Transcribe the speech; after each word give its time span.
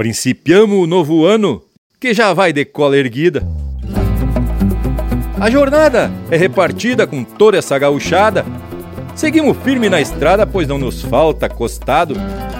Principiamos 0.00 0.78
o 0.78 0.86
novo 0.86 1.26
ano 1.26 1.62
que 2.00 2.14
já 2.14 2.32
vai 2.32 2.54
de 2.54 2.64
cola 2.64 2.96
erguida. 2.96 3.46
A 5.38 5.50
jornada 5.50 6.10
é 6.30 6.38
repartida 6.38 7.06
com 7.06 7.22
toda 7.22 7.58
essa 7.58 7.78
gauchada. 7.78 8.46
Seguimos 9.14 9.58
firme 9.58 9.90
na 9.90 10.00
estrada, 10.00 10.46
pois 10.46 10.66
não 10.66 10.78
nos 10.78 11.02
falta 11.02 11.50
costado. 11.50 12.14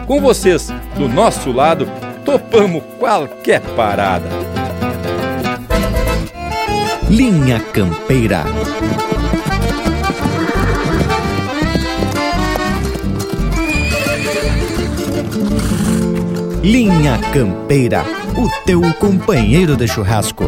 Com 0.06 0.20
vocês, 0.20 0.68
do 0.98 1.08
nosso 1.08 1.50
lado, 1.50 1.88
topamos 2.26 2.82
qualquer 2.98 3.62
parada. 3.74 4.28
Linha 7.08 7.58
Campeira. 7.72 8.44
Linha 16.62 17.18
Campeira, 17.32 18.04
o 18.36 18.46
teu 18.66 18.82
companheiro 18.98 19.74
de 19.78 19.88
churrasco. 19.88 20.44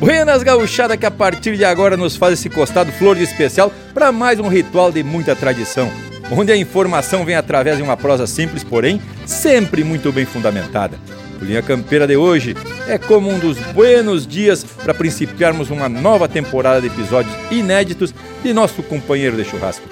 Buenas 0.00 0.42
gauchada 0.42 0.96
que 0.96 1.06
a 1.06 1.10
partir 1.12 1.56
de 1.56 1.64
agora 1.64 1.96
nos 1.96 2.16
faz 2.16 2.32
esse 2.32 2.50
costado 2.50 2.90
flor 2.90 3.14
de 3.14 3.22
especial 3.22 3.72
para 3.94 4.10
mais 4.10 4.40
um 4.40 4.48
ritual 4.48 4.90
de 4.90 5.04
muita 5.04 5.36
tradição, 5.36 5.88
onde 6.32 6.50
a 6.50 6.56
informação 6.56 7.24
vem 7.24 7.34
através 7.34 7.76
de 7.76 7.82
uma 7.82 7.96
prosa 7.96 8.26
simples, 8.26 8.64
porém 8.64 9.00
sempre 9.26 9.84
muito 9.84 10.10
bem 10.10 10.24
fundamentada. 10.24 10.98
O 11.40 11.44
Linha 11.44 11.60
Campeira 11.60 12.06
de 12.06 12.16
hoje 12.16 12.56
é 12.86 12.96
como 12.96 13.28
um 13.28 13.38
dos 13.38 13.58
buenos 13.58 14.26
dias 14.26 14.64
para 14.64 14.94
principiarmos 14.94 15.70
uma 15.70 15.88
nova 15.88 16.28
temporada 16.28 16.80
de 16.80 16.86
episódios 16.86 17.34
inéditos 17.50 18.14
de 18.42 18.52
nosso 18.52 18.82
companheiro 18.82 19.36
de 19.36 19.44
churrasco. 19.44 19.86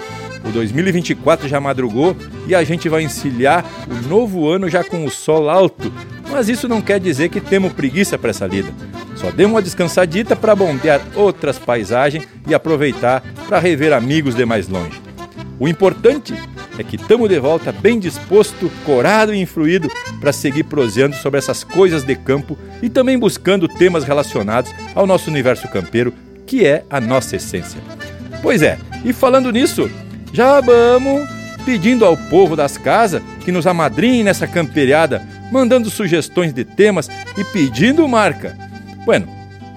O 0.45 0.51
2024 0.51 1.49
já 1.49 1.61
madrugou 1.61 2.17
e 2.47 2.55
a 2.55 2.65
gente 2.65 2.89
vai 2.89 3.03
encilhar 3.03 3.65
o 3.89 4.09
novo 4.09 4.49
ano 4.49 4.69
já 4.69 4.83
com 4.83 5.05
o 5.05 5.11
sol 5.11 5.51
alto, 5.51 5.93
mas 6.31 6.49
isso 6.49 6.69
não 6.69 6.81
quer 6.81 6.99
dizer 6.99 7.29
que 7.29 7.41
temos 7.41 7.73
preguiça 7.73 8.17
para 8.17 8.31
essa 8.31 8.47
lida. 8.47 8.73
Só 9.17 9.31
demos 9.31 9.55
uma 9.55 9.63
descansadita 9.63 10.35
para 10.35 10.55
bombear 10.55 11.01
outras 11.15 11.59
paisagens 11.59 12.27
e 12.47 12.55
aproveitar 12.55 13.23
para 13.47 13.59
rever 13.59 13.93
amigos 13.93 14.35
de 14.35 14.47
mais 14.47 14.67
longe. 14.67 15.10
O 15.61 15.69
importante 15.69 16.33
é 16.79 16.83
que 16.83 16.97
estamos 16.97 17.29
de 17.29 17.39
volta 17.39 17.71
bem 17.71 17.99
disposto, 17.99 18.73
corado 18.83 19.35
e 19.35 19.39
influído 19.43 19.91
para 20.19 20.33
seguir 20.33 20.65
proseando 20.65 21.15
sobre 21.17 21.37
essas 21.37 21.63
coisas 21.63 22.03
de 22.03 22.17
campo 22.17 22.57
e 22.81 22.89
também 22.89 23.19
buscando 23.19 23.69
temas 23.69 24.03
relacionados 24.03 24.73
ao 24.95 25.07
nosso 25.07 25.29
universo 25.29 25.69
campeiro, 25.69 26.15
que 26.47 26.65
é 26.65 26.83
a 26.89 26.99
nossa 26.99 27.37
essência. 27.37 27.79
Pois 28.41 28.63
é, 28.63 28.79
e 29.05 29.13
falando 29.13 29.53
nisso, 29.53 29.91
já 30.33 30.63
vamos 30.63 31.29
pedindo 31.67 32.07
ao 32.07 32.17
povo 32.17 32.57
das 32.57 32.79
casas 32.79 33.23
que 33.45 33.53
nos 33.53 33.67
amadrinhe 33.67 34.25
nessa 34.25 34.47
camperiada, 34.47 35.23
mandando 35.53 35.91
sugestões 35.91 36.55
de 36.55 36.65
temas 36.65 37.11
e 37.37 37.45
pedindo 37.45 38.09
marca. 38.09 38.57
Bueno, 39.05 39.29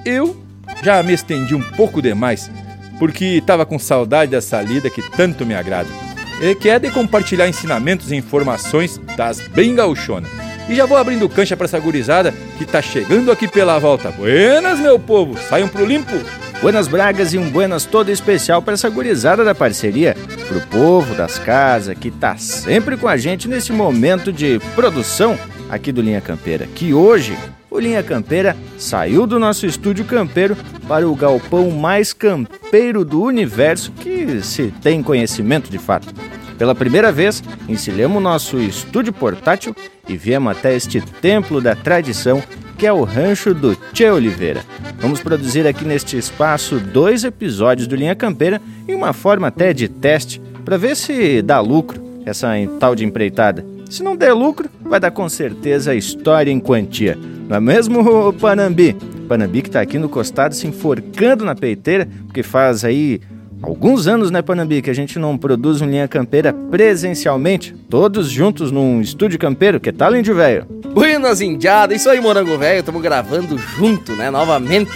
eu 0.06 0.42
já 0.82 1.04
me 1.04 1.12
estendi 1.12 1.54
um 1.54 1.62
pouco 1.62 2.02
demais, 2.02 2.50
porque 3.00 3.26
estava 3.26 3.66
com 3.66 3.80
saudade 3.80 4.32
dessa 4.32 4.62
lida 4.62 4.90
que 4.90 5.02
tanto 5.12 5.46
me 5.46 5.56
agrada, 5.56 5.90
e 6.42 6.56
que 6.56 6.70
é 6.70 6.80
de 6.80 6.90
compartilhar 6.92 7.48
ensinamentos 7.48 8.12
e 8.12 8.16
informações 8.16 9.00
das 9.16 9.40
bem 9.40 9.76
gauchonas. 9.76 10.30
E 10.70 10.76
já 10.76 10.86
vou 10.86 10.98
abrindo 10.98 11.28
cancha 11.28 11.58
para 11.58 11.66
essa 11.66 11.80
gurizada 11.80 12.34
que 12.58 12.66
tá 12.66 12.82
chegando 12.82 13.32
aqui 13.32 13.48
pela 13.48 13.78
volta. 13.80 14.12
Buenas, 14.12 14.80
meu 14.80 14.98
povo, 14.98 15.38
saiam 15.38 15.68
pro 15.68 15.86
limpo! 15.86 16.14
Buenas 16.62 16.88
Bragas 16.88 17.34
e 17.34 17.38
um 17.38 17.50
buenas 17.50 17.84
todo 17.84 18.10
especial 18.10 18.62
para 18.62 18.76
essa 18.76 18.90
gurizada 18.90 19.44
da 19.44 19.54
parceria, 19.54 20.16
pro 20.48 20.62
povo 20.68 21.14
das 21.14 21.38
casas 21.38 21.98
que 21.98 22.10
tá 22.10 22.38
sempre 22.38 22.96
com 22.96 23.06
a 23.06 23.18
gente 23.18 23.50
nesse 23.50 23.74
momento 23.74 24.32
de 24.32 24.62
produção 24.74 25.38
aqui 25.70 25.92
do 25.92 26.02
Linha 26.02 26.22
Campeira, 26.22 26.66
que 26.74 26.94
hoje 26.94 27.38
o 27.74 27.80
Linha 27.80 28.04
Campeira 28.04 28.56
saiu 28.78 29.26
do 29.26 29.40
nosso 29.40 29.66
estúdio 29.66 30.06
campeiro 30.06 30.56
para 30.88 31.10
o 31.10 31.16
galpão 31.16 31.72
mais 31.72 32.14
campeiro 32.14 33.04
do 33.04 33.24
universo 33.24 33.92
que 33.94 34.44
se 34.44 34.72
tem 34.82 35.02
conhecimento 35.02 35.72
de 35.72 35.80
fato. 35.80 36.14
Pela 36.56 36.76
primeira 36.76 37.12
vez, 37.12 37.44
encilhamos 37.68 38.22
nosso 38.22 38.60
estúdio 38.60 39.12
portátil 39.12 39.76
e 40.08 40.16
viemos 40.16 40.56
até 40.56 40.76
este 40.76 41.02
templo 41.02 41.60
da 41.60 41.76
tradição 41.76 42.44
que 42.78 42.86
é 42.86 42.94
o 42.94 43.04
rancho 43.04 43.56
do 43.56 43.76
Tchê 43.92 44.10
Oliveira. 44.10 44.64
Vamos 45.00 45.20
produzir 45.20 45.66
aqui 45.66 45.84
neste 45.84 46.16
espaço 46.16 46.80
dois 46.80 47.24
episódios 47.24 47.88
do 47.88 47.96
Linha 47.96 48.16
Campeira 48.16 48.62
em 48.88 48.94
uma 48.94 49.14
forma 49.14 49.48
até 49.48 49.74
de 49.74 49.88
teste 49.88 50.40
para 50.64 50.78
ver 50.78 50.96
se 50.96 51.42
dá 51.42 51.60
lucro 51.60 52.02
essa 52.24 52.50
tal 52.80 52.94
de 52.96 53.04
empreitada. 53.04 53.73
Se 53.94 54.02
não 54.02 54.16
der 54.16 54.34
lucro, 54.34 54.68
vai 54.82 55.00
dar 55.00 55.12
com 55.12 55.30
certeza 55.30 55.94
história 55.94 56.50
em 56.50 56.60
quantia. 56.60 57.16
Não 57.48 57.58
é 57.58 57.60
mesmo, 57.60 58.34
Panambi? 58.42 58.98
Panambi 59.30 59.62
que 59.62 59.70
está 59.70 59.82
aqui 59.82 60.00
no 60.00 60.10
costado 60.10 60.56
se 60.56 60.66
enforcando 60.66 61.46
na 61.46 61.54
peiteira, 61.54 62.10
porque 62.26 62.42
faz 62.42 62.84
aí 62.84 63.22
alguns 63.62 64.08
anos, 64.08 64.32
né, 64.32 64.42
Panambi, 64.42 64.82
que 64.82 64.90
a 64.90 64.96
gente 64.96 65.20
não 65.20 65.38
produz 65.38 65.80
um 65.80 65.86
Linha 65.86 66.08
Campeira 66.08 66.52
presencialmente, 66.52 67.76
todos 67.88 68.32
juntos 68.32 68.72
num 68.72 69.00
estúdio 69.00 69.38
campeiro. 69.38 69.80
Que 69.80 69.92
tal, 69.92 70.16
índio 70.16 70.34
velho? 70.34 70.66
Buenas 70.92 71.40
indiadas, 71.40 72.02
isso 72.02 72.10
aí, 72.10 72.20
morango 72.20 72.58
velho, 72.58 72.80
estamos 72.80 73.00
gravando 73.00 73.60
junto, 73.60 74.14
né, 74.14 74.32
novamente. 74.32 74.92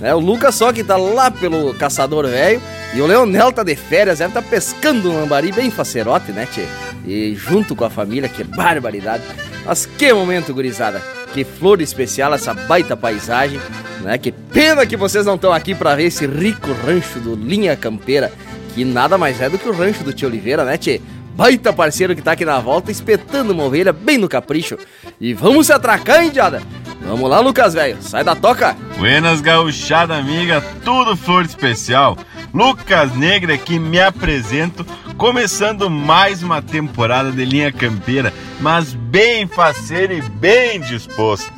É, 0.00 0.14
o 0.14 0.20
Lucas 0.20 0.54
só 0.54 0.72
que 0.72 0.84
tá 0.84 0.96
lá 0.96 1.32
pelo 1.32 1.74
caçador 1.74 2.28
velho 2.28 2.62
e 2.94 3.00
o 3.00 3.06
Leonel 3.06 3.50
tá 3.50 3.64
de 3.64 3.74
férias, 3.74 4.20
deve 4.20 4.32
tá 4.32 4.40
pescando 4.40 5.10
um 5.10 5.20
lambari 5.22 5.50
bem 5.50 5.68
facerote, 5.68 6.30
né, 6.30 6.46
tchê? 6.46 6.64
E 7.06 7.34
junto 7.34 7.76
com 7.76 7.84
a 7.84 7.90
família, 7.90 8.28
que 8.28 8.42
barbaridade. 8.42 9.22
Mas 9.64 9.86
que 9.86 10.12
momento, 10.12 10.52
gurizada. 10.52 11.00
Que 11.32 11.44
flor 11.44 11.80
especial 11.80 12.34
essa 12.34 12.52
baita 12.52 12.96
paisagem, 12.96 13.60
né? 14.02 14.18
Que 14.18 14.32
pena 14.32 14.86
que 14.86 14.96
vocês 14.96 15.26
não 15.26 15.34
estão 15.34 15.52
aqui 15.52 15.74
para 15.74 15.94
ver 15.94 16.04
esse 16.04 16.26
rico 16.26 16.72
rancho 16.84 17.20
do 17.20 17.34
Linha 17.34 17.76
Campeira, 17.76 18.32
que 18.74 18.84
nada 18.84 19.18
mais 19.18 19.40
é 19.40 19.48
do 19.48 19.58
que 19.58 19.68
o 19.68 19.76
rancho 19.76 20.02
do 20.02 20.12
Tio 20.12 20.28
Oliveira, 20.28 20.64
né, 20.64 20.76
tchê? 20.76 21.00
Baita 21.34 21.70
parceiro 21.72 22.16
que 22.16 22.22
tá 22.22 22.32
aqui 22.32 22.46
na 22.46 22.58
volta, 22.58 22.90
espetando 22.90 23.52
uma 23.52 23.64
ovelha 23.64 23.92
bem 23.92 24.16
no 24.16 24.28
capricho. 24.28 24.78
E 25.20 25.34
vamos 25.34 25.66
se 25.66 25.72
atracar, 25.72 26.24
indiada? 26.24 26.62
Vamos 27.02 27.28
lá, 27.28 27.40
Lucas, 27.40 27.74
velho, 27.74 27.98
sai 28.00 28.24
da 28.24 28.34
toca! 28.34 28.74
Buenas, 28.96 29.42
gauchada 29.42 30.16
amiga, 30.16 30.62
tudo 30.82 31.16
flor 31.16 31.44
especial. 31.44 32.16
Lucas 32.54 33.14
Negra 33.14 33.52
aqui 33.52 33.78
me 33.78 34.00
apresento, 34.00 34.84
começando 35.16 35.88
mais 35.88 36.42
uma 36.42 36.60
temporada 36.60 37.32
de 37.32 37.44
Linha 37.44 37.72
Campeira, 37.72 38.32
mas 38.60 38.92
bem 38.92 39.46
faceiro 39.46 40.12
e 40.12 40.20
bem 40.20 40.80
disposto. 40.80 41.52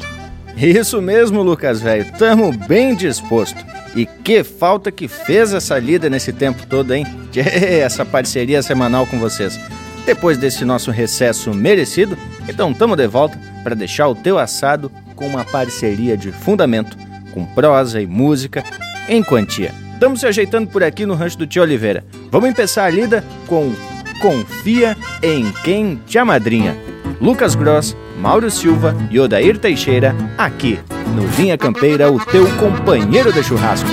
Isso 0.57 1.03
mesmo, 1.03 1.43
Lucas, 1.43 1.81
velho, 1.81 2.07
tamo 2.17 2.53
bem 2.53 2.95
disposto. 2.95 3.59
E 3.97 4.07
que 4.07 4.45
falta 4.45 4.93
que 4.93 5.09
fez 5.09 5.53
essa 5.53 5.79
lida 5.79 6.09
nesse 6.09 6.33
tempo 6.33 6.67
todo, 6.67 6.95
hein? 6.95 7.07
Essa 7.35 8.05
parceria 8.05 8.63
semanal 8.63 9.07
com 9.07 9.19
vocês. 9.19 9.59
Depois 10.07 10.39
desse 10.39 10.65
nosso 10.65 10.91
recesso 10.91 11.53
merecido, 11.53 12.17
então 12.49 12.73
tamo 12.73 12.97
de 12.97 13.07
volta 13.07 13.39
para 13.63 13.75
deixar 13.75 14.09
o 14.09 14.15
teu 14.15 14.39
assado 14.39 14.91
com 15.15 15.27
uma 15.27 15.45
parceria 15.45 16.17
de 16.17 16.31
fundamento, 16.31 16.97
com 17.33 17.45
prosa 17.45 18.01
e 18.01 18.07
música 18.07 18.65
em 19.09 19.23
quantia. 19.23 19.75
Estamos 19.95 20.21
se 20.21 20.27
ajeitando 20.27 20.71
por 20.71 20.83
aqui 20.83 21.05
no 21.05 21.15
rancho 21.15 21.39
do 21.39 21.47
Tio 21.47 21.63
Oliveira. 21.63 22.05
Vamos 22.31 22.55
começar 22.55 22.85
a 22.85 22.91
lida 22.91 23.25
com 23.47 23.73
Confia 24.21 24.97
em 25.23 25.51
quem 25.65 26.01
te 26.07 26.19
amadrinha. 26.19 26.77
Lucas 27.21 27.55
Gross, 27.55 27.97
Mauro 28.19 28.51
Silva 28.51 28.95
e 29.11 29.19
Odair 29.19 29.59
Teixeira, 29.59 30.15
aqui 30.37 30.79
no 31.15 31.27
Linha 31.37 31.57
Campeira, 31.57 32.11
o 32.11 32.19
teu 32.27 32.47
companheiro 32.57 33.33
de 33.33 33.43
churrasco. 33.43 33.89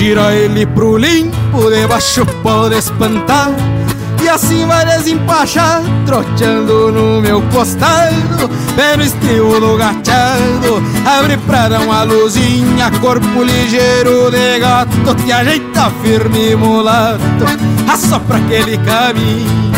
Vou 0.00 0.06
tirar 0.08 0.34
ele 0.34 0.64
pro 0.64 0.96
limpo, 0.96 1.70
debaixo 1.70 2.24
pode 2.42 2.74
espantar 2.74 3.50
E 4.22 4.30
assim 4.30 4.66
vai 4.66 4.82
desempachar, 4.86 5.82
troteando 6.06 6.90
no 6.90 7.20
meu 7.20 7.42
costado 7.52 8.48
Pelo 8.74 9.02
estilo 9.02 9.60
do 9.60 9.76
gachado, 9.76 10.82
abre 11.04 11.36
pra 11.46 11.68
dar 11.68 11.82
uma 11.82 12.02
luzinha 12.04 12.90
Corpo 12.98 13.42
ligeiro 13.42 14.30
de 14.30 14.58
gato, 14.58 15.14
te 15.22 15.30
ajeita 15.30 15.92
firme 16.02 16.56
mulato 16.56 17.44
Assopra 17.86 18.38
aquele 18.38 18.78
caminho. 18.78 19.70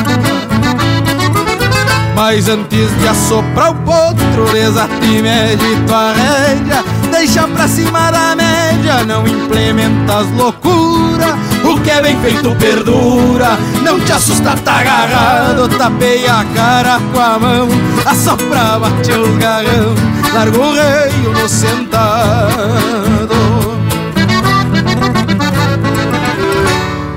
Mas 2.14 2.48
antes 2.48 2.96
de 3.00 3.08
assoprar 3.08 3.72
o 3.72 3.74
potro, 3.74 4.52
desate 4.52 5.04
e 5.04 5.20
mede 5.20 5.84
tua 5.84 6.12
rédea 6.12 7.01
Deixa 7.12 7.46
pra 7.46 7.68
cima 7.68 8.10
da 8.10 8.34
média, 8.34 9.04
não 9.04 9.26
implementa 9.26 10.18
as 10.18 10.30
loucuras 10.32 11.36
O 11.62 11.78
que 11.80 11.90
é 11.90 12.02
bem 12.02 12.18
feito 12.20 12.54
perdura, 12.56 13.56
não 13.84 14.00
te 14.00 14.12
assusta, 14.12 14.56
tá 14.56 14.80
agarrado 14.80 15.68
Tapeia 15.76 16.40
a 16.40 16.44
cara 16.44 17.00
com 17.12 17.20
a 17.20 17.38
mão, 17.38 17.68
assopra, 18.04 18.78
bate 18.78 19.12
os 19.12 19.36
garrão. 19.36 19.94
Larga 20.34 20.58
o 20.58 20.72
reio 20.72 21.32
no 21.32 21.48
sentado 21.48 23.01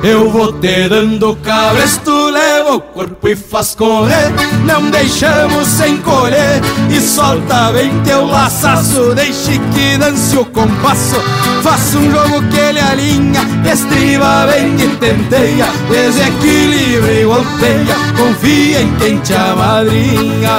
Eu 0.07 0.29
vou 0.29 0.53
te 0.53 0.87
dando 0.87 1.35
cabresto, 1.37 2.29
leva 2.29 2.75
o 2.75 2.79
corpo 2.79 3.27
e 3.27 3.35
faz 3.35 3.73
correr. 3.73 4.31
Não 4.63 4.91
deixamos 4.91 5.67
sem 5.67 5.97
colher 5.97 6.61
E 6.91 7.01
solta 7.01 7.71
bem 7.71 7.91
teu 8.03 8.27
laçaço. 8.27 9.15
Deixe 9.15 9.59
que 9.73 9.97
dance 9.97 10.37
o 10.37 10.45
compasso. 10.45 11.15
Faça 11.63 11.97
um 11.97 12.11
jogo 12.11 12.47
que 12.49 12.59
ele 12.59 12.79
alinha 12.79 13.41
Estriba 13.65 14.45
bem 14.45 14.77
que 14.77 14.95
tenteia. 14.97 15.65
Desequilibra 15.89 17.11
e 17.11 17.25
golpeia. 17.25 17.95
Confia 18.15 18.81
em 18.81 18.95
quem 18.97 19.17
te 19.21 19.33
amadrinha 19.33 20.51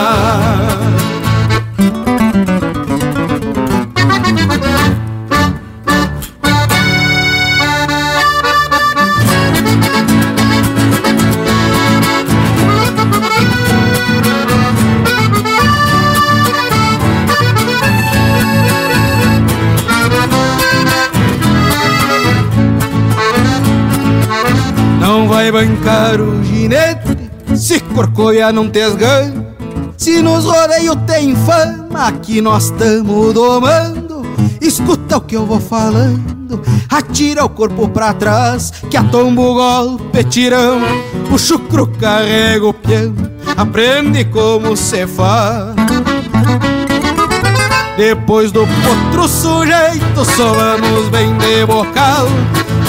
vai 25.50 25.66
bancar 25.66 26.20
o 26.20 26.42
ginete. 26.42 27.16
Se 27.54 27.80
corcoia 27.80 28.52
não 28.52 28.68
tesgando 28.68 29.46
Se 29.96 30.20
nos 30.20 30.44
rodeio 30.44 30.94
tem 30.96 31.34
fama 31.34 32.12
Que 32.20 32.40
nós 32.40 32.70
tamo 32.70 33.32
domando. 33.32 34.22
Escuta 34.60 35.16
o 35.16 35.20
que 35.20 35.36
eu 35.36 35.46
vou 35.46 35.60
falando 35.60 36.60
Atira 36.90 37.44
o 37.44 37.48
corpo 37.48 37.88
pra 37.88 38.12
trás 38.12 38.70
Que 38.90 38.96
atomba 38.96 39.40
o 39.40 39.54
golpe 39.54 40.24
tirão. 40.24 40.80
O 41.32 41.38
chucro 41.38 41.86
carrega 41.86 42.66
o 42.66 42.74
pião 42.74 43.14
Aprende 43.56 44.24
como 44.26 44.76
se 44.76 45.06
faz. 45.06 45.74
Depois 47.96 48.52
do 48.52 48.66
potro 48.66 49.26
sujeito, 49.26 50.24
somamos 50.36 51.08
bem 51.08 51.34
de 51.38 51.64
bocal 51.64 52.26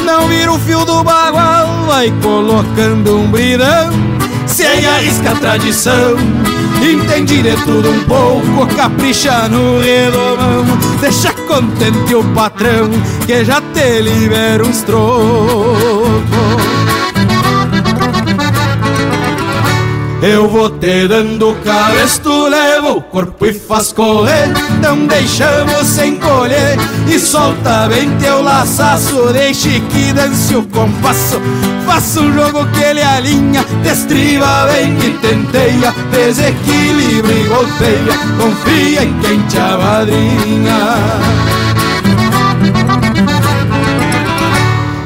não 0.08 0.26
vira 0.30 0.54
o 0.54 0.58
fio 0.58 0.86
do 0.86 1.04
bagual, 1.04 1.84
vai 1.86 2.10
colocando 2.22 3.18
um 3.18 3.30
bridão, 3.30 3.92
sem 4.48 4.86
arrisca 4.86 5.32
a 5.32 5.36
tradição. 5.36 6.16
Entende 6.82 7.44
de 7.44 7.56
tudo 7.66 7.90
um 7.90 8.04
pouco, 8.06 8.74
capricha 8.74 9.50
no 9.50 9.82
redomão, 9.82 10.64
deixa 11.02 11.34
contente 11.34 12.16
o 12.16 12.24
patrão, 12.34 12.90
que 13.26 13.44
já 13.44 13.60
te 13.60 14.02
libera 14.02 14.64
uns 14.64 14.82
trocos. 14.84 16.77
Eu 20.22 20.50
vou 20.50 20.68
te 20.72 21.08
dando 21.08 21.56
cabresto, 21.64 22.48
levo 22.48 22.98
o 22.98 23.02
corpo 23.02 23.46
e 23.46 23.54
faz 23.54 23.92
correr. 23.92 24.48
Não 24.82 25.06
deixamos 25.06 25.86
sem 25.86 26.16
colher 26.18 26.78
E 27.08 27.20
solta 27.20 27.88
bem 27.88 28.10
teu 28.18 28.42
laçaço. 28.42 29.32
Deixe 29.32 29.80
que 29.80 30.14
dance 30.14 30.56
o 30.56 30.64
compasso. 30.64 31.40
Faça 31.86 32.20
um 32.22 32.34
jogo 32.34 32.66
que 32.72 32.84
ele 32.84 33.02
alinha 33.02 33.64
Destriva 33.84 34.68
bem 34.72 34.98
e 34.98 35.12
tenteia. 35.20 35.94
Desequilibra 36.12 37.32
e 37.32 37.44
golpeia 37.44 38.18
Confia 38.40 39.04
em 39.04 39.14
quem 39.20 39.40
te 39.44 39.58
amadrinha 39.58 40.78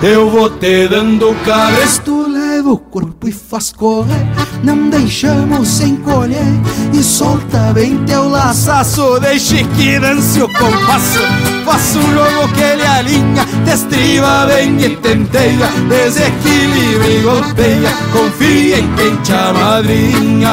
Eu 0.01 0.29
vou 0.29 0.49
te 0.49 0.87
dando 0.87 1.35
cabresto 1.45 2.20
leva 2.61 2.73
o 2.73 2.77
corpo 2.77 3.27
e 3.27 3.31
faz 3.31 3.71
correr 3.71 4.27
Não 4.63 4.87
deixamos 4.89 5.67
sem 5.67 5.95
colher 5.97 6.45
E 6.93 7.01
solta 7.01 7.73
bem 7.73 7.97
teu 8.05 8.29
laçaço 8.29 9.19
Deixe 9.19 9.63
que 9.63 9.99
dance 9.99 10.39
o 10.39 10.47
compasso. 10.47 11.19
Faça 11.65 11.97
um 11.97 12.13
jogo 12.13 12.53
que 12.53 12.61
ele 12.61 12.85
alinha 12.85 13.45
Destriva 13.65 14.45
bem 14.45 14.79
e 14.79 14.95
tenteia 14.97 15.67
Desequilibra 15.89 17.07
e 17.07 17.21
golpeia. 17.23 17.89
Confia 18.13 18.79
em 18.79 18.95
quem 18.95 19.15
te 19.23 19.33
amadrinha. 19.33 20.51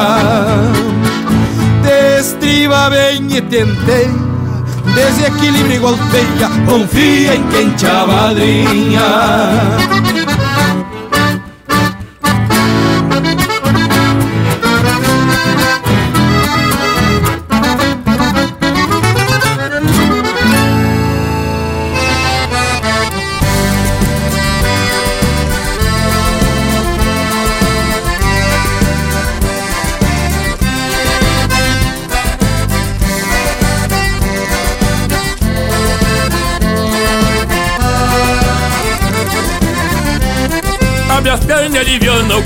Destriva 1.83 2.89
bem 2.89 3.37
e 3.37 3.41
tenteia 3.41 4.29
Desequilibra 4.95 5.75
e 5.75 5.77
golpeia. 5.77 6.49
Confia 6.65 7.35
em 7.35 7.43
quem 7.49 7.69
te 7.75 7.85
amadrinha 7.85 10.28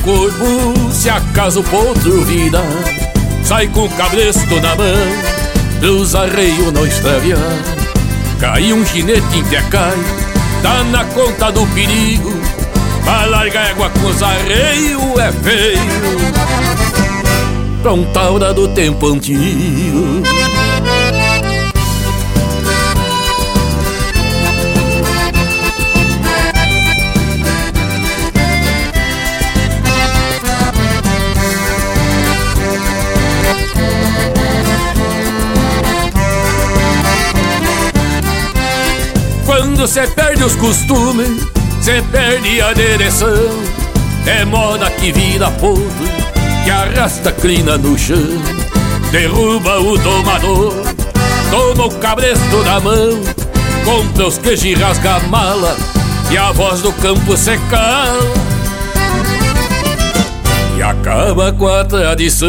corpo 0.03 0.91
Se 0.91 1.09
acaso 1.09 1.61
o 1.61 1.63
potro 1.63 2.23
vida 2.25 2.61
Sai 3.43 3.67
com 3.67 3.85
o 3.85 3.89
cabresto 3.89 4.55
na 4.61 4.75
mão 4.75 5.81
Dos 5.81 6.15
arreios 6.15 6.71
não 6.71 6.85
extraviar 6.85 7.39
Cai 8.39 8.71
um 8.73 8.85
ginete 8.85 9.37
em 9.37 9.43
cai 9.69 9.97
Tá 10.61 10.83
na 10.83 11.03
conta 11.05 11.51
do 11.51 11.65
perigo 11.67 12.33
Pra 13.03 13.25
largar 13.25 13.71
égua 13.71 13.89
com 13.89 14.07
os 14.07 14.23
arreios 14.23 15.19
é 15.19 15.31
feio. 15.31 15.81
Pra 18.13 18.29
hora 18.29 18.53
do 18.53 18.67
tempo 18.69 19.07
antigo 19.07 20.23
Quando 39.83 39.91
cê 39.91 40.07
perde 40.07 40.41
os 40.45 40.55
costumes, 40.55 41.45
cê 41.81 42.01
perde 42.09 42.61
a 42.61 42.71
direção. 42.71 43.27
É 44.25 44.45
moda 44.45 44.89
que 44.89 45.11
vira 45.11 45.51
ponto, 45.51 45.83
que 46.63 46.71
arrasta 46.71 47.33
crina 47.33 47.77
no 47.77 47.97
chão. 47.97 48.15
Derruba 49.11 49.81
o 49.81 49.97
domador, 49.97 50.73
toma 51.51 51.87
o 51.87 51.91
cabresto 51.95 52.63
da 52.63 52.79
mão. 52.79 53.19
Compra 53.83 54.27
os 54.27 54.37
queijos 54.37 54.63
e 54.63 54.73
rasga 54.73 55.15
a 55.15 55.19
mala, 55.27 55.75
e 56.31 56.37
a 56.37 56.53
voz 56.53 56.81
do 56.81 56.93
campo 56.93 57.35
se 57.35 57.57
cala. 57.69 58.33
E 60.77 60.81
acaba 60.81 61.51
com 61.51 61.67
a 61.67 61.83
tradição. 61.83 62.47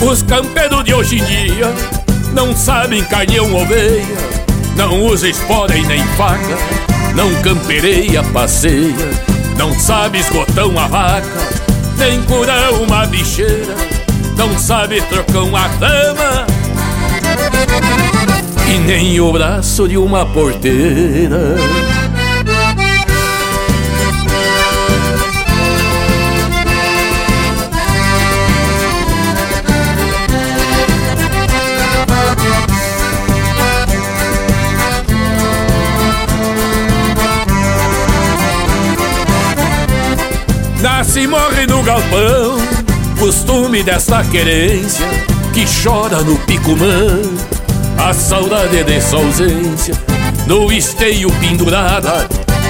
Os 0.00 0.22
campeiros 0.22 0.84
de 0.84 0.94
hoje 0.94 1.18
em 1.18 1.24
dia 1.24 1.74
não 2.32 2.54
sabem 2.54 3.02
carneão 3.04 3.52
oveia, 3.54 4.04
não 4.76 5.04
usa 5.06 5.28
espora 5.28 5.74
e 5.76 5.84
nem 5.86 6.02
faca, 6.16 6.58
não 7.14 7.34
campereia, 7.42 8.22
passeia, 8.24 8.94
Não 9.56 9.72
sabe 9.78 10.18
esgotar 10.18 10.66
uma 10.66 10.86
vaca, 10.86 11.26
nem 11.96 12.22
curar 12.24 12.72
uma 12.74 13.06
bicheira, 13.06 13.74
não 14.36 14.56
sabe 14.58 15.00
trocar 15.02 15.44
uma 15.44 15.66
dama, 15.78 16.46
e 18.68 18.78
nem 18.78 19.18
o 19.18 19.32
braço 19.32 19.88
de 19.88 19.96
uma 19.96 20.26
porteira. 20.26 21.56
Nasce 41.16 41.20
e 41.20 41.26
morre 41.26 41.66
no 41.66 41.82
galpão, 41.82 42.58
costume 43.18 43.82
desta 43.82 44.22
querência 44.24 45.06
que 45.54 45.64
chora 45.64 46.20
no 46.20 46.36
picumã. 46.40 47.22
A 47.96 48.12
saudade 48.12 48.84
de 48.84 49.00
sua 49.00 49.20
ausência, 49.20 49.94
no 50.46 50.70
esteio 50.70 51.30
pendurada, 51.40 52.28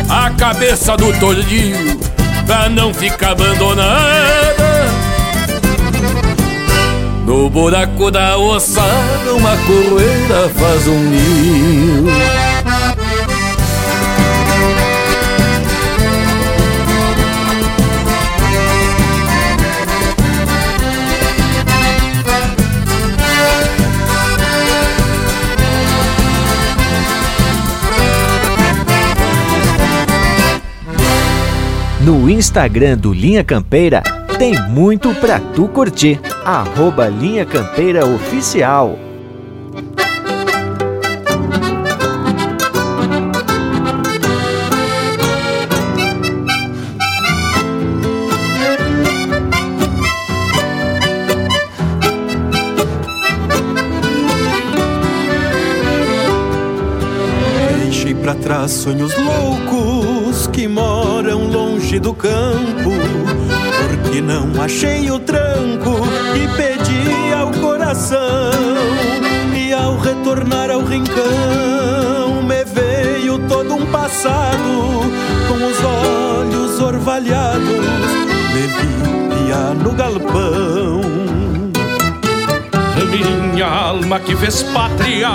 a 0.08 0.30
cabeça 0.30 0.96
do 0.96 1.12
tordilho, 1.18 1.98
pra 2.46 2.68
não 2.68 2.94
ficar 2.94 3.32
abandonada. 3.32 4.86
No 7.26 7.50
buraco 7.50 8.12
da 8.12 8.38
ossada, 8.38 9.34
uma 9.36 9.56
coroeira 9.56 10.48
faz 10.56 10.86
um 10.86 11.00
ninho. 11.00 12.45
No 32.06 32.30
Instagram 32.30 32.96
do 32.96 33.12
Linha 33.12 33.42
Campeira 33.42 34.00
tem 34.38 34.54
muito 34.68 35.12
pra 35.16 35.40
tu 35.40 35.66
curtir. 35.66 36.20
Arroba 36.44 37.08
Linha 37.08 37.44
Campeira 37.44 38.06
Oficial. 38.06 38.96
Deixei 57.82 58.14
pra 58.14 58.36
trás 58.36 58.70
sonhos 58.70 59.12
loucos 59.16 59.85
achei 64.66 65.08
o 65.12 65.20
tranco 65.20 65.96
e 66.34 66.48
pedi 66.56 67.32
ao 67.32 67.52
coração. 67.52 68.18
E 69.54 69.72
ao 69.72 69.96
retornar 69.96 70.70
ao 70.72 70.80
rincão, 70.80 72.42
me 72.42 72.64
veio 72.64 73.38
todo 73.48 73.74
um 73.74 73.86
passado 73.86 75.02
com 75.46 75.54
os 75.54 75.84
olhos 75.84 76.80
orvalhados. 76.80 77.62
Me 78.52 78.66
via 78.66 79.72
no 79.82 79.92
galpão. 79.92 81.00
Minha 83.08 83.66
alma 83.66 84.18
que 84.20 84.36
fez 84.36 84.62
pátria, 84.64 85.30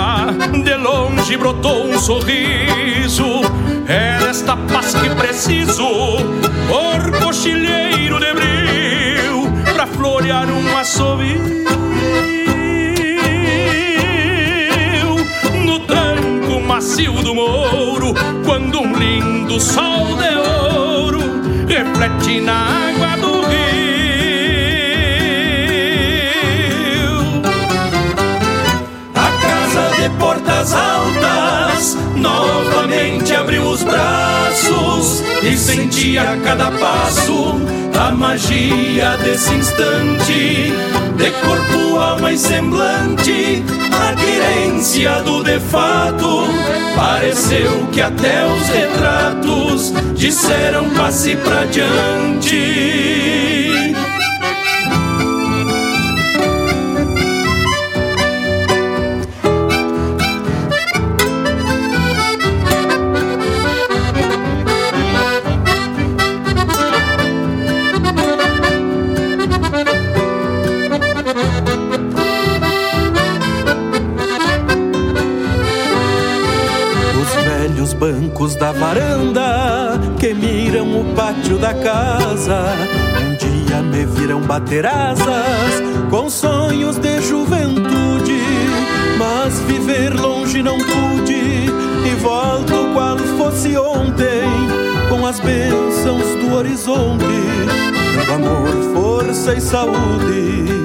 de 0.62 0.74
longe 0.76 1.36
brotou 1.38 1.86
um 1.86 1.98
sorriso. 1.98 3.40
Era 3.88 4.28
esta 4.28 4.56
paz 4.56 4.94
que 4.94 5.08
preciso, 5.10 5.88
por 6.68 7.18
cochilheiro 7.20 8.20
de 8.20 8.32
bril, 8.32 8.91
um 10.40 10.76
assovio. 10.78 11.40
No 15.64 15.78
tranco 15.80 16.60
macio 16.60 17.12
do 17.22 17.34
mouro, 17.34 18.14
quando 18.44 18.80
um 18.80 18.94
lindo 18.94 19.60
sol 19.60 20.16
de 20.16 20.34
ouro 20.36 21.20
reflete 21.68 22.40
na 22.40 22.88
água 22.88 23.16
do 23.18 23.42
rio. 23.46 23.52
de 29.96 30.08
portas 30.18 30.72
altas, 30.72 31.96
novamente 32.16 33.34
abriu 33.34 33.62
os 33.64 33.82
braços 33.82 35.22
e 35.42 35.56
senti 35.56 36.18
a 36.18 36.36
cada 36.42 36.70
passo 36.72 37.81
a 38.02 38.10
magia 38.10 39.16
desse 39.18 39.54
instante, 39.54 40.72
de 41.16 41.30
corpo, 41.40 41.98
alma 41.98 42.32
e 42.32 42.38
semblante, 42.38 43.62
a 45.06 45.20
do 45.20 45.44
de 45.44 45.60
fato. 45.60 46.42
Pareceu 46.96 47.86
que 47.92 48.00
até 48.00 48.44
os 48.46 48.68
retratos 48.68 49.92
disseram 50.16 50.90
passe 50.90 51.36
pra 51.36 51.64
diante. 51.66 53.11
Bancos 78.12 78.54
da 78.54 78.72
varanda 78.72 79.98
que 80.20 80.34
miram 80.34 81.00
o 81.00 81.14
pátio 81.14 81.56
da 81.58 81.72
casa. 81.72 82.64
Um 83.22 83.36
dia 83.36 83.82
me 83.82 84.04
viram 84.04 84.40
bater 84.42 84.84
asas 84.84 85.82
com 86.10 86.28
sonhos 86.28 86.98
de 86.98 87.20
juventude, 87.22 88.42
mas 89.18 89.58
viver 89.60 90.12
longe 90.14 90.62
não 90.62 90.76
pude 90.76 91.66
e 92.04 92.14
volto 92.20 92.92
qual 92.92 93.16
fosse 93.38 93.76
ontem 93.78 94.42
com 95.08 95.26
as 95.26 95.40
bênçãos 95.40 96.26
do 96.44 96.54
horizonte, 96.54 97.24
do 98.26 98.32
amor, 98.32 98.92
força 98.94 99.54
e 99.54 99.60
saúde 99.60 100.82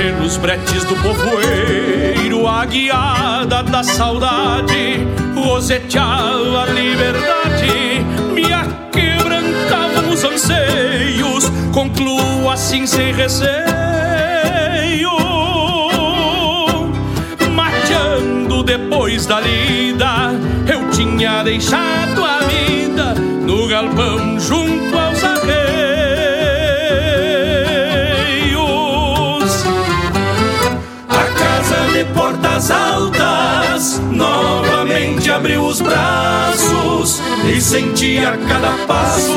pelos 0.00 0.38
bretes 0.38 0.82
do 0.84 0.96
povoeiro, 0.96 2.48
a 2.48 2.64
guiada 2.64 3.62
da 3.62 3.82
saudade, 3.82 5.06
roseteava 5.34 6.62
a 6.62 6.66
liberdade, 6.66 8.02
me 8.32 8.50
aquebrantavam 8.50 10.10
os 10.10 10.24
anseios, 10.24 11.52
concluo 11.74 12.48
assim 12.50 12.86
sem 12.86 13.12
receio, 13.12 13.50
mateando 17.54 18.62
depois 18.62 19.26
da 19.26 19.38
lida, 19.38 20.32
eu 20.66 20.88
tinha 20.90 21.42
deixado 21.42 22.24
a 22.24 22.38
vida 22.38 23.14
no 23.44 23.68
galpão 23.68 24.40
junto 24.40 24.69
portas 32.60 32.70
altas, 32.70 34.00
novamente 34.12 35.30
abriu 35.30 35.64
os 35.64 35.80
braços 35.80 37.20
e 37.48 37.58
senti 37.60 38.18
a 38.18 38.36
cada 38.36 38.72
passo 38.86 39.32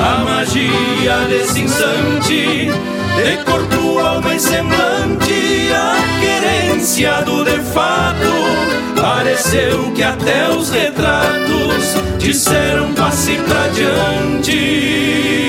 a 0.00 0.24
magia 0.24 1.18
desse 1.28 1.60
instante. 1.60 2.70
De 3.16 3.44
corpo, 3.44 3.98
alma 3.98 4.34
e 4.34 4.40
semblante, 4.40 5.70
a 5.72 5.94
querência 6.20 7.22
do 7.22 7.44
de 7.44 7.60
fato. 7.60 8.32
Pareceu 9.00 9.92
que 9.92 10.02
até 10.02 10.48
os 10.48 10.70
retratos 10.70 11.94
disseram 12.18 12.94
passe 12.94 13.36
pra 13.46 13.68
diante. 13.68 15.43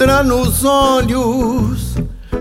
Me 0.00 0.10
adentra 0.10 0.22
nos 0.22 0.64
olhos. 0.64 1.94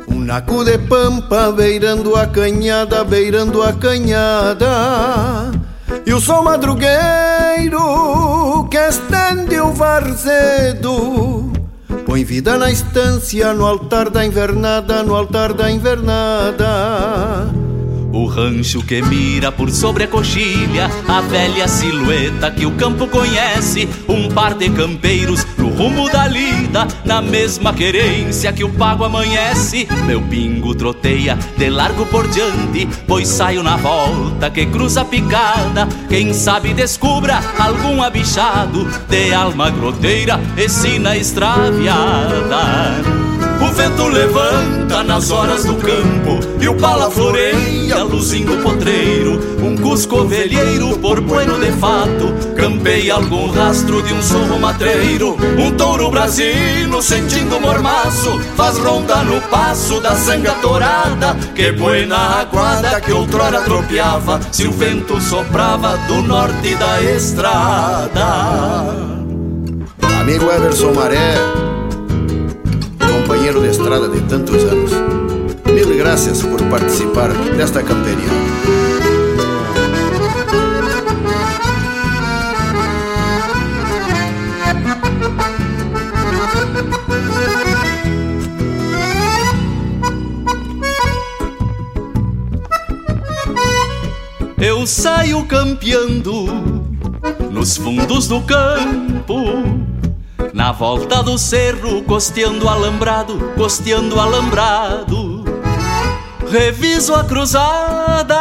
Um 0.07 0.19
naco 0.19 0.63
de 0.63 0.77
pampa 0.77 1.51
beirando 1.51 2.15
a 2.15 2.25
canhada, 2.25 3.03
beirando 3.03 3.61
a 3.61 3.73
canhada. 3.73 5.51
E 6.05 6.13
o 6.13 6.21
sol 6.21 6.43
madrugueiro 6.43 7.77
que 8.69 8.77
estende 8.77 9.59
o 9.59 9.73
varzedo 9.73 11.51
Põe 12.05 12.23
vida 12.23 12.55
na 12.57 12.71
estância, 12.71 13.53
no 13.53 13.65
altar 13.65 14.09
da 14.09 14.23
invernada, 14.25 15.03
no 15.03 15.15
altar 15.15 15.53
da 15.53 15.69
invernada. 15.69 17.49
O 18.11 18.25
rancho 18.25 18.81
que 18.83 19.01
mira 19.03 19.51
por 19.51 19.69
sobre 19.69 20.05
a 20.05 20.07
coxilha, 20.07 20.89
a 21.07 21.21
velha 21.21 21.67
silhueta 21.67 22.49
que 22.49 22.65
o 22.65 22.71
campo 22.71 23.07
conhece, 23.07 23.87
um 24.07 24.29
par 24.29 24.55
de 24.55 24.69
campeiros 24.69 25.45
no 25.79 25.85
rumo 25.85 26.09
da 26.09 26.27
lida, 26.27 26.85
na 27.05 27.21
mesma 27.21 27.73
querência 27.73 28.51
que 28.51 28.65
o 28.65 28.69
pago 28.69 29.05
amanhece. 29.05 29.87
Meu 30.05 30.21
pingo 30.21 30.75
troteia 30.75 31.37
de 31.57 31.69
largo 31.69 32.05
por 32.07 32.27
diante, 32.27 32.85
pois 33.07 33.29
saio 33.29 33.63
na 33.63 33.77
volta 33.77 34.49
que 34.49 34.65
cruza 34.65 35.01
a 35.01 35.05
picada. 35.05 35.87
Quem 36.09 36.33
sabe 36.33 36.73
descubra 36.73 37.39
algum 37.57 38.03
abichado 38.03 38.85
de 39.07 39.33
alma 39.33 39.69
groteira 39.69 40.37
e 40.57 40.67
sina 40.67 41.15
extraviada. 41.15 42.59
O 43.61 43.71
vento 43.73 44.07
levanta 44.07 45.03
nas 45.03 45.31
horas 45.31 45.65
do 45.65 45.75
campo 45.75 46.39
E 46.61 46.67
o 46.69 46.75
pala 46.75 47.11
floreia, 47.11 48.03
luzindo 48.03 48.53
o 48.53 48.63
potreiro. 48.63 49.39
Um 49.61 49.75
cusco 49.75 50.25
velheiro, 50.25 50.97
por 50.99 51.19
bueno 51.19 51.59
de 51.59 51.71
fato 51.73 52.33
Campeia 52.55 53.15
algum 53.15 53.51
rastro 53.51 54.01
de 54.01 54.13
um 54.13 54.21
sorro 54.21 54.59
matreiro. 54.59 55.35
Um 55.57 55.71
touro 55.71 56.09
brasino, 56.09 57.01
sentindo 57.01 57.59
mormaço 57.59 58.39
Faz 58.55 58.77
ronda 58.77 59.17
no 59.23 59.41
passo 59.41 59.99
da 59.99 60.15
sanga 60.15 60.53
torada 60.61 61.35
Que 61.53 61.71
buena 61.71 62.39
aguada 62.39 63.01
que 63.01 63.11
outrora 63.11 63.61
tropeava 63.61 64.39
Se 64.51 64.67
o 64.67 64.71
vento 64.71 65.19
soprava 65.19 65.97
do 66.07 66.21
norte 66.21 66.75
da 66.75 67.01
estrada. 67.01 68.25
Amigo 70.19 70.51
Ederson 70.51 70.93
Maré 70.93 71.78
companheiro 73.49 73.61
de 73.61 73.67
estrada 73.69 74.07
de 74.07 74.21
tantos 74.21 74.63
anos. 74.63 74.91
Mil 75.65 75.97
graças 75.97 76.41
por 76.41 76.61
participar 76.69 77.31
desta 77.57 77.81
camperia. 77.81 78.29
Eu 94.61 94.85
saio 94.85 95.43
campeando 95.45 96.45
nos 97.49 97.77
fundos 97.77 98.27
do 98.27 98.41
campo 98.41 99.78
na 100.53 100.71
volta 100.71 101.21
do 101.21 101.37
cerro, 101.37 102.01
costeando 102.03 102.67
alambrado, 102.67 103.37
costeando 103.55 104.19
alambrado. 104.19 105.43
Reviso 106.49 107.13
a 107.13 107.23
cruzada 107.23 108.39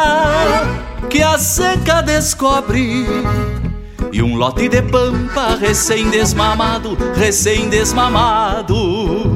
que 1.09 1.21
a 1.21 1.37
seca 1.37 2.01
descobre. 2.01 3.05
E 4.11 4.23
um 4.23 4.35
lote 4.35 4.67
de 4.67 4.81
pampa 4.81 5.55
recém-desmamado, 5.55 6.97
recém-desmamado. 7.15 9.28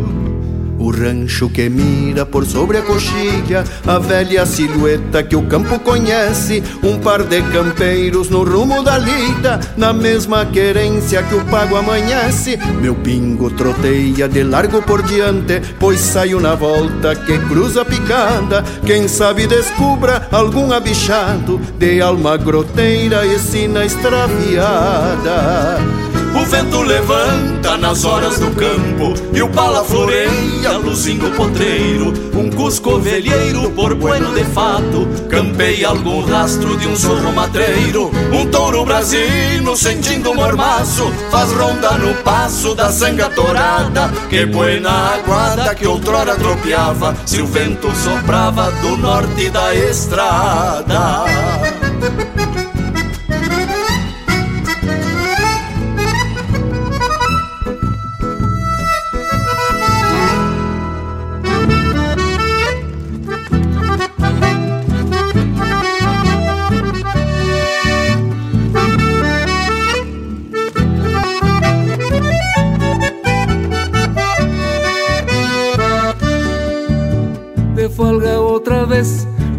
O 0.83 0.91
rancho 0.91 1.49
que 1.49 1.69
mira 1.69 2.25
por 2.25 2.45
sobre 2.45 2.77
a 2.77 2.81
coxilha, 2.81 3.63
a 3.87 3.99
velha 3.99 4.45
silhueta 4.45 5.23
que 5.23 5.33
o 5.33 5.43
campo 5.43 5.79
conhece, 5.79 6.61
um 6.83 6.99
par 6.99 7.23
de 7.23 7.41
campeiros 7.41 8.29
no 8.29 8.43
rumo 8.43 8.83
da 8.83 8.97
lida, 8.97 9.61
na 9.77 9.93
mesma 9.93 10.45
querência 10.45 11.23
que 11.23 11.35
o 11.35 11.45
pago 11.45 11.77
amanhece. 11.77 12.59
Meu 12.81 12.95
pingo 12.95 13.49
troteia 13.49 14.27
de 14.27 14.43
largo 14.43 14.81
por 14.81 15.01
diante, 15.03 15.61
pois 15.79 16.01
saio 16.01 16.41
na 16.41 16.53
volta 16.53 17.15
que 17.15 17.39
cruza 17.39 17.85
picada. 17.85 18.61
Quem 18.85 19.07
sabe 19.07 19.47
descubra 19.47 20.27
algum 20.33 20.73
abichado 20.73 21.61
de 21.79 22.01
alma 22.01 22.35
groteira 22.35 23.25
e 23.25 23.39
sina 23.39 23.85
extraviada. 23.85 26.02
O 26.35 26.45
vento 26.45 26.81
levanta 26.81 27.77
nas 27.77 28.03
horas 28.03 28.39
do 28.39 28.49
campo 28.51 29.13
E 29.33 29.41
o 29.41 29.49
pala 29.49 29.83
floreia, 29.83 30.77
luzindo 30.83 31.27
o 31.27 31.31
potreiro. 31.31 32.11
Um 32.33 32.49
cusco 32.49 32.99
velheiro, 32.99 33.69
por 33.71 33.93
bueno 33.93 34.33
de 34.33 34.43
fato 34.45 35.07
Campeia 35.29 35.89
algum 35.89 36.25
rastro 36.25 36.75
de 36.77 36.87
um 36.87 36.95
sorro 36.95 37.31
matreiro. 37.31 38.11
Um 38.31 38.47
touro 38.47 38.83
brasino, 38.83 39.77
sentindo 39.77 40.31
o 40.31 40.35
mormaço 40.35 41.11
Faz 41.29 41.51
ronda 41.51 41.91
no 41.91 42.15
passo 42.23 42.73
da 42.73 42.91
sanga 42.91 43.29
torada 43.29 44.11
Que 44.29 44.45
buena 44.45 45.13
aguada 45.13 45.75
que 45.75 45.85
outrora 45.85 46.35
tropeava 46.35 47.15
Se 47.25 47.41
o 47.41 47.45
vento 47.45 47.91
soprava 47.95 48.71
do 48.71 48.97
norte 48.97 49.49
da 49.49 49.75
estrada 49.75 51.25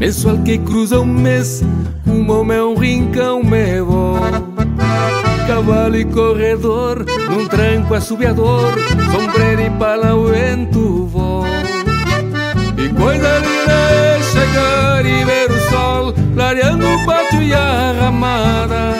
vez 0.04 0.16
Mensual 0.16 0.38
que 0.38 0.58
cruza 0.58 1.00
um 1.00 1.06
mês 1.06 1.62
Um 2.06 2.52
é 2.52 2.62
um 2.62 2.74
rincão 2.74 3.42
me 3.42 3.80
vou 3.80 4.18
Cavalo 5.46 5.96
e 5.96 6.04
corredor 6.04 7.04
Num 7.30 7.48
tranco 7.48 7.94
assobiador 7.94 8.74
Sombreiro 9.12 9.62
e 9.62 9.70
vento 10.30 11.06
vou 11.06 11.44
E 12.76 12.88
coisa 12.90 13.38
linda 13.38 13.72
é 13.72 14.22
chegar 14.22 15.06
e 15.06 15.24
ver 15.24 15.50
o 15.50 15.70
sol 15.70 16.14
Clareando 16.34 16.86
o 16.86 17.06
pátio 17.06 17.42
e 17.42 17.54
a 17.54 17.92
ramada 17.92 18.94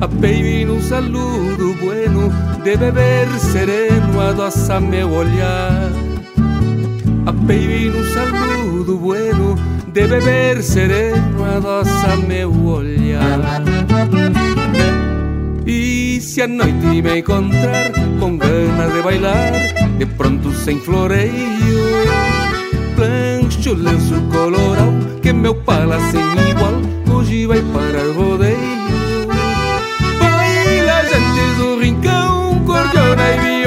A 0.00 0.06
baby 0.06 0.64
num 0.64 0.82
saludo 0.82 1.74
bueno 1.80 2.32
De 2.64 2.76
beber 2.76 3.28
sereno 3.38 4.20
adoça 4.20 4.80
meu 4.80 5.10
olhar 5.12 5.90
a 7.24 7.30
baby 7.30 7.88
num 7.88 8.02
saludo 8.12 8.98
bueno 8.98 9.54
De 9.92 10.06
beber 10.06 10.62
sereno 10.62 11.44
adoça 11.44 12.16
meu 12.26 12.50
olhar. 12.64 13.62
E 15.66 16.18
se 16.20 16.42
a 16.42 16.48
noite 16.48 17.02
me 17.02 17.18
encontrar 17.18 17.92
Com 18.18 18.36
ganas 18.36 18.92
de 18.92 19.02
bailar 19.02 19.52
De 19.96 20.06
pronto 20.06 20.50
sem 20.50 20.80
floreio 20.80 21.30
Plancho 22.96 23.74
lenço 23.74 24.20
colorado 24.32 25.20
Que 25.22 25.32
meu 25.32 25.54
pala 25.54 26.00
sem 26.10 26.50
igual 26.50 26.74
Hoje 27.14 27.46
vai 27.46 27.60
para 27.60 28.02
o 28.08 28.12
rodeio. 28.12 28.58
Baila 30.18 31.04
gente 31.04 31.56
do 31.58 31.78
rincão 31.78 32.64
Cordiona 32.64 33.30
e 33.46 33.61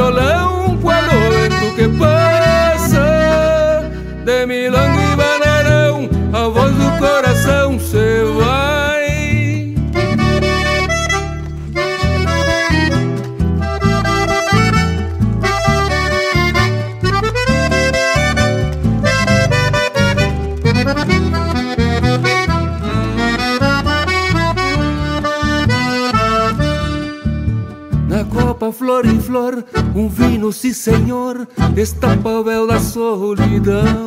um 29.96 30.10
vinho, 30.10 30.52
sim 30.52 30.74
senhor, 30.74 31.48
estampa 31.76 32.30
o 32.30 32.44
véu 32.44 32.68
da 32.68 32.80
solidão. 32.80 34.06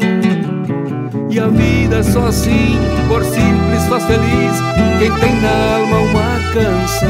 E 1.31 1.41
a 1.41 1.47
vida 1.49 2.03
só 2.03 2.27
assim, 2.27 2.77
por 3.09 3.25
simples, 3.25 3.85
faz 3.89 4.05
feliz 4.05 4.57
quem 4.99 5.11
tem 5.19 5.41
na 5.41 5.77
alma 5.77 5.99
uma 5.99 6.53
canção. 6.53 7.09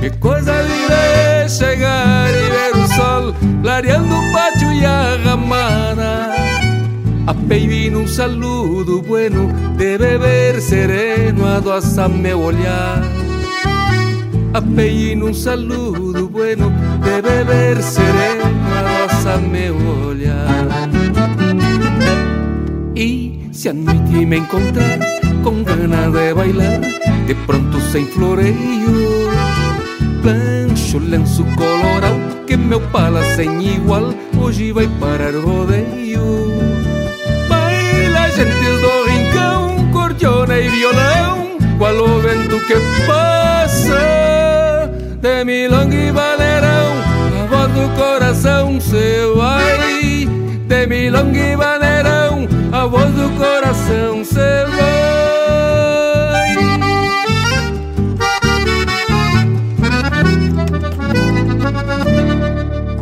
Que 0.00 0.10
coisa 0.18 0.52
linda 0.62 0.94
é 0.94 1.48
chegar 1.48 2.30
e 2.30 2.50
ver 2.50 2.76
o 2.76 2.88
sol 2.88 3.34
clareando 3.62 4.14
o 4.14 4.32
pátio 4.32 4.72
e 4.72 4.84
a 4.84 5.16
ramada. 5.24 6.34
Apeio 7.26 7.90
num 7.90 8.06
saludo 8.06 9.02
bueno 9.02 9.48
de 9.76 9.98
beber 9.98 10.60
sereno 10.60 11.44
adoça 11.44 12.08
meu 12.08 12.40
olhar. 12.40 13.25
Apeio 14.56 15.14
num 15.18 15.34
saludo 15.34 16.30
bueno 16.30 16.72
de 17.04 17.20
beber 17.20 17.82
sereno 17.82 18.44
adoça 18.74 19.36
meu 19.36 19.76
olhar. 20.08 20.66
E 22.96 23.50
se 23.52 23.68
a 23.68 23.74
noite 23.74 24.24
me 24.24 24.38
encontrar 24.38 24.98
com 25.44 25.62
ganas 25.62 26.10
de 26.10 26.32
bailar, 26.32 26.80
de 27.26 27.34
pronto 27.46 27.78
sem 27.92 28.06
floreio, 28.06 29.28
plancho 30.22 31.00
lenço 31.00 31.44
colorado 31.54 32.46
que 32.46 32.56
meu 32.56 32.80
pala 32.80 33.22
sem 33.34 33.74
igual 33.74 34.14
hoje 34.40 34.72
vai 34.72 34.88
parar 34.98 35.34
rodeio. 35.34 36.22
Baila 37.46 38.30
gentes 38.30 38.80
do 38.80 39.04
rincão, 39.04 39.92
cordiona 39.92 40.58
e 40.58 40.70
violão, 40.70 41.58
qual 41.76 41.94
o 41.94 42.20
vento 42.20 42.58
que 42.66 42.76
passa 43.06 43.25
de 45.26 45.44
milonga 45.44 45.96
e 45.96 46.12
valerão, 46.12 46.92
a 47.42 47.46
voz 47.46 47.72
do 47.72 47.88
coração 47.96 48.80
se 48.80 49.26
vai 49.34 50.24
de 50.68 50.86
milonga 50.86 51.36
e 51.36 51.56
a 52.72 52.86
voz 52.86 53.10
do 53.12 53.28
coração 53.36 54.24
se 54.24 54.34
vai. 54.34 54.96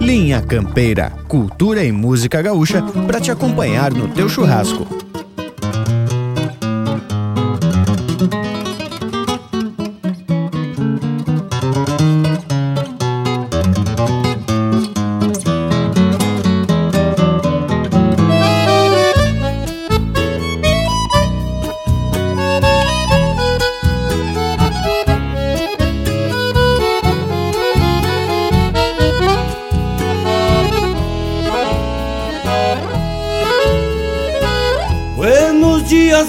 Linha 0.00 0.40
Campeira, 0.40 1.12
cultura 1.28 1.84
e 1.84 1.92
música 1.92 2.40
gaúcha 2.40 2.82
para 3.06 3.20
te 3.20 3.30
acompanhar 3.30 3.92
no 3.92 4.08
teu 4.08 4.30
churrasco. 4.30 5.03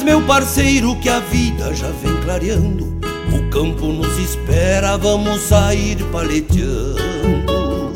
Meu 0.05 0.21
parceiro, 0.21 0.95
que 0.97 1.09
a 1.09 1.19
vida 1.19 1.73
já 1.73 1.89
vem 1.89 2.15
clareando. 2.21 2.95
O 3.33 3.49
campo 3.49 3.87
nos 3.87 4.15
espera, 4.19 4.97
vamos 4.97 5.41
sair 5.41 5.97
paleteando. 6.11 7.91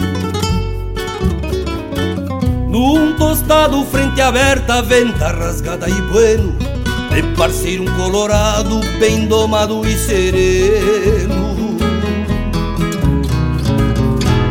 Num 2.68 3.16
tostado, 3.16 3.86
frente 3.86 4.20
aberta, 4.22 4.82
venta 4.82 5.28
rasgada 5.28 5.88
e 5.88 6.02
bueno. 6.12 6.58
De 7.14 7.22
parceiro, 7.38 7.84
um 7.84 7.96
colorado, 7.96 8.80
bem 9.00 9.28
domado 9.28 9.88
e 9.88 9.96
sereno. 9.96 11.78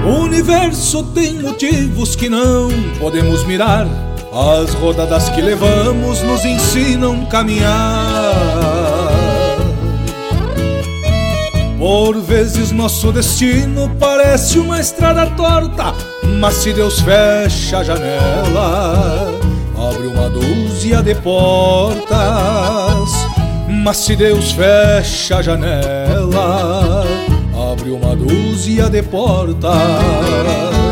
O 0.07 0.21
universo 0.23 1.03
tem 1.13 1.41
motivos 1.41 2.15
que 2.15 2.29
não 2.29 2.69
podemos 3.01 3.45
mirar. 3.45 4.08
As 4.39 4.73
rodadas 4.75 5.29
que 5.31 5.41
levamos 5.41 6.23
nos 6.23 6.45
ensinam 6.45 7.27
caminhar. 7.27 8.37
Por 11.77 12.21
vezes 12.21 12.71
nosso 12.71 13.11
destino 13.11 13.91
parece 13.99 14.61
uma 14.61 14.79
estrada 14.79 15.27
torta, 15.31 15.93
mas 16.39 16.55
se 16.55 16.73
Deus 16.73 17.01
fecha 17.01 17.79
a 17.79 17.83
janela, 17.83 19.35
abre 19.77 20.07
uma 20.07 20.31
dúzia 20.31 21.03
de 21.03 21.17
portas. 21.17 22.07
Mas 23.69 23.97
se 23.97 24.15
Deus 24.15 24.53
fecha 24.53 25.39
a 25.39 25.43
janela, 25.43 27.05
abre 27.73 27.91
uma 27.91 28.15
dúzia 28.15 28.89
de 28.89 29.03
portas. 29.03 30.88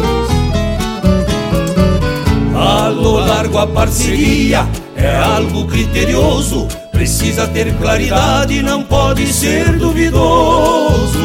Largo 3.36 3.58
a 3.58 3.66
parceria 3.66 4.66
é 4.96 5.14
algo 5.14 5.66
criterioso, 5.66 6.66
precisa 6.90 7.46
ter 7.46 7.70
claridade, 7.74 8.62
não 8.62 8.82
pode 8.82 9.30
ser 9.30 9.76
duvidoso. 9.76 11.18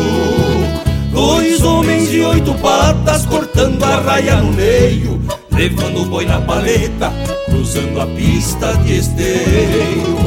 Dois 1.10 1.64
homens 1.64 2.10
de 2.10 2.20
oito 2.20 2.54
patas 2.56 3.26
cortando 3.26 3.82
a 3.86 3.96
raia 4.02 4.36
no 4.36 4.52
meio, 4.52 5.22
levando 5.52 6.02
o 6.02 6.06
boi 6.06 6.26
na 6.26 6.42
paleta, 6.42 7.14
cruzando 7.46 8.02
a 8.02 8.06
pista 8.08 8.74
de 8.80 8.98
esteio. 8.98 10.18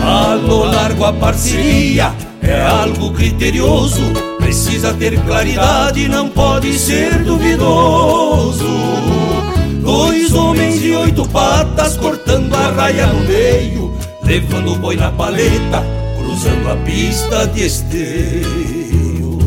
A 0.00 0.34
lo 0.34 0.62
largo 0.62 1.04
a 1.04 1.12
parceria 1.12 2.14
é 2.40 2.62
algo 2.62 3.12
criterioso, 3.12 4.12
precisa 4.48 4.94
ter 4.94 5.20
claridade, 5.24 6.08
não 6.08 6.30
pode 6.30 6.72
ser 6.78 7.22
duvidoso. 7.22 8.66
Dois 9.82 10.32
homens 10.32 10.80
de 10.80 10.92
oito 10.92 11.28
patas 11.28 11.98
cortando 11.98 12.54
a 12.54 12.70
raia 12.70 13.08
no 13.08 13.20
meio, 13.26 13.94
levando 14.22 14.72
o 14.72 14.78
boi 14.78 14.96
na 14.96 15.12
paleta, 15.12 15.84
cruzando 16.16 16.70
a 16.70 16.76
pista 16.76 17.46
de 17.48 17.66
esteio. 17.66 19.38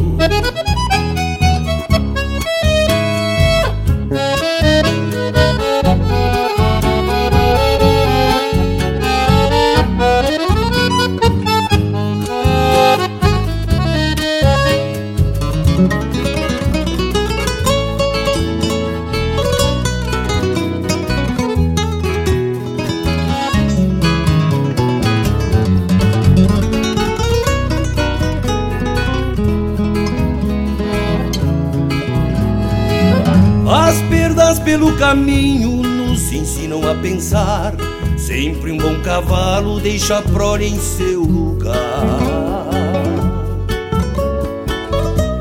Pelo 34.71 34.95
caminho 34.95 35.83
nos 35.83 36.31
ensinam 36.31 36.89
a 36.89 36.95
pensar. 36.95 37.73
Sempre 38.17 38.71
um 38.71 38.77
bom 38.77 39.01
cavalo 39.01 39.81
deixa 39.81 40.19
a 40.19 40.21
prole 40.21 40.65
em 40.65 40.79
seu 40.79 41.23
lugar. 41.23 41.75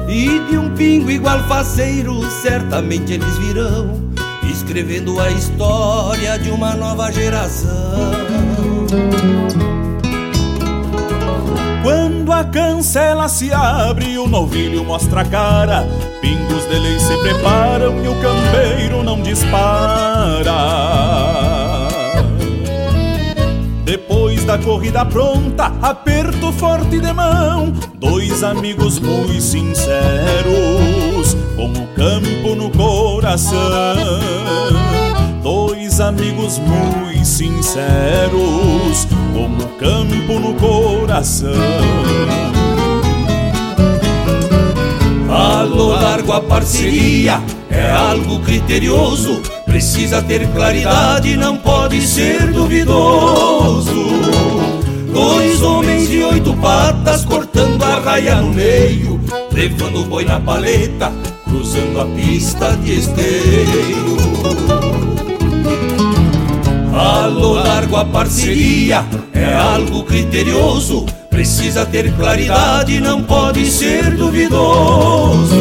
E 0.09 0.40
de 0.51 0.59
um 0.59 0.75
pingo 0.75 1.09
igual 1.09 1.38
faceiro, 1.45 2.29
certamente 2.43 3.12
eles 3.12 3.38
virão, 3.38 4.01
escrevendo 4.51 5.21
a 5.21 5.31
história 5.31 6.37
de 6.37 6.51
uma 6.51 6.75
nova 6.75 7.12
geração. 7.12 7.71
Quando 11.85 12.33
a 12.33 12.43
cancela 12.43 13.29
se 13.29 13.53
abre, 13.53 14.19
o 14.19 14.27
novilho 14.27 14.85
mostra 14.85 15.21
a 15.21 15.25
cara. 15.25 15.87
De 16.70 17.00
se 17.00 17.16
preparam 17.16 18.00
e 18.04 18.06
o 18.06 18.14
campeiro 18.20 19.02
não 19.02 19.20
dispara. 19.20 20.52
Depois 23.85 24.44
da 24.44 24.56
corrida 24.56 25.04
pronta, 25.04 25.72
aperto 25.83 26.52
forte 26.52 27.00
de 27.00 27.12
mão. 27.12 27.72
Dois 27.94 28.44
amigos 28.44 29.00
muito 29.00 29.40
sinceros, 29.40 31.37
com 31.56 31.72
o 31.72 31.87
campo 31.88 32.54
no 32.54 32.70
coração. 32.70 33.59
Dois 35.42 36.00
amigos 36.00 36.59
muito 36.59 37.26
sinceros, 37.26 39.09
com 39.33 39.46
o 39.46 39.68
campo 39.76 40.38
no 40.38 40.54
coração. 40.54 42.60
A 45.31 45.62
lo 45.62 45.90
largo 45.90 46.33
a 46.33 46.40
parceria 46.40 47.40
é 47.71 47.88
algo 47.88 48.40
criterioso, 48.40 49.40
precisa 49.64 50.21
ter 50.21 50.45
claridade, 50.49 51.37
não 51.37 51.57
pode 51.57 52.03
ser 52.03 52.51
duvidoso. 52.53 53.95
Dois 55.12 55.62
homens 55.62 56.09
de 56.09 56.25
oito 56.25 56.53
patas 56.55 57.25
cortando 57.25 57.81
a 57.85 58.01
raia 58.01 58.40
no 58.43 58.53
meio, 58.53 59.21
levando 59.53 60.01
o 60.01 60.05
boi 60.05 60.25
na 60.25 60.40
paleta, 60.40 61.12
cruzando 61.45 62.01
a 62.01 62.07
pista 62.07 62.77
de 62.79 62.99
esteio. 62.99 64.16
A 66.93 67.27
lo 67.27 67.55
largo 67.55 67.97
a 67.97 68.05
parceria 68.05 69.07
é 69.33 69.55
algo 69.55 70.03
criterioso, 70.03 71.07
precisa 71.31 71.87
ter 71.87 72.12
claridade, 72.16 73.01
não 73.01 73.23
pode 73.23 73.71
ser 73.71 74.14
duvidoso. 74.16 75.55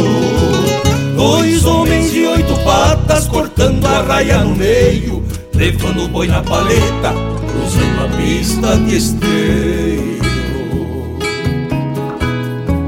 Dois 1.16 1.64
homens 1.64 2.12
de 2.12 2.26
oito 2.26 2.56
patas 2.64 3.28
cortando 3.28 3.86
a 3.86 4.02
raia 4.02 4.40
no 4.40 4.56
meio, 4.56 5.24
levando 5.54 6.04
o 6.04 6.08
boi 6.08 6.28
na 6.28 6.42
paleta, 6.42 7.14
cruzando 7.48 8.06
a 8.06 8.18
pista 8.18 8.78
de 8.78 8.98
esteio. 8.98 10.20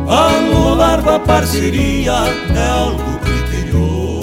Anular 0.08 1.08
a 1.08 1.20
parceria 1.20 2.12
é 2.12 2.67
algo 2.67 3.20
criterioso. 3.20 4.22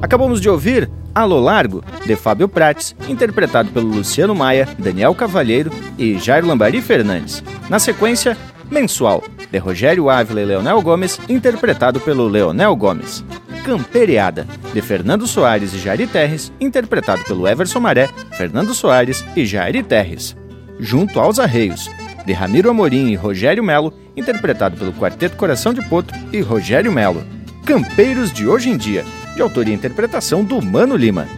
Acabamos 0.00 0.40
de 0.40 0.48
ouvir 0.48 0.88
Alô 1.16 1.40
Largo, 1.40 1.82
de 2.04 2.14
Fábio 2.14 2.46
Prates, 2.46 2.94
interpretado 3.08 3.70
pelo 3.70 3.88
Luciano 3.88 4.34
Maia, 4.34 4.68
Daniel 4.78 5.14
Cavalheiro 5.14 5.70
e 5.96 6.18
Jairo 6.18 6.46
Lambari 6.46 6.82
Fernandes. 6.82 7.42
Na 7.70 7.78
sequência, 7.78 8.36
Mensual, 8.70 9.24
de 9.50 9.56
Rogério 9.56 10.10
Ávila 10.10 10.42
e 10.42 10.44
Leonel 10.44 10.82
Gomes, 10.82 11.18
interpretado 11.26 11.98
pelo 12.00 12.28
Leonel 12.28 12.76
Gomes. 12.76 13.24
Camperiada, 13.64 14.46
de 14.74 14.82
Fernando 14.82 15.26
Soares 15.26 15.72
e 15.72 15.78
Jairi 15.78 16.06
Terres, 16.06 16.52
interpretado 16.60 17.24
pelo 17.24 17.48
Everson 17.48 17.80
Maré, 17.80 18.10
Fernando 18.36 18.74
Soares 18.74 19.24
e 19.34 19.46
Jairi 19.46 19.82
Terres. 19.82 20.36
Junto 20.78 21.18
aos 21.18 21.38
Arreios, 21.38 21.90
de 22.26 22.34
Ramiro 22.34 22.68
Amorim 22.68 23.08
e 23.08 23.14
Rogério 23.14 23.64
Melo, 23.64 23.94
interpretado 24.14 24.76
pelo 24.76 24.92
Quarteto 24.92 25.38
Coração 25.38 25.72
de 25.72 25.80
Potro 25.88 26.14
e 26.30 26.42
Rogério 26.42 26.92
Melo. 26.92 27.24
Campeiros 27.64 28.30
de 28.30 28.46
Hoje 28.46 28.68
em 28.68 28.76
Dia, 28.76 29.02
de 29.36 29.42
autoria 29.42 29.72
e 29.72 29.76
interpretação 29.76 30.42
do 30.42 30.60
Mano 30.60 30.96
Lima. 30.96 31.28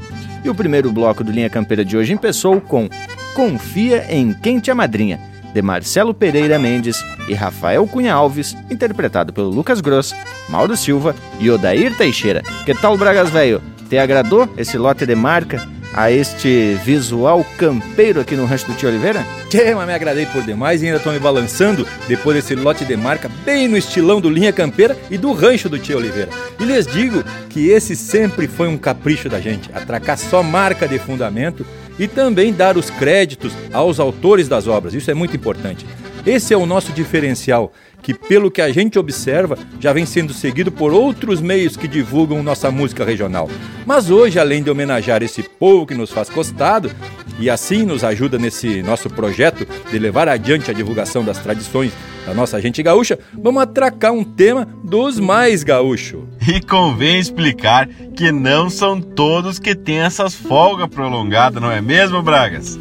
E 0.45 0.49
o 0.49 0.55
primeiro 0.55 0.91
bloco 0.93 1.25
do 1.25 1.33
Linha 1.33 1.51
Campeira 1.51 1.85
de 1.85 1.97
hoje 1.97 2.17
começou 2.17 2.61
com 2.61 2.89
Confia 3.35 4.07
em 4.09 4.33
Quem 4.33 4.61
Te 4.61 4.71
Amadrinha, 4.71 5.21
de 5.53 5.61
Marcelo 5.61 6.15
Pereira 6.15 6.59
Mendes 6.59 7.05
e 7.29 7.35
Rafael 7.35 7.87
Cunha 7.89 8.15
Alves, 8.15 8.57
interpretado 8.71 9.33
pelo 9.33 9.51
Lucas 9.51 9.81
Gross, 9.81 10.15
Mauro 10.49 10.77
Silva 10.77 11.15
e 11.41 11.51
Odair 11.51 11.95
Teixeira. 11.97 12.43
Que 12.65 12.73
tal, 12.73 12.97
Bragas 12.97 13.31
Velho? 13.31 13.61
Te 13.91 13.99
agradou 13.99 14.49
esse 14.57 14.79
lote 14.79 15.05
de 15.05 15.17
marca 15.17 15.67
a 15.92 16.11
este 16.11 16.79
visual 16.85 17.44
campeiro 17.57 18.20
aqui 18.20 18.37
no 18.37 18.44
Rancho 18.44 18.66
do 18.66 18.74
Tio 18.74 18.88
Oliveira? 18.88 19.24
Tchê, 19.48 19.74
mas 19.74 19.87
me 19.87 19.94
agradei 19.94 20.27
por 20.27 20.42
demais 20.42 20.83
e 20.83 20.87
ainda 20.87 20.98
estou 20.98 21.12
me 21.12 21.18
balançando 21.18 21.87
depois 22.07 22.37
desse 22.37 22.55
lote 22.55 22.85
de 22.85 22.96
marca 22.96 23.31
bem 23.44 23.68
no 23.68 23.77
estilão 23.77 24.20
do 24.20 24.29
Linha 24.29 24.53
Campeira 24.53 24.96
e 25.11 25.16
do 25.16 25.33
Rancho 25.33 25.68
do 25.68 25.79
Tio 25.79 25.96
Oliveira. 25.96 26.31
E 26.59 26.64
lhes 26.64 26.87
digo 26.87 27.24
que 27.48 27.68
esse 27.68 27.96
sempre 27.96 28.46
foi 28.46 28.68
um 28.68 28.77
capricho 28.77 29.29
da 29.29 29.40
gente, 29.40 29.70
atracar 29.74 30.18
só 30.18 30.42
marca 30.42 30.87
de 30.87 30.98
fundamento 30.98 31.64
e 31.98 32.07
também 32.07 32.53
dar 32.53 32.77
os 32.77 32.90
créditos 32.90 33.53
aos 33.72 33.98
autores 33.98 34.48
das 34.48 34.66
obras. 34.66 34.94
Isso 34.94 35.11
é 35.11 35.14
muito 35.14 35.35
importante. 35.35 35.85
Esse 36.29 36.53
é 36.53 36.57
o 36.59 36.67
nosso 36.67 36.93
diferencial, 36.93 37.73
que 38.03 38.12
pelo 38.12 38.51
que 38.51 38.61
a 38.61 38.71
gente 38.71 38.99
observa, 38.99 39.57
já 39.81 39.95
vem 39.95 40.05
sendo 40.05 40.35
seguido 40.35 40.71
por 40.71 40.93
outros 40.93 41.41
meios 41.41 41.75
que 41.75 41.88
divulgam 41.88 42.43
nossa 42.43 42.71
música 42.71 43.03
regional. 43.03 43.49
Mas 43.87 44.11
hoje, 44.11 44.38
além 44.38 44.62
de 44.62 44.69
homenagear 44.69 45.23
esse 45.23 45.43
povo 45.43 45.87
que 45.87 45.95
nos 45.95 46.11
faz 46.11 46.29
costado 46.29 46.91
e 47.38 47.49
assim 47.49 47.83
nos 47.83 48.05
ajuda 48.05 48.37
nesse 48.37 48.83
nosso 48.83 49.09
projeto 49.09 49.67
de 49.91 49.99
levar 49.99 50.29
adiante 50.29 50.71
a 50.71 50.75
divulgação 50.75 51.25
das 51.25 51.38
tradições 51.38 51.95
da 52.27 52.35
nossa 52.35 52.61
gente 52.61 52.83
gaúcha, 52.83 53.19
vamos 53.33 53.62
atracar 53.62 54.12
um 54.12 54.23
tema 54.23 54.69
dos 54.85 55.19
mais 55.19 55.62
gaúchos. 55.62 56.25
E 56.47 56.61
convém 56.61 57.19
explicar 57.19 57.88
que 58.14 58.31
não 58.31 58.69
são 58.69 59.01
todos 59.01 59.59
que 59.59 59.75
têm 59.75 60.01
essas 60.01 60.35
folgas 60.35 60.88
prolongadas, 60.88 61.62
não 61.62 61.73
é 61.73 61.81
mesmo, 61.81 62.23
Bragas? 62.23 62.79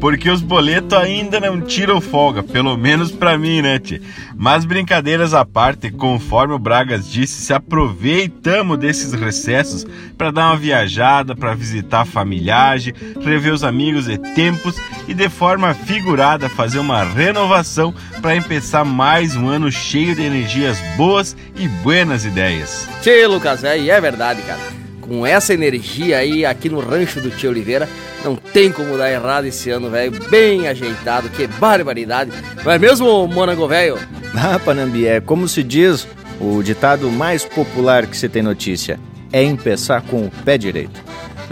Porque 0.00 0.30
os 0.30 0.40
boletos 0.40 0.96
ainda 0.96 1.38
não 1.38 1.60
tiram 1.60 2.00
folga, 2.00 2.42
pelo 2.42 2.76
menos 2.76 3.12
para 3.12 3.36
mim, 3.36 3.60
né, 3.60 3.78
tchê? 3.78 4.00
Mas 4.34 4.64
brincadeiras 4.64 5.34
à 5.34 5.44
parte, 5.44 5.90
conforme 5.90 6.54
o 6.54 6.58
Bragas 6.58 7.08
disse, 7.08 7.42
se 7.42 7.52
aproveitamos 7.52 8.78
desses 8.78 9.12
recessos 9.12 9.86
para 10.16 10.30
dar 10.30 10.46
uma 10.46 10.56
viajada, 10.56 11.36
para 11.36 11.54
visitar 11.54 12.00
a 12.00 12.06
familiagem, 12.06 12.94
rever 13.20 13.52
os 13.52 13.62
amigos 13.62 14.08
e 14.08 14.16
tempos 14.16 14.80
e 15.06 15.12
de 15.12 15.28
forma 15.28 15.74
figurada 15.74 16.48
fazer 16.48 16.78
uma 16.78 17.04
renovação 17.04 17.94
para 18.22 18.34
empezar 18.34 18.84
mais 18.84 19.36
um 19.36 19.48
ano 19.48 19.70
cheio 19.70 20.14
de 20.14 20.22
energias 20.22 20.78
boas 20.96 21.36
e 21.56 21.68
buenas 21.68 22.24
ideias. 22.24 22.88
Tchê, 23.02 23.26
Lucas, 23.26 23.62
é, 23.62 23.86
é 23.86 24.00
verdade, 24.00 24.40
cara 24.42 24.79
com 25.10 25.26
essa 25.26 25.52
energia 25.52 26.18
aí 26.18 26.46
aqui 26.46 26.68
no 26.68 26.78
rancho 26.78 27.20
do 27.20 27.30
Tio 27.30 27.50
Oliveira, 27.50 27.88
não 28.24 28.36
tem 28.36 28.70
como 28.70 28.96
dar 28.96 29.10
errado 29.10 29.44
esse 29.44 29.68
ano, 29.68 29.90
velho. 29.90 30.12
Bem 30.30 30.68
ajeitado, 30.68 31.28
que 31.30 31.48
barbaridade. 31.48 32.30
Não 32.64 32.70
é 32.70 32.78
mesmo, 32.78 33.26
Monago 33.26 33.66
velho? 33.66 33.98
Ah, 34.36 34.56
Panambi, 34.64 35.08
é 35.08 35.20
como 35.20 35.48
se 35.48 35.64
diz 35.64 36.06
o 36.40 36.62
ditado 36.62 37.10
mais 37.10 37.44
popular 37.44 38.06
que 38.06 38.16
você 38.16 38.28
tem 38.28 38.40
notícia: 38.40 39.00
é 39.32 39.42
empeçar 39.42 40.00
com 40.02 40.26
o 40.26 40.30
pé 40.44 40.56
direito. 40.56 41.02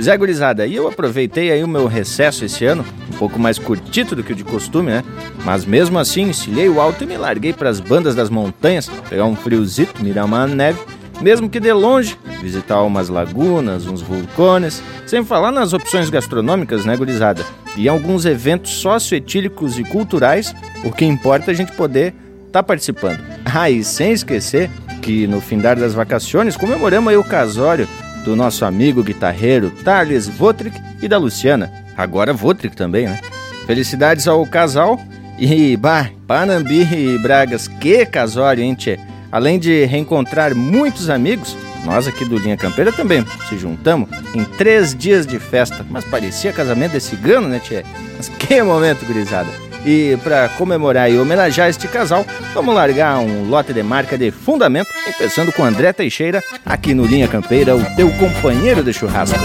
Zé 0.01 0.17
Gurizada, 0.17 0.65
e 0.65 0.77
eu 0.77 0.87
aproveitei 0.87 1.51
aí 1.51 1.65
o 1.65 1.67
meu 1.67 1.89
recesso 1.89 2.45
esse 2.45 2.65
ano, 2.65 2.85
um 3.13 3.19
pouco 3.19 3.41
mais 3.41 3.59
curtito 3.59 4.15
do 4.15 4.23
que 4.23 4.33
o 4.33 4.37
de 4.37 4.45
costume, 4.45 4.93
né? 4.93 5.03
Mas 5.45 5.65
mesmo 5.65 5.99
assim, 5.99 6.29
encilhei 6.29 6.69
o 6.69 6.81
alto 6.81 7.03
e 7.03 7.07
me 7.09 7.17
larguei 7.17 7.53
para 7.53 7.69
as 7.69 7.81
bandas 7.81 8.15
das 8.15 8.31
montanhas, 8.31 8.89
pegar 9.11 9.25
um 9.25 9.35
friozito, 9.35 10.01
mirar 10.01 10.27
uma 10.27 10.47
neve 10.47 10.79
mesmo 11.21 11.49
que 11.49 11.61
de 11.61 11.73
longe, 11.73 12.19
visitar 12.41 12.83
umas 12.83 13.09
lagunas, 13.09 13.87
uns 13.87 14.01
vulcões, 14.01 14.83
sem 15.07 15.25
falar 15.25 15.51
nas 15.51 15.73
opções 15.73 16.11
gastronômicas, 16.11 16.85
né, 16.85 16.97
gurizada? 16.97 17.45
E 17.77 17.89
alguns 17.89 18.25
eventos 18.25 18.73
socioetílicos 18.73 19.79
e 19.79 19.85
culturais, 19.85 20.55
o 20.85 20.91
que 20.91 21.05
importa 21.05 21.51
é 21.51 21.53
a 21.53 21.57
gente 21.57 21.73
poder 21.73 22.15
estar 22.47 22.61
tá 22.61 22.63
participando. 22.63 23.21
Ah, 23.45 23.71
e 23.71 23.83
sem 23.83 24.13
esquecer 24.13 24.71
que 25.03 25.27
no 25.27 25.41
findar 25.41 25.79
das 25.79 25.95
vacações 25.95 26.57
comemoramos 26.57 27.11
aí 27.11 27.17
o 27.17 27.25
casório 27.25 27.89
do 28.25 28.37
nosso 28.37 28.65
amigo 28.65 29.03
guitarreiro 29.03 29.71
Thales 29.85 30.29
Votrick 30.29 30.79
e 31.01 31.09
da 31.09 31.19
Luciana, 31.19 31.73
agora 31.97 32.33
Votrick 32.33 32.77
também, 32.77 33.07
né? 33.07 33.21
Felicidades 33.67 34.27
ao 34.27 34.45
casal 34.47 35.01
e, 35.39 35.77
bah, 35.77 36.11
Panambi 36.27 36.83
e 36.83 37.19
Bragas, 37.19 37.69
que 37.69 38.05
casório, 38.05 38.63
hein, 38.63 38.75
tchê? 38.75 38.99
Além 39.31 39.59
de 39.59 39.85
reencontrar 39.85 40.55
muitos 40.55 41.11
amigos, 41.11 41.57
nós 41.85 42.09
aqui 42.09 42.25
do 42.25 42.39
Linha 42.39 42.57
Campeira 42.57 42.93
também 42.93 43.25
se 43.49 43.59
juntamos 43.59 44.09
em 44.35 44.45
três 44.45 44.95
dias 44.95 45.27
de 45.27 45.39
festa. 45.39 45.85
Mas 45.91 46.05
parecia 46.05 46.53
casamento 46.53 46.93
de 46.93 47.01
cigano, 47.01 47.49
né, 47.49 47.61
Tchê? 47.61 47.85
Mas 48.17 48.29
que 48.29 48.63
momento, 48.63 49.05
gurizada! 49.07 49.49
E 49.85 50.19
para 50.25 50.49
comemorar 50.51 51.11
e 51.11 51.19
homenagear 51.19 51.69
este 51.69 51.87
casal, 51.87 52.27
vamos 52.53 52.75
largar 52.75 53.19
um 53.21 53.49
lote 53.49 53.73
de 53.73 53.83
marca 53.83 54.19
de 54.19 54.31
fundamento, 54.31 54.89
começando 55.17 55.53
com 55.53 55.65
André 55.65 55.93
Teixeira, 55.93 56.43
aqui 56.67 56.95
no 56.95 57.07
Linha 57.07 57.29
Campeira, 57.29 57.77
o 57.77 57.85
teu 57.95 58.11
companheiro 58.13 58.83
de 58.83 58.93
churrasco. 58.93 59.39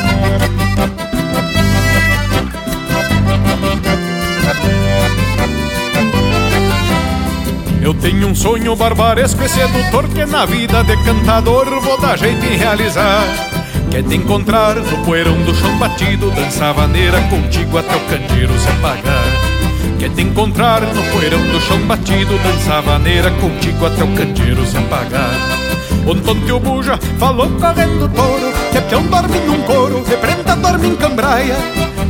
Eu 7.94 8.00
tenho 8.00 8.28
um 8.28 8.36
sonho 8.36 8.76
barbaresco 8.76 9.44
e 9.44 9.48
sedutor 9.48 10.08
que 10.10 10.26
na 10.26 10.46
vida 10.46 10.84
de 10.84 10.98
cantador 11.04 11.66
vou 11.80 12.00
dar 12.00 12.18
jeito 12.18 12.44
em 12.44 12.58
realizar. 12.58 13.24
Quer 13.92 14.04
te 14.04 14.16
encontrar 14.16 14.76
no 14.76 15.06
poeirão 15.06 15.38
do 15.44 15.54
chão 15.54 15.78
batido, 15.78 16.32
dançar 16.32 16.74
vaneira 16.74 17.22
contigo 17.30 17.78
até 17.78 17.96
o 17.96 18.00
candeeiro 18.02 18.58
se 18.60 18.68
apagar. 18.70 19.24
Quer 20.00 20.10
te 20.10 20.22
encontrar 20.22 20.82
no 20.82 21.04
poeirão 21.12 21.40
do 21.48 21.62
chão 21.62 21.80
batido, 21.82 22.38
dançar 22.40 22.82
vaneira 22.82 23.30
contigo 23.32 23.86
até 23.86 24.04
o 24.04 24.08
candeeiro 24.08 24.66
se 24.66 24.78
apagar. 24.78 25.32
Ontem 26.08 26.42
teu 26.42 26.60
buja 26.60 26.98
falou 27.20 27.50
correndo 27.52 28.10
touro, 28.10 28.54
que 28.72 28.78
é 28.78 28.82
peão 28.82 29.04
dorme 29.04 29.40
num 29.42 29.62
couro, 29.62 30.04
reprenda 30.04 30.56
dorme 30.56 30.88
em 30.88 30.96
cambraia. 30.96 31.56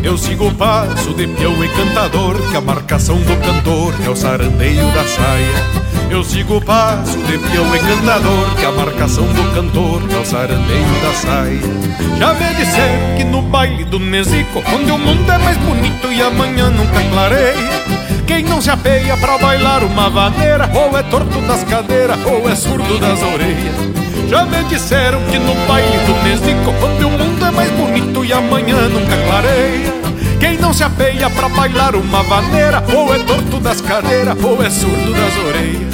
Eu 0.03 0.17
sigo 0.17 0.47
o 0.47 0.53
passo 0.53 1.13
de 1.13 1.25
peão 1.27 1.63
e 1.63 1.69
cantador, 1.69 2.35
que 2.51 2.57
a 2.57 2.61
marcação 2.61 3.15
do 3.15 3.37
cantor 3.37 3.95
é 4.05 4.09
o 4.09 4.15
sarandeio 4.15 4.85
da 4.91 5.03
saia. 5.05 5.83
Eu 6.11 6.23
sigo 6.25 6.57
o 6.57 6.61
passo 6.61 7.17
de 7.19 7.37
peão 7.37 7.73
e 7.73 7.79
cantador, 7.79 8.55
que 8.55 8.65
a 8.65 8.71
marcação 8.73 9.25
do 9.25 9.55
cantor 9.55 10.01
é 10.13 10.17
o 10.19 10.25
sarandeio 10.25 11.01
da 11.01 11.13
saia. 11.13 11.61
Já 12.19 12.33
de 12.33 12.65
ser 12.65 13.15
que 13.17 13.23
no 13.23 13.41
baile 13.43 13.85
do 13.85 13.97
Nezico, 13.97 14.61
onde 14.75 14.91
o 14.91 14.97
mundo 14.97 15.31
é 15.31 15.37
mais 15.37 15.57
bonito 15.57 16.11
e 16.11 16.21
amanhã 16.21 16.69
nunca 16.69 17.01
clareia. 17.09 17.55
Quem 18.27 18.43
não 18.43 18.61
se 18.61 18.69
apeia 18.69 19.15
pra 19.15 19.37
bailar 19.37 19.85
uma 19.85 20.09
vaneira, 20.09 20.69
ou 20.73 20.97
é 20.97 21.03
torto 21.03 21.39
das 21.41 21.63
cadeiras, 21.63 22.19
ou 22.25 22.49
é 22.49 22.55
surdo 22.55 22.99
das 22.99 23.21
orelhas. 23.21 24.02
Já 24.28 24.45
me 24.45 24.63
disseram 24.65 25.21
que 25.32 25.38
no 25.39 25.54
baile 25.67 25.97
do 26.06 26.13
Nesico 26.23 26.73
Onde 26.86 27.06
o 27.06 27.10
mundo 27.10 27.45
é 27.45 27.52
mais 27.52 27.71
bonito 27.71 28.26
e 28.26 28.34
amanhã 28.34 28.89
nunca 28.89 29.17
clareia. 29.28 29.93
Quem 30.39 30.58
não 30.58 30.73
se 30.73 30.84
apeia 30.84 31.30
pra 31.30 31.49
bailar 31.49 31.95
uma 31.95 32.23
vaneira 32.23 32.84
Ou 32.93 33.13
é 33.13 33.19
torto 33.19 33.60
das 33.60 33.82
cadeiras 33.82 34.38
ou 34.43 34.62
é 34.63 34.69
surdo 34.69 35.13
das 35.13 35.38
orelhas 35.38 35.92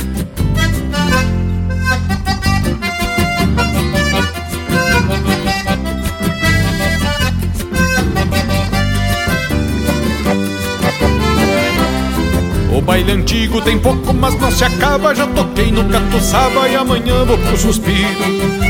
baile 12.89 13.12
antigo 13.12 13.62
tem 13.62 13.78
pouco, 13.78 14.12
mas 14.15 14.34
não 14.39 14.52
se 14.52 14.63
acaba. 14.63 15.13
Já 15.13 15.28
toquei 15.28 15.71
no 15.71 15.86
catuçaba 15.86 16.67
e 16.67 16.75
amanhã 16.75 17.23
vou 17.23 17.38
pro 17.38 17.56
suspiro. 17.56 17.99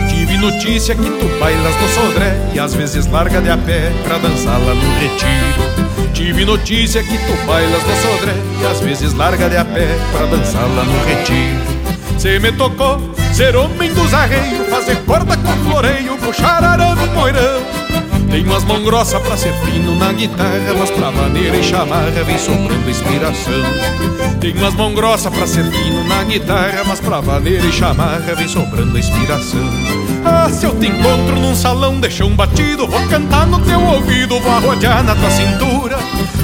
Tive 0.10 0.36
notícia 0.36 0.94
que 0.94 1.10
tu 1.10 1.40
bailas 1.40 1.74
no 1.82 1.88
sodré 1.88 2.38
e 2.54 2.60
às 2.60 2.74
vezes 2.74 3.06
larga 3.08 3.40
de 3.40 3.50
a 3.50 3.58
pé 3.58 3.94
pra 4.04 4.18
dançar 4.18 4.60
lá 4.60 4.74
no 4.74 5.00
retiro. 5.00 6.12
Tive 6.14 6.44
notícia 6.44 7.02
que 7.02 7.18
tu 7.18 7.48
bailas 7.48 7.82
no 7.82 7.96
sodré 7.96 8.34
e 8.62 8.66
às 8.66 8.82
vezes 8.82 9.14
larga 9.14 9.50
de 9.50 9.56
a 9.56 9.64
pé 9.64 9.88
pra 10.12 10.26
dançar 10.26 10.68
lá 10.68 10.84
no 10.84 11.06
retiro. 11.06 11.80
Cê 12.18 12.40
me 12.40 12.52
tocou 12.52 13.00
ser 13.32 13.56
homem 13.56 13.94
dos 13.94 14.14
arreios, 14.14 14.68
fazer 14.70 14.98
corda 15.06 15.38
com 15.38 15.70
floreio, 15.70 16.18
puxar 16.18 16.62
arame 16.62 17.08
moirão. 17.16 17.69
Tenho 18.30 18.56
as 18.56 18.63
mãos 18.63 18.84
grossas 18.84 19.22
pra 19.22 19.36
ser 19.36 19.54
fino 19.65 19.96
na 19.96 20.13
guitarra, 20.13 20.74
mas 20.78 20.92
pra 20.92 21.12
maneira 21.12 21.58
e 21.58 21.63
chamarra 21.63 22.24
vem 22.24 22.38
sobrando 22.38 22.89
inspiração. 22.89 24.19
Tenho 24.39 24.65
as 24.65 24.73
mãos 24.73 24.93
grossas 24.93 25.34
pra 25.34 25.45
ser 25.45 25.65
fino 25.65 26.02
na 26.06 26.23
guitarra, 26.23 26.84
mas 26.88 27.02
pra 27.02 27.21
maneira 27.21 27.65
e 27.65 27.71
chamarra 27.73 28.34
vem 28.36 28.47
sobrando 28.47 28.97
inspiração. 28.97 29.60
Ah, 30.23 30.49
se 30.49 30.65
eu 30.65 30.73
te 30.80 30.88
encontro 30.88 31.36
num 31.36 31.54
salão 31.54 31.99
de 31.99 32.10
chão 32.10 32.30
batido, 32.30 32.88
vou 32.88 33.06
cantar 33.08 33.45
no 33.45 33.60
teu 33.60 33.82
ouvido, 33.82 34.39
vou 34.39 34.52
arrodear 34.54 35.04
na 35.04 35.13
tua 35.13 35.30
cintura. 35.30 35.97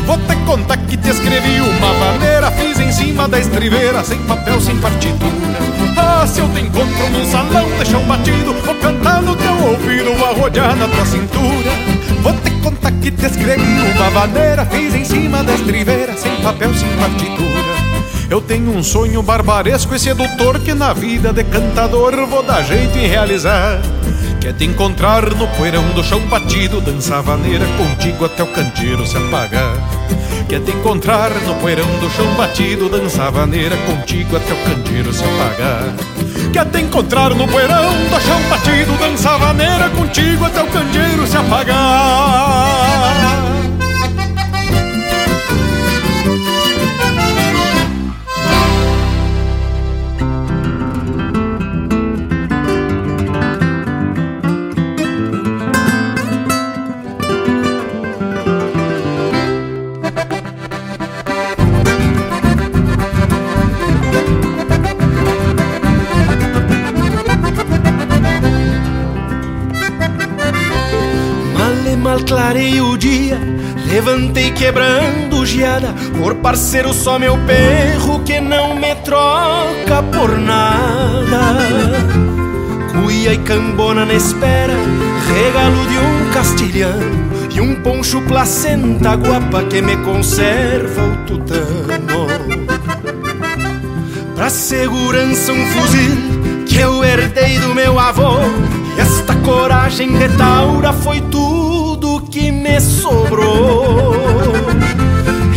Vou 0.06 0.18
te 0.18 0.36
contar 0.46 0.76
que 0.76 0.98
te 0.98 1.10
escrevi 1.10 1.62
uma 1.62 1.94
maneira, 1.94 2.52
fiz 2.52 2.80
em 2.80 2.92
cima 2.92 3.30
da 3.30 3.40
estriveira, 3.40 4.04
sem 4.04 4.20
papel, 4.24 4.60
sem 4.60 4.78
partitura. 4.78 5.76
Ah, 5.98 6.28
se 6.28 6.42
eu 6.42 6.50
te 6.50 6.60
encontro 6.60 7.10
num 7.12 7.26
salão 7.26 7.66
de 7.80 7.86
chão 7.86 8.04
batido 8.04 8.54
Vou 8.66 8.76
cantar 8.76 9.22
no 9.22 9.34
teu 9.36 9.54
ouvido, 9.70 10.14
vou 10.16 10.28
arrodear 10.28 10.76
na 10.76 10.90
tua 10.90 11.06
cintura 11.06 11.72
Vou 12.22 12.34
te 12.34 12.52
contar 12.62 12.92
que 12.92 13.12
te 13.12 13.26
escrevi 13.26 13.64
uma 13.96 14.10
maneira 14.12 14.66
Fiz 14.66 14.94
em 14.94 15.06
cima 15.06 15.42
da 15.42 15.54
estriveira, 15.54 16.18
sem 16.18 16.36
papel, 16.42 16.74
sem 16.74 16.90
partitura 16.98 17.75
eu 18.30 18.42
tenho 18.42 18.72
um 18.72 18.84
sonho 18.84 19.22
barbaresco 19.22 19.94
e 19.96 20.00
sedutor 20.00 20.60
que 20.60 20.74
na 20.74 20.94
vida 20.94 21.32
de 21.32 21.44
cantador 21.44 22.26
vou 22.28 22.44
dar 22.44 22.64
jeito 22.64 22.98
em 22.98 23.08
realizar. 23.08 23.80
Quer 24.42 24.54
te 24.54 24.66
encontrar 24.66 25.30
no 25.34 25.48
poeirão 25.50 25.84
do 25.94 26.04
chão 26.04 26.20
batido, 26.28 26.80
dançar 26.82 27.22
vaneira 27.24 27.66
contigo 27.78 28.26
até 28.26 28.44
o 28.44 28.48
canteiro 28.48 29.06
se 29.06 29.18
apagar. 29.18 29.76
Quer 30.48 30.62
te 30.62 30.72
encontrar 30.72 31.32
no 31.32 31.56
poeirão 31.56 31.88
do 32.00 32.10
chão 32.12 32.32
batido, 32.36 32.88
dançar 32.88 33.32
vaneira 33.32 33.76
contigo 33.78 34.38
até 34.38 34.54
o 34.54 34.58
canteiro 34.58 35.12
se 35.12 35.24
apagar. 35.24 35.96
Quer 36.54 36.66
te 36.66 36.82
encontrar 36.82 37.34
no 37.34 37.48
poeirão 37.48 37.90
do 37.90 38.22
chão 38.22 38.40
batido, 38.50 38.94
dançar 39.00 39.40
vaneira 39.40 39.90
contigo 39.90 40.46
até 40.46 40.62
o 40.62 40.68
canteiro 40.68 41.26
se 41.26 41.38
apagar. 41.38 42.76
Mal 72.46 72.56
clarei 72.56 72.80
o 72.80 72.98
dia 72.98 73.40
Levantei 73.88 74.52
quebrando 74.52 75.46
geada 75.46 75.94
Por 76.18 76.36
parceiro 76.36 76.94
só 76.94 77.18
meu 77.18 77.38
perro 77.46 78.20
Que 78.24 78.40
não 78.40 78.76
me 78.76 78.94
troca 78.96 80.04
por 80.12 80.38
nada. 80.38 81.56
Cuia 82.92 83.34
e 83.34 83.38
cambona 83.40 84.06
na 84.06 84.14
espera 84.14 84.74
Regalo 85.28 85.88
de 85.88 85.98
um 85.98 86.32
castilhano 86.32 87.30
E 87.54 87.62
um 87.62 87.76
poncho 87.82 88.22
placenta 88.22 89.16
guapa 89.16 89.64
Que 89.64 89.82
me 89.82 89.98
conserva 89.98 91.02
o 91.04 91.18
tutano. 91.26 92.28
Pra 94.36 94.50
segurança 94.50 95.52
um 95.52 95.66
fuzil 95.68 96.66
Que 96.68 96.78
eu 96.78 97.04
herdei 97.04 97.58
do 97.60 97.74
meu 97.74 97.98
avô 97.98 98.38
E 98.98 99.02
esta 99.02 99.34
coragem 99.36 100.18
de 100.18 100.30
taura 100.38 100.94
foi 100.94 101.22
tudo 101.22 101.65
que 102.36 102.52
me 102.52 102.82
sobrou. 102.82 104.14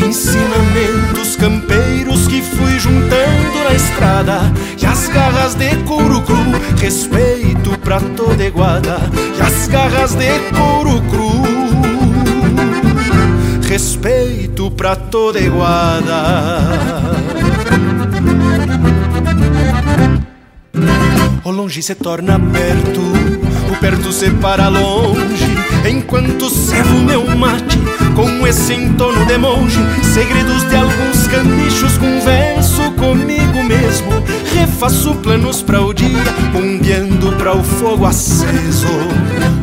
Ensinamentos 0.00 1.34
campeiros 1.34 2.28
que 2.28 2.40
fui 2.40 2.78
juntando 2.78 3.64
na 3.64 3.74
estrada 3.74 4.40
E 4.80 4.86
as 4.86 5.08
garras 5.08 5.56
de 5.56 5.74
couro 5.78 6.22
cru, 6.22 6.36
respeito 6.80 7.76
pra 7.80 8.00
toda 8.00 8.44
iguada 8.44 9.00
E 9.36 9.42
as 9.42 9.66
garras 9.66 10.14
de 10.14 10.38
couro 10.56 11.02
cru, 11.10 11.42
respeito 13.68 14.70
pra 14.70 14.94
toda 14.94 15.40
iguada 15.40 16.22
O 21.42 21.50
longe 21.50 21.82
se 21.82 21.96
torna 21.96 22.38
perto, 22.38 23.00
o 23.72 23.76
perto 23.80 24.12
se 24.12 24.30
para 24.30 24.68
longe, 24.68 25.57
enquanto 25.88 26.50
servo 26.50 26.98
meu 26.98 27.24
mate 27.36 27.78
com 28.14 28.46
esse 28.46 28.74
entono 28.74 29.24
de 29.26 29.38
monge. 29.38 29.78
Segredos 30.02 30.68
de 30.68 30.76
alguns 30.76 31.26
canichos, 31.28 31.96
converso 31.98 32.90
comigo 32.92 33.62
mesmo, 33.64 34.10
refaço 34.54 35.14
planos 35.16 35.62
para 35.62 35.80
o 35.80 35.94
dia, 35.94 36.22
bombeando 36.52 37.32
para 37.32 37.56
o 37.56 37.62
fogo 37.62 38.06
aceso. 38.06 38.88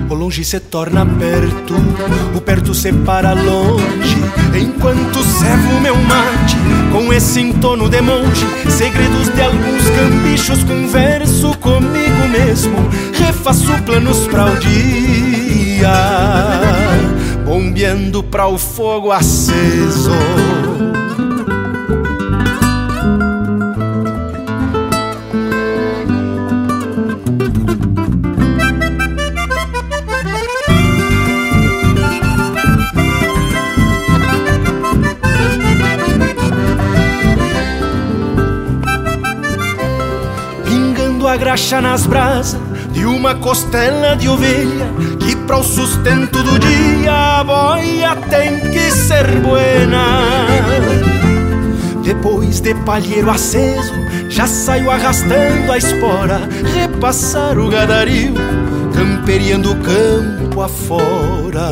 O 0.10 0.14
longe 0.14 0.44
se 0.44 0.60
torna 0.60 1.06
perto, 1.06 1.76
o 2.36 2.42
perto 2.42 2.74
se 2.74 2.94
para 2.94 3.34
longe, 3.34 4.18
enquanto 4.60 5.24
servo 5.24 5.82
meu 5.82 5.96
mate 5.96 6.56
com 6.92 7.12
esse 7.12 7.42
entono 7.42 7.90
de 7.90 8.02
monge. 8.02 8.46
Segredos 8.70 9.30
de 9.34 9.42
alguns 9.42 9.90
cambichos, 9.90 10.64
converso 10.64 11.58
comigo 11.58 12.28
mesmo, 12.32 12.78
refaço 13.14 13.74
planos 13.84 14.28
para 14.28 14.46
o 14.46 14.58
dia, 14.58 15.55
bombeando 17.46 18.24
para 18.24 18.48
o 18.48 18.58
fogo 18.58 19.12
aceso. 19.12 20.12
Pingando 40.66 41.28
a 41.28 41.38
graxa 41.38 41.82
nas 41.82 42.06
brasas 42.06 42.65
de 42.96 43.06
uma 43.06 43.36
costela 43.36 44.16
de 44.16 44.30
ovelha 44.30 44.88
que 45.20 45.36
para 45.36 45.58
o 45.58 45.64
sustento 45.64 46.42
do 46.42 46.58
dia 46.58 47.40
a 47.40 47.44
boia 47.44 48.16
tem 48.30 48.72
que 48.72 48.90
ser 48.90 49.28
buena. 49.42 50.48
Depois 52.04 52.62
de 52.62 52.74
palheiro 52.74 53.30
aceso, 53.30 53.94
já 54.30 54.48
saio 54.48 54.90
arrastando 54.90 55.72
a 55.72 55.78
espora, 55.78 56.40
repassar 56.74 57.60
o 57.60 57.68
gadario, 57.70 58.34
camperiando 58.96 59.74
o 59.74 59.76
campo 59.76 60.62
afora. 60.62 61.72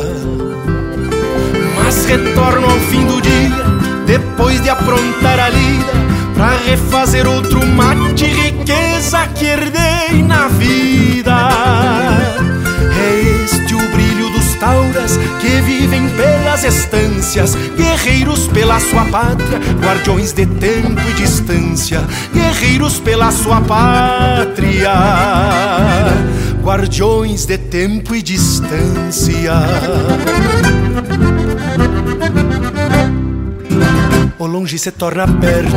Mas 1.76 2.04
retorno 2.04 2.66
ao 2.66 2.78
fim 2.80 3.06
do 3.06 3.22
dia, 3.22 3.64
depois 4.06 4.62
de 4.62 4.68
aprontar 4.68 5.40
a 5.40 5.48
lida, 5.48 5.92
pra 6.34 6.56
refazer 6.66 7.26
outro 7.26 7.64
mate, 7.64 8.26
riqueza 8.26 9.26
que 9.34 9.46
herdei 9.46 10.22
na 10.22 10.48
vida. 10.48 10.93
Que 15.40 15.60
vivem 15.60 16.08
pelas 16.10 16.64
estâncias, 16.64 17.54
guerreiros 17.76 18.48
pela 18.48 18.80
sua 18.80 19.04
pátria, 19.04 19.58
guardiões 19.80 20.32
de 20.32 20.46
tempo 20.46 21.00
e 21.10 21.12
distância, 21.12 22.02
guerreiros 22.32 22.98
pela 22.98 23.30
sua 23.30 23.60
pátria, 23.60 24.94
guardiões 26.62 27.44
de 27.44 27.58
tempo 27.58 28.14
e 28.14 28.22
distância. 28.22 29.52
O 34.38 34.46
longe 34.46 34.78
se 34.78 34.90
torna 34.90 35.28
perto, 35.28 35.76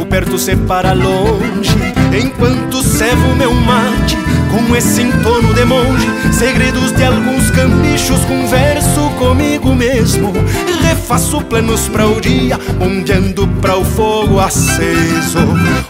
o 0.00 0.06
perto 0.06 0.38
se 0.38 0.54
para 0.54 0.92
longe, 0.92 1.76
enquanto 2.22 2.82
servo 2.82 3.34
meu 3.34 3.54
mate 3.54 4.35
com 4.56 4.74
esse 4.74 5.02
entono 5.02 5.52
de 5.52 5.64
monge, 5.66 6.08
segredos 6.32 6.90
de 6.92 7.04
alguns 7.04 7.50
cambichos, 7.50 8.24
converso 8.24 9.10
comigo 9.18 9.74
mesmo, 9.74 10.32
refaço 10.80 11.42
planos 11.42 11.88
para 11.88 12.06
o 12.06 12.18
dia, 12.18 12.58
ondeando 12.80 13.46
para 13.60 13.76
o 13.76 13.84
fogo 13.84 14.40
aceso. 14.40 15.38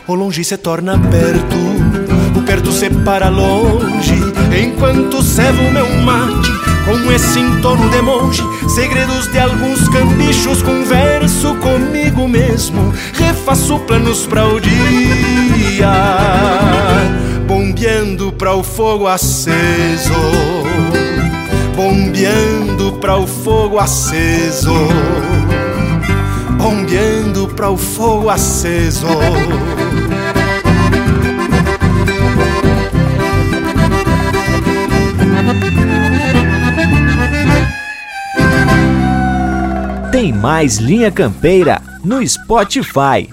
O 0.07 0.15
longe 0.15 0.43
se 0.43 0.57
torna 0.57 0.99
perto, 0.99 1.57
o 2.37 2.43
perto 2.43 2.73
se 2.73 2.91
para 2.91 3.29
longe, 3.29 4.17
enquanto 4.61 5.23
servo 5.23 5.71
meu 5.71 5.89
mate 6.03 6.51
com 6.85 7.13
esse 7.13 7.41
entorno 7.41 7.89
de 7.91 8.01
monge, 8.01 8.43
segredos 8.69 9.27
de 9.31 9.39
alguns 9.39 9.89
cambichos, 9.89 10.63
converso 10.63 11.55
comigo 11.57 12.29
mesmo, 12.29 12.93
refaço 13.13 13.79
planos 13.81 14.25
para 14.27 14.47
o 14.47 14.61
dia, 14.61 15.91
bombeando 17.77 18.33
para 18.33 18.55
o 18.55 18.63
fogo 18.63 19.07
aceso, 19.07 20.15
bombeando 21.77 22.95
para 22.95 23.19
o 23.19 23.27
fogo 23.27 23.79
aceso, 23.79 24.73
bombeando 26.57 27.49
para 27.49 27.69
o 27.69 27.77
fogo 27.77 28.31
aceso. 28.31 29.07
Tem 40.11 40.33
mais 40.33 40.79
Linha 40.79 41.11
Campeira 41.11 41.83
no 42.03 42.27
Spotify. 42.27 43.29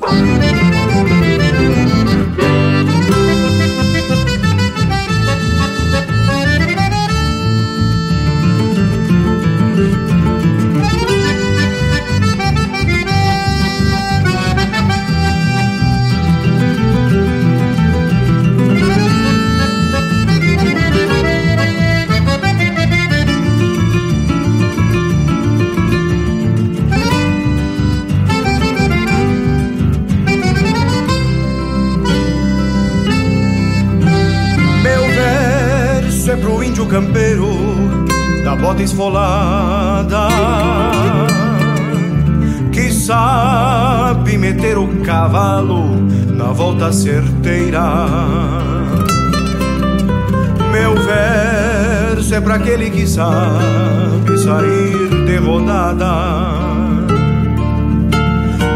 Que 53.04 53.10
sabe 53.10 54.38
sair 54.38 55.10
de 55.26 55.36
rodada 55.36 56.16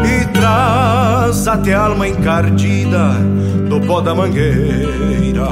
e 0.04 0.26
traz 0.34 1.48
até 1.48 1.72
a 1.72 1.86
alma 1.86 2.06
encardida 2.06 3.12
do 3.70 3.80
pó 3.80 4.02
da 4.02 4.14
mangueira. 4.14 5.48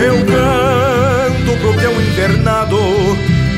Eu 0.00 0.24
canto 0.26 1.58
pro 1.60 1.74
peão 1.74 2.00
invernado 2.00 2.78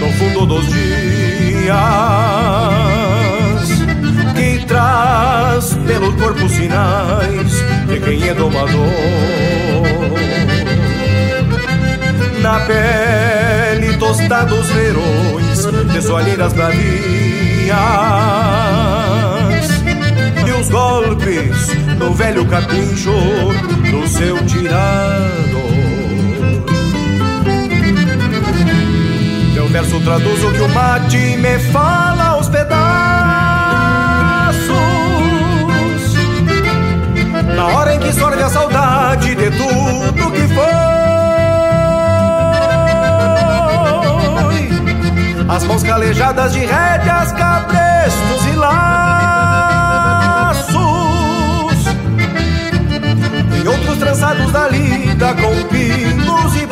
no 0.00 0.10
fundo 0.14 0.46
dos 0.46 0.66
dias 0.66 1.68
que 4.34 4.64
traz 4.64 5.74
pelo 5.86 6.16
corpo 6.16 6.48
sinais 6.48 7.62
de 7.88 8.00
quem 8.00 8.26
é 8.26 8.32
domador. 8.32 10.53
Na 12.44 12.60
pele 12.60 13.96
tostados 13.96 14.66
verões 14.66 15.64
de 15.90 16.02
soalheiras 16.02 16.52
bravias 16.52 17.74
e 20.46 20.52
os 20.52 20.68
golpes 20.68 21.68
no 21.98 22.12
velho 22.12 22.44
capincho 22.44 23.14
do 23.90 24.06
seu 24.06 24.44
tirado. 24.44 25.64
Meu 29.54 29.66
verso 29.68 29.98
traduz 30.00 30.44
o 30.44 30.52
que 30.52 30.60
o 30.60 30.68
mate 30.68 31.38
me 31.38 31.58
fala 31.72 32.24
aos 32.24 32.50
pedaços. 32.50 32.74
Na 37.56 37.68
hora 37.68 37.94
em 37.94 38.00
que 38.00 38.12
sorve 38.12 38.42
a 38.42 38.50
saudade 38.50 39.34
de 39.34 39.50
tudo 39.50 40.30
que 40.30 40.46
foi. 40.54 40.73
As 45.48 45.62
mãos 45.64 45.82
calejadas 45.82 46.52
de 46.52 46.60
rédeas, 46.60 47.32
cabrestos 47.32 48.46
e 48.46 48.56
laços. 48.56 49.14
E 53.62 53.68
outros 53.68 53.98
trançados 53.98 54.50
da 54.52 54.68
lida 54.68 55.34
com 55.34 55.68
pinos 55.68 56.56
e 56.56 56.66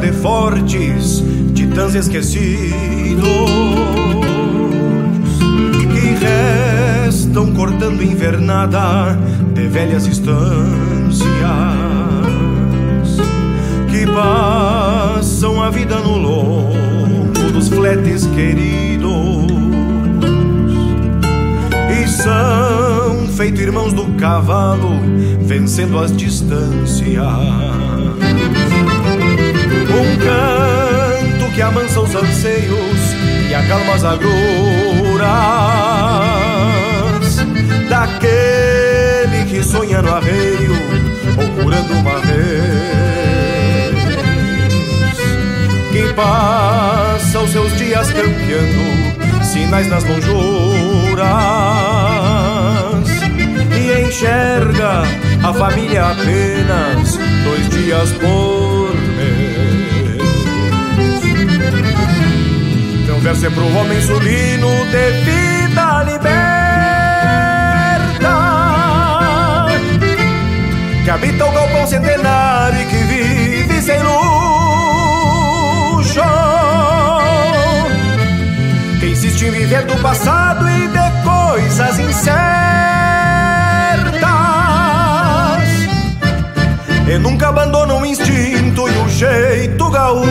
de 0.00 0.12
fortes, 0.12 1.24
titãs 1.54 1.94
esquecidos, 1.94 3.16
que 5.92 7.04
restam 7.04 7.52
cortando 7.52 8.02
invernada 8.02 9.18
de 9.54 9.66
velhas 9.66 10.06
estâncias, 10.06 10.85
passam 14.26 15.62
a 15.62 15.70
vida 15.70 15.96
no 15.96 16.16
lombo 16.16 17.52
dos 17.52 17.68
fletes 17.68 18.26
queridos 18.26 19.06
e 21.92 22.08
são 22.08 23.28
feito 23.36 23.60
irmãos 23.60 23.92
do 23.92 24.04
cavalo, 24.14 24.90
vencendo 25.42 25.98
as 25.98 26.10
distâncias. 26.16 27.22
Um 29.94 30.16
canto 30.18 31.54
que 31.54 31.62
amansa 31.62 32.00
os 32.00 32.14
anseios 32.14 33.14
e 33.48 33.54
acalma 33.54 33.94
as 33.94 34.04
agruras 34.04 34.26
daquele 37.88 39.44
que 39.48 39.62
sonha 39.62 40.02
no 40.02 40.12
arreio 40.12 40.72
ou 41.38 41.62
curando 41.62 41.94
uma 41.94 42.20
que 42.20 43.25
passa 46.16 47.38
os 47.40 47.52
seus 47.52 47.76
dias 47.76 48.10
campeando 48.10 49.44
sinais 49.44 49.86
nas 49.88 50.02
lonjuras 50.04 51.26
e 53.76 54.08
enxerga 54.08 55.02
a 55.44 55.52
família 55.52 56.06
apenas 56.06 57.18
dois 57.44 57.68
dias 57.68 58.10
por 58.12 58.94
mês. 59.16 60.16
Então 63.04 63.20
verso 63.20 63.46
é 63.46 63.50
pro 63.50 63.76
homem 63.76 64.00
sulino 64.00 64.68
de 64.86 65.10
vida 65.22 66.02
liberta 66.04 66.56
que 71.04 71.10
habita 71.10 71.44
o 71.44 71.52
galpão 71.52 71.86
centenário 71.86 72.80
e 72.80 72.86
que 72.86 72.96
vive 72.96 73.15
Em 79.38 79.50
viver 79.50 79.84
do 79.84 79.94
passado 79.98 80.66
e 80.68 80.88
de 80.88 81.22
coisas 81.22 81.98
incertas. 81.98 82.26
E 87.06 87.18
nunca 87.18 87.50
abandona 87.50 87.94
o 87.94 88.06
instinto 88.06 88.88
e 88.88 88.98
o 88.98 89.08
jeito 89.10 89.90
gaúcho. 89.90 90.26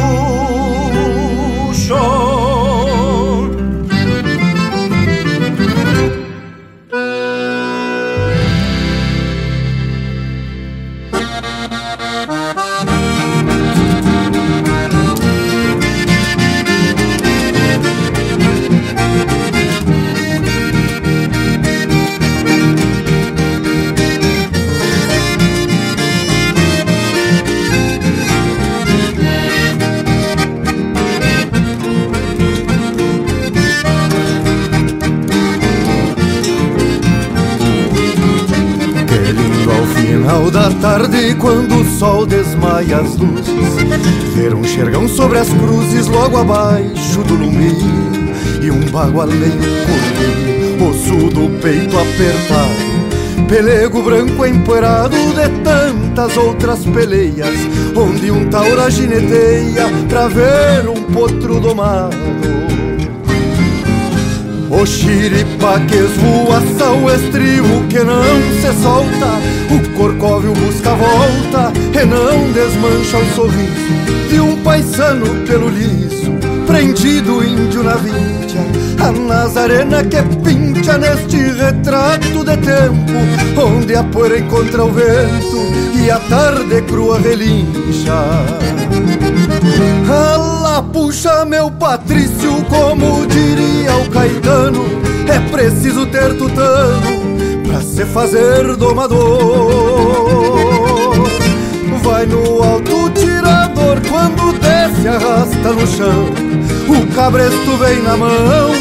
Da 40.55 40.71
tarde, 40.79 41.35
quando 41.35 41.81
o 41.81 41.85
sol 41.99 42.25
desmaia 42.25 42.99
as 42.99 43.17
luzes, 43.17 44.33
ver 44.33 44.55
um 44.55 44.63
xergão 44.63 45.05
sobre 45.05 45.39
as 45.39 45.49
cruzes 45.49 46.07
logo 46.07 46.37
abaixo 46.37 47.21
do 47.23 47.33
lume 47.33 47.73
e 48.61 48.71
um 48.71 48.79
bagual 48.89 49.27
meio 49.27 49.51
curto, 49.51 50.85
osso 50.89 51.29
do 51.29 51.49
peito 51.59 51.97
apertado, 51.97 53.49
pelego 53.49 54.01
branco 54.01 54.45
empoeirado 54.45 55.17
de 55.17 55.49
tantas 55.61 56.37
outras 56.37 56.85
peleias, 56.85 57.59
onde 57.93 58.31
um 58.31 58.49
taura 58.49 58.89
gineteia 58.89 59.89
pra 60.07 60.29
ver 60.29 60.87
um 60.87 61.03
potro 61.11 61.59
domado. 61.59 62.44
O 64.77 64.85
xiripa 64.85 65.79
que 65.87 65.95
esvoaça 65.95 66.91
o 66.91 67.09
estribo 67.09 67.87
que 67.87 68.03
não 68.03 68.23
se 68.61 68.83
solta. 68.83 69.39
O 69.71 69.97
corcóvio 69.97 70.51
busca 70.53 70.91
a 70.91 70.95
volta 70.95 71.73
e 71.93 72.05
não 72.05 72.51
desmancha 72.51 73.17
o 73.17 73.35
sorriso. 73.35 74.29
De 74.29 74.39
um 74.39 74.61
paisano 74.63 75.25
pelo 75.47 75.69
liso, 75.69 76.33
prendido 76.67 77.43
índio 77.43 77.83
na 77.83 77.95
vincha 77.95 78.59
A 78.99 79.11
Nazarena 79.11 80.03
que 80.03 80.21
pincha 80.43 80.97
neste 80.97 81.37
retrato 81.37 82.43
de 82.43 82.57
tempo 82.57 83.61
Onde 83.61 83.95
a 83.95 84.03
poeira 84.03 84.39
encontra 84.39 84.83
o 84.83 84.91
vento 84.91 85.65
e 85.95 86.09
a 86.09 86.19
tarde 86.19 86.81
crua 86.81 87.19
relincha 87.19 88.13
Puxa 90.83 91.45
meu 91.45 91.71
Patrício, 91.71 92.63
como 92.69 93.25
diria 93.27 93.95
o 93.97 94.09
Caetano 94.09 94.83
É 95.27 95.39
preciso 95.49 96.05
ter 96.07 96.37
tutano 96.37 97.25
pra 97.67 97.81
se 97.81 98.05
fazer 98.05 98.75
domador. 98.75 99.17
Vai 102.03 102.25
no 102.25 102.63
alto 102.63 103.09
tirador, 103.11 103.99
quando 104.09 104.53
desce 104.59 105.07
arrasta 105.07 105.73
no 105.73 105.87
chão. 105.87 106.29
O 106.87 107.15
cabresto 107.15 107.77
vem 107.77 108.01
na 108.03 108.15
mão 108.15 108.71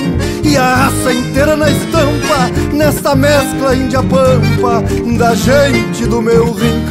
e 0.43 0.57
a 0.57 0.75
raça 0.75 1.13
inteira 1.13 1.57
na 1.57 1.71
estampa 1.71 2.51
Nesta 2.73 3.17
mescla 3.17 3.75
índia-pampa 3.75 4.85
da 5.17 5.35
gente 5.35 6.07
do 6.07 6.21
meu 6.21 6.53
rincão 6.53 6.84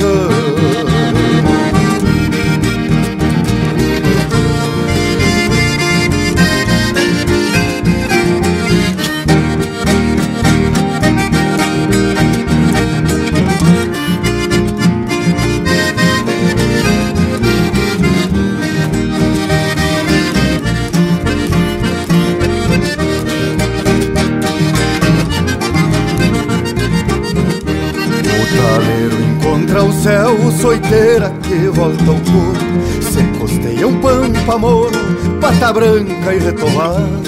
pata 35.63 35.73
branca 35.73 36.33
e 36.33 36.39
retovado 36.39 37.23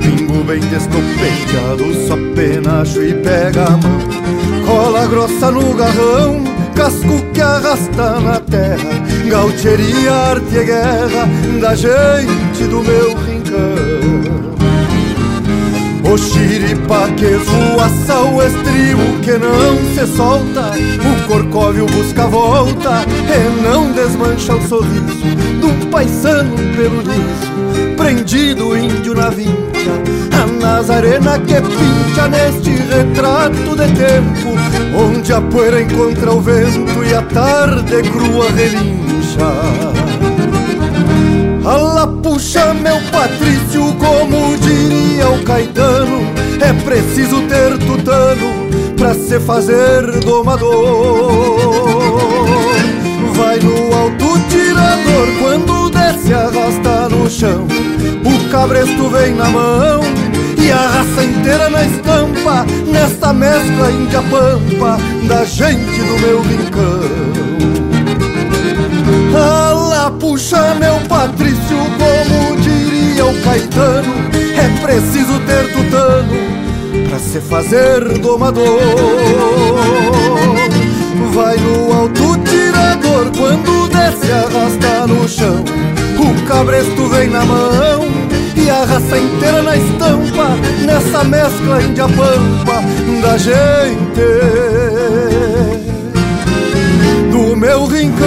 Pingo 0.00 0.44
bem 0.44 0.60
descopeteado, 0.60 2.06
só 2.06 2.16
penacho 2.34 3.02
e 3.02 3.14
pega 3.14 3.64
a 3.64 3.70
mão. 3.70 4.00
Cola 4.66 5.06
grossa 5.06 5.50
no 5.50 5.74
garrão, 5.74 6.42
casco 6.74 7.24
que 7.32 7.40
arrasta 7.40 8.20
na 8.20 8.40
terra. 8.40 9.02
Gaucheria, 9.28 10.12
arte 10.12 10.56
e 10.56 10.64
guerra 10.64 11.28
da 11.60 11.74
gente 11.74 12.64
do 12.68 12.82
meu 12.82 13.14
rincão. 13.16 14.22
O 16.04 16.18
xiripa 16.18 17.08
que 17.16 17.24
esvoaça 17.24 18.20
o 18.22 18.42
estribo 18.42 19.20
que 19.22 19.38
não 19.38 19.76
se 19.94 20.16
solta. 20.16 20.72
O 20.72 21.28
corcóvio 21.28 21.86
busca 21.86 22.26
volta 22.26 23.04
e 23.08 23.62
não 23.62 23.92
desmancha 23.92 24.54
o 24.54 24.68
sorriso 24.68 25.22
De 25.60 25.66
um 25.66 25.90
paisano 25.90 26.54
pelo 26.76 27.00
liso, 27.02 27.51
prendido 28.02 28.76
índio 28.76 29.14
na 29.14 29.30
vincha 29.30 29.92
A 30.32 30.46
Nazarena 30.60 31.38
que 31.38 31.54
pincha 31.54 32.28
neste 32.28 32.70
retrato 32.70 33.76
de 33.76 33.86
tempo 33.94 34.48
Onde 34.96 35.32
a 35.32 35.40
poeira 35.40 35.80
encontra 35.80 36.32
o 36.32 36.40
vento 36.40 37.04
e 37.04 37.14
a 37.14 37.22
tarde 37.22 38.02
crua 38.10 38.50
relincha. 38.50 39.46
Alá 41.64 42.06
puxa 42.06 42.74
meu 42.74 43.00
Patrício, 43.10 43.94
como 43.94 44.56
diria 44.58 45.30
o 45.30 45.42
Caetano 45.44 46.22
É 46.60 46.72
preciso 46.84 47.40
ter 47.42 47.78
tutano 47.78 48.68
pra 48.96 49.14
se 49.14 49.38
fazer 49.40 50.20
domador 50.20 51.71
quando 55.40 55.90
desce 55.90 56.32
arrasta 56.32 57.08
no 57.08 57.28
chão 57.30 57.66
O 58.24 58.50
cabresto 58.50 59.08
vem 59.08 59.34
na 59.34 59.48
mão 59.48 60.00
e 60.58 60.70
a 60.70 60.76
raça 60.76 61.24
inteira 61.24 61.68
na 61.68 61.84
estampa 61.84 62.64
Nesta 62.86 63.32
mescla 63.32 63.90
índia-pampa 63.90 64.98
da 65.26 65.44
gente 65.44 65.98
do 65.98 66.18
meu 66.20 66.40
rincão. 66.42 67.52
Alá 69.34 70.10
puxa 70.10 70.74
meu 70.74 71.00
Patrício, 71.08 71.78
como 71.98 72.56
diria 72.60 73.26
o 73.26 73.42
Caetano 73.42 74.14
É 74.56 74.80
preciso 74.80 75.40
ter 75.40 75.72
tutano 75.72 76.62
pra 77.08 77.18
se 77.18 77.40
fazer 77.40 78.18
domador. 78.18 78.80
Vai 81.34 81.56
no 81.56 81.92
alto 81.92 82.38
tirador, 82.44 83.30
quando 83.36 83.81
desce 84.02 84.32
arrasta 84.32 85.06
no 85.06 85.28
chão 85.28 85.64
O 86.18 86.46
cabresto 86.46 87.08
vem 87.08 87.28
na 87.28 87.44
mão 87.44 88.02
e 88.56 88.68
a 88.68 88.84
raça 88.84 89.18
inteira 89.18 89.62
na 89.62 89.76
estampa 89.76 90.48
Nessa 90.84 91.24
mescla 91.24 91.82
índia-pampa 91.82 92.82
da 93.22 93.36
gente. 93.38 94.22
Do 97.30 97.56
meu 97.56 97.86
rincão 97.86 98.22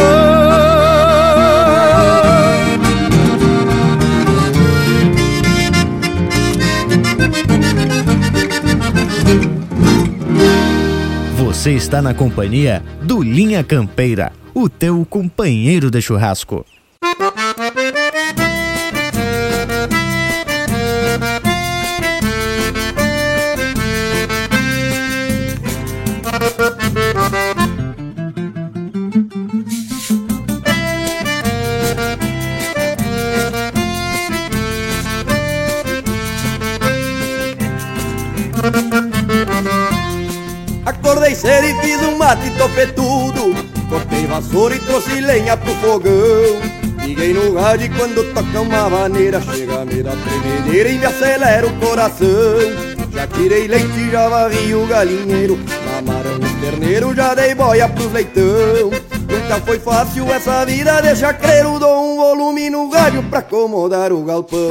Você 11.37 11.71
está 11.71 12.01
na 12.01 12.13
companhia 12.13 12.83
do 13.01 13.23
Linha 13.23 13.63
Campeira, 13.63 14.31
o 14.55 14.69
teu 14.69 15.05
companheiro 15.05 15.91
de 15.91 16.01
churrasco. 16.01 16.65
Acordei 40.85 41.35
cedo 41.35 41.65
e 41.65 41.81
fiz 41.81 42.01
um 42.03 42.17
mate 42.17 42.49
topetudo 42.57 43.44
Cortei 43.95 44.27
vassoura 44.27 44.75
e 44.75 44.79
trouxe 44.79 45.21
lenha 45.21 45.55
pro 45.55 45.73
fogão. 45.75 46.11
Liguei 47.01 47.33
no 47.33 47.55
rádio 47.55 47.85
e 47.85 47.89
quando 47.97 48.33
toca 48.33 48.59
uma 48.59 48.89
maneira 48.89 49.39
Chega-me 49.39 50.03
da 50.03 50.11
tremedeira 50.11 50.89
e 50.89 50.97
me 50.97 51.05
acelera 51.05 51.65
o 51.65 51.73
coração. 51.79 52.27
Já 53.13 53.25
tirei 53.25 53.69
leite, 53.69 54.11
já 54.11 54.27
varri 54.27 54.75
o 54.75 54.85
galinheiro 54.85 55.57
Mamaram 55.85 56.35
o 56.35 56.59
terneiro, 56.59 57.15
já 57.15 57.33
dei 57.35 57.55
boia 57.55 57.87
pros 57.87 58.11
leitão. 58.11 58.91
Nunca 59.29 59.61
foi 59.65 59.79
fácil 59.79 60.29
essa 60.29 60.65
vida 60.65 60.99
de 61.01 61.15
chacreiro 61.15 61.79
Dou 61.79 62.11
um 62.11 62.17
volume 62.17 62.69
no 62.69 62.89
rádio 62.89 63.23
pra 63.23 63.39
acomodar 63.39 64.11
o 64.11 64.25
galpão. 64.25 64.69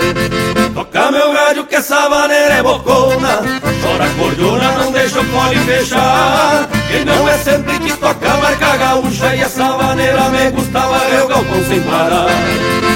Toca 0.74 1.10
meu 1.10 1.32
rádio 1.32 1.66
que 1.66 1.76
essa 1.76 2.10
maneira 2.10 2.56
é 2.56 2.62
bocona. 2.62 3.38
Chora 3.82 4.10
cordiona, 4.18 4.72
não 4.72 4.92
deixa 4.92 5.18
o 5.18 5.24
fole 5.24 5.58
fechar 5.60 6.73
Quem 6.94 7.04
não 7.04 7.28
é 7.28 7.36
sempre 7.38 7.76
que 7.80 7.92
toca 7.96 8.36
marca 8.36 8.76
gaúcha 8.76 9.34
E 9.34 9.40
essa 9.40 9.64
maneira 9.64 10.28
me 10.28 10.50
gostava 10.52 10.96
eu 11.08 11.26
galpão 11.26 11.64
sem 11.68 11.80
parar 11.80 12.28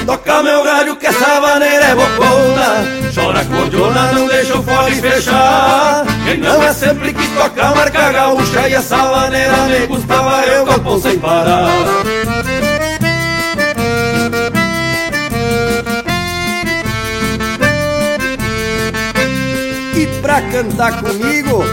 Toca 0.07 0.43
meu 0.45 0.63
rádio 0.63 0.95
que 0.95 1.07
essa 1.07 1.41
maneira 1.41 1.85
é 1.85 1.95
bocona. 1.97 3.13
Chora 3.13 3.45
cordiona, 3.45 4.13
não 4.13 4.29
deixa 4.29 4.57
o 4.57 4.63
fole 4.63 4.95
fechar. 4.95 6.07
Quem 6.25 6.39
não 6.39 6.63
é 6.63 6.73
sempre 6.73 7.13
que 7.13 7.27
toca 7.35 7.75
marca 7.75 8.13
gaúcha 8.13 8.69
E 8.69 8.75
essa 8.75 8.97
maneira 8.97 9.57
me 9.67 9.87
gostava 9.87 10.47
eu 10.47 10.65
galpão 10.65 11.01
sem 11.01 11.19
parar 11.19 11.69
E 19.97 20.07
pra 20.23 20.41
cantar 20.43 21.03
comigo, 21.03 21.65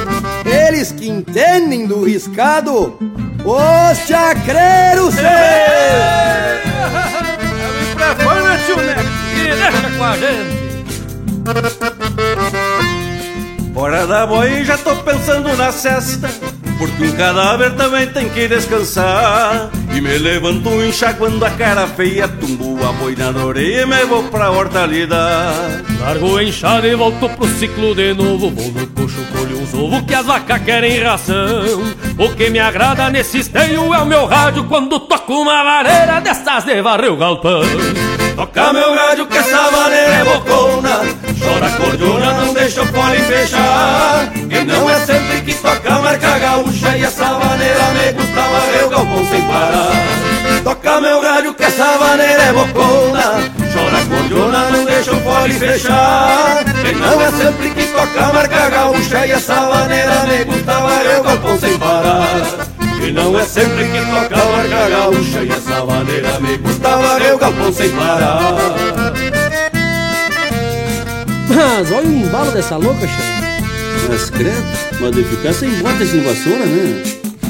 eles 0.56 0.92
que 0.92 1.10
entendem 1.10 1.86
do 1.86 2.06
riscado, 2.06 2.98
os 3.44 3.98
chacreiros 4.08 5.16
deixa 9.56 9.90
com 9.98 10.04
a 10.04 10.18
gente. 10.18 10.66
Hora 13.76 14.08
da 14.08 14.26
boi, 14.26 14.64
já 14.64 14.78
tô 14.78 14.96
pensando 14.96 15.56
na 15.58 15.72
cesta 15.72 16.30
Porque 16.80 17.04
um 17.04 17.12
cadáver 17.12 17.76
também 17.76 18.08
tem 18.08 18.30
que 18.30 18.48
descansar 18.48 19.70
E 19.96 20.02
me 20.02 20.18
levanto 20.18 20.70
enxaguando 20.84 21.46
a 21.46 21.52
cara 21.52 21.88
feia 21.88 22.28
Tumbo 22.28 22.86
a 22.86 22.92
boina 22.92 23.32
na 23.32 23.46
orelha 23.46 23.84
e 23.84 23.86
me 23.86 24.04
vou 24.04 24.24
pra 24.24 24.52
hortalidade 24.52 25.86
Largo 26.02 26.42
enxada 26.42 26.86
e 26.86 26.96
volto 26.96 27.30
pro 27.30 27.48
ciclo 27.48 27.96
de 27.96 28.14
novo. 28.14 28.50
Vou 28.50 28.72
no 28.72 28.88
coxo, 28.88 29.26
colho 29.32 29.58
uns 29.58 29.74
ovos 29.74 30.02
que 30.02 30.14
as 30.14 30.26
vacas 30.26 30.62
querem 30.64 31.02
ração. 31.02 31.64
O 32.18 32.30
que 32.36 32.50
me 32.50 32.60
agrada 32.60 33.10
nesse 33.10 33.40
esteio 33.40 33.94
é 33.94 34.00
o 34.00 34.06
meu 34.06 34.26
rádio 34.26 34.66
Quando 34.66 35.00
toco 35.00 35.34
uma 35.42 35.64
vareira 35.64 36.20
dessas 36.20 36.66
de 36.66 36.82
varrer 36.82 37.14
o 37.14 37.16
galpão 37.16 37.62
Toca 38.36 38.74
meu 38.74 38.94
rádio 38.94 39.28
que 39.28 39.38
essa 39.38 39.72
maneira 39.72 40.14
é 40.14 40.24
bocona. 40.26 41.26
Chora 41.40 41.70
cordiona, 41.72 42.34
não 42.34 42.54
deixa 42.54 42.82
o 42.82 42.86
fole 42.88 43.20
fechar 43.20 44.32
E 44.36 44.64
não 44.64 44.90
é 44.90 45.00
sempre 45.06 45.42
que 45.42 45.54
toca 45.54 46.00
marca 46.00 46.40
gaúcha 46.40 46.98
E 46.98 47.04
essa 47.04 47.26
maneira 47.26 47.84
me 47.92 48.12
gostava 48.14 48.66
eu 48.80 48.90
galpão 48.90 49.26
sem 49.30 49.42
parar 49.44 50.64
Toca 50.64 51.02
meu 51.02 51.22
rádio 51.22 51.54
que 51.54 51.64
essa 51.64 51.98
maneira 51.98 52.44
é 52.44 52.54
bocona. 52.54 53.52
Chora 53.74 54.06
cordiona, 54.10 54.70
não 54.72 54.86
deixa 54.86 55.12
o 55.14 55.20
fole 55.22 55.54
fechar 55.54 56.64
E 56.90 56.96
não 56.96 57.22
é 57.22 57.32
sempre 57.32 57.70
que 57.70 57.86
toca 57.88 58.34
marca 58.34 58.70
gaúcha 58.70 59.28
E 59.28 59.32
essa 59.32 59.56
maneira 59.56 60.24
me 60.24 60.44
gostava 60.46 61.04
eu 61.04 61.24
galpão 61.24 61.60
sem 61.60 61.78
parar 61.78 62.75
e 63.06 63.12
não 63.12 63.40
é 63.40 63.46
sempre 63.46 63.86
que 63.86 64.00
toca 64.00 64.42
a 64.42 64.52
marca 64.52 64.90
gaúcha 64.90 65.44
E 65.44 65.50
essa 65.50 65.86
maneira 65.86 66.40
me 66.40 66.58
gostava 66.58 67.20
eu 67.20 67.38
galpão 67.38 67.72
sem 67.72 67.90
parar 67.92 69.14
Mas 71.56 71.92
olha 71.92 72.08
o 72.08 72.12
embalo 72.12 72.52
dessa 72.52 72.76
louca, 72.76 73.08
chefe. 73.08 73.46
Mas 74.10 74.30
credo, 74.30 74.64
mas 75.00 75.12
de 75.16 75.24
ficar 75.24 75.54
sem 75.54 75.70
bota 75.82 76.06
sem 76.06 76.22
vassoura, 76.22 76.66
né? 76.66 77.04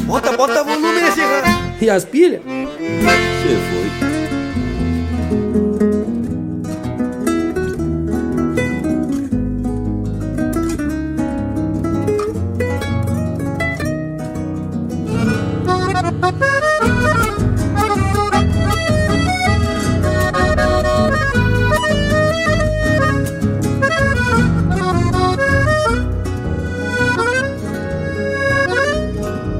Bota, 0.06 0.38
bota 0.38 0.64
volume 0.64 1.02
nesse 1.02 1.22
rádio. 1.22 1.76
E 1.82 1.90
as 1.90 2.06
pilhas? 2.06 2.42
Você 2.44 3.58
foi. 4.00 4.05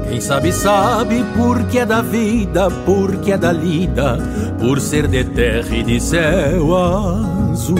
Quem 0.08 0.20
sabe, 0.20 0.52
sabe 0.52 1.24
porque 1.36 1.78
é 1.78 1.86
da 1.86 2.02
vida, 2.02 2.68
porque 2.84 3.32
é 3.32 3.38
da 3.38 3.52
lida, 3.52 4.18
por 4.58 4.80
ser 4.80 5.06
de 5.06 5.22
terra 5.22 5.76
e 5.76 5.84
de 5.84 6.00
céu 6.00 6.76
azul. 6.76 7.76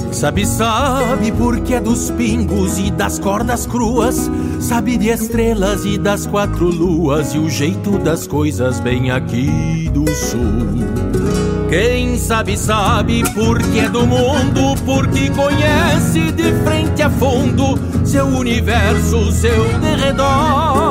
Quem 0.00 0.12
sabe, 0.12 0.46
sabe 0.46 1.32
porque 1.32 1.74
é 1.74 1.80
dos 1.80 2.10
pingos 2.12 2.78
e 2.78 2.92
das 2.92 3.18
cordas 3.18 3.66
cruas, 3.66 4.30
sabe 4.60 4.96
de 4.96 5.08
estrelas 5.08 5.84
e 5.84 5.98
das 5.98 6.26
quatro 6.26 6.68
luas 6.68 7.34
e 7.34 7.38
o 7.38 7.48
jeito 7.48 7.98
das 7.98 8.26
coisas 8.26 8.80
bem 8.80 9.10
aqui 9.10 9.90
do 9.92 10.08
sul. 10.14 10.88
Quem 11.68 12.16
sabe, 12.16 12.56
sabe 12.56 13.22
porque 13.34 13.80
é 13.80 13.88
do 13.88 14.06
mundo, 14.06 14.74
porque 14.86 15.30
conhece 15.30 16.32
de 16.32 16.52
frente 16.64 17.02
a 17.02 17.10
fundo 17.10 17.78
seu 18.04 18.26
universo, 18.26 19.30
seu 19.32 19.78
derredor. 19.78 20.87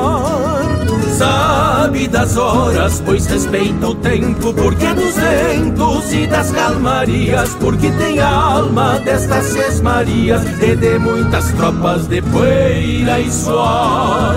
Sabe 1.17 2.07
das 2.07 2.37
horas, 2.37 3.01
pois 3.03 3.25
respeita 3.25 3.87
o 3.87 3.95
tempo, 3.95 4.53
porque 4.53 4.85
é 4.85 4.93
ventos 4.93 6.13
e 6.13 6.27
das 6.27 6.51
calmarias, 6.51 7.55
porque 7.59 7.89
tem 7.93 8.19
alma 8.19 8.99
destas 8.99 9.45
seis 9.45 9.81
Marias 9.81 10.43
e 10.61 10.75
de 10.75 10.99
muitas 10.99 11.51
tropas 11.53 12.05
de 12.05 12.21
poeira 12.21 13.19
e 13.19 13.31
suor. 13.31 14.35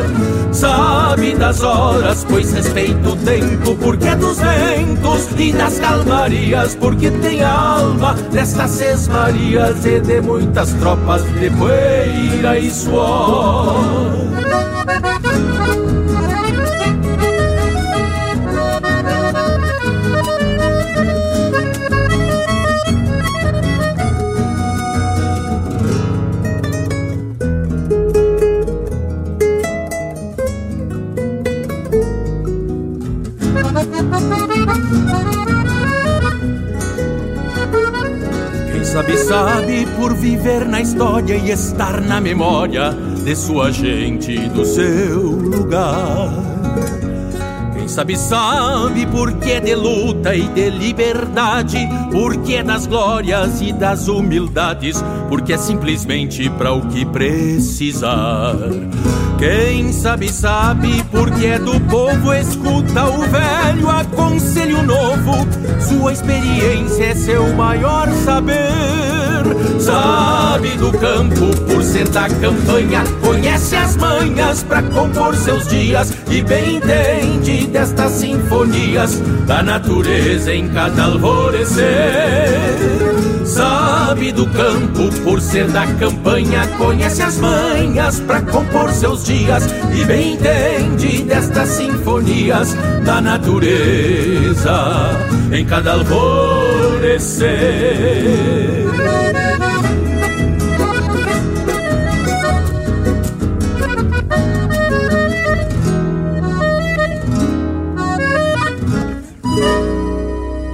Sabe 0.53 1.35
das 1.35 1.63
horas, 1.63 2.25
pois 2.27 2.51
respeita 2.51 3.11
o 3.11 3.17
tempo, 3.17 3.77
porque 3.77 4.09
é 4.09 4.17
ventos 4.17 5.29
e 5.37 5.53
das 5.53 5.79
calmarias, 5.79 6.75
porque 6.77 7.11
tem 7.11 7.45
alma 7.45 8.15
destas 8.33 8.71
seis 8.71 9.07
Marias 9.07 9.85
e 9.85 10.01
de 10.01 10.23
muitas 10.23 10.73
tropas 10.75 11.25
de 11.25 11.51
poeira 11.51 12.59
e 12.59 12.71
suor. 12.71 14.31
Sabe, 38.91 39.17
sabe 39.19 39.87
por 39.97 40.15
viver 40.15 40.67
na 40.67 40.81
história 40.81 41.37
e 41.37 41.53
estar 41.53 42.01
na 42.01 42.21
memória 42.21 42.91
de 43.25 43.37
sua 43.37 43.71
gente 43.71 44.33
e 44.33 44.49
do 44.49 44.65
seu 44.65 45.21
lugar. 45.21 46.33
Quem 47.73 47.87
sabe, 47.87 48.17
sabe 48.19 49.07
porque 49.07 49.53
é 49.53 49.61
de 49.61 49.77
luta 49.77 50.35
e 50.35 50.43
de 50.49 50.71
liberdade, 50.71 51.89
porque 52.11 52.55
é 52.55 52.65
das 52.65 52.89
glórias 52.89 53.61
e 53.61 53.73
das 53.73 54.09
humildades, 54.09 55.05
porque 55.29 55.53
é 55.53 55.57
simplesmente 55.57 56.51
para 56.51 56.73
o 56.73 56.89
que 56.89 57.07
precisar. 57.07 58.57
Quem 59.41 59.91
sabe, 59.91 60.31
sabe, 60.31 61.03
porque 61.11 61.47
é 61.47 61.59
do 61.59 61.81
povo, 61.89 62.35
escuta 62.35 63.07
o 63.07 63.23
velho 63.23 63.89
aconselho 63.89 64.83
novo. 64.83 65.49
Sua 65.81 66.13
experiência 66.13 67.05
é 67.05 67.15
seu 67.15 67.51
maior 67.55 68.07
saber. 68.23 68.61
Sabe 69.81 70.77
do 70.77 70.93
campo 70.93 71.57
por 71.67 71.83
ser 71.83 72.07
da 72.11 72.29
campanha, 72.29 73.03
conhece 73.23 73.77
as 73.77 73.97
manhas 73.97 74.63
para 74.63 74.83
compor 74.83 75.35
seus 75.35 75.67
dias 75.69 76.13
e 76.31 76.43
bem 76.43 76.77
entende 76.77 77.67
destas 77.67 78.13
sinfonias 78.13 79.23
da 79.47 79.63
natureza 79.63 80.53
em 80.53 80.69
cada 80.69 81.05
alvorecer. 81.05 83.00
Sabe 83.51 84.31
do 84.31 84.47
campo 84.47 85.11
por 85.25 85.41
ser 85.41 85.67
da 85.69 85.85
campanha, 85.95 86.69
conhece 86.79 87.21
as 87.21 87.37
manhas 87.39 88.21
para 88.21 88.41
compor 88.43 88.93
seus 88.93 89.25
dias 89.25 89.65
e 89.93 90.05
bem 90.05 90.35
entende 90.35 91.25
destas 91.25 91.69
sinfonias 91.71 92.77
da 93.05 93.21
natureza 93.21 94.71
em 95.53 95.65
cada 95.65 95.95
alvorecer. 95.95 97.51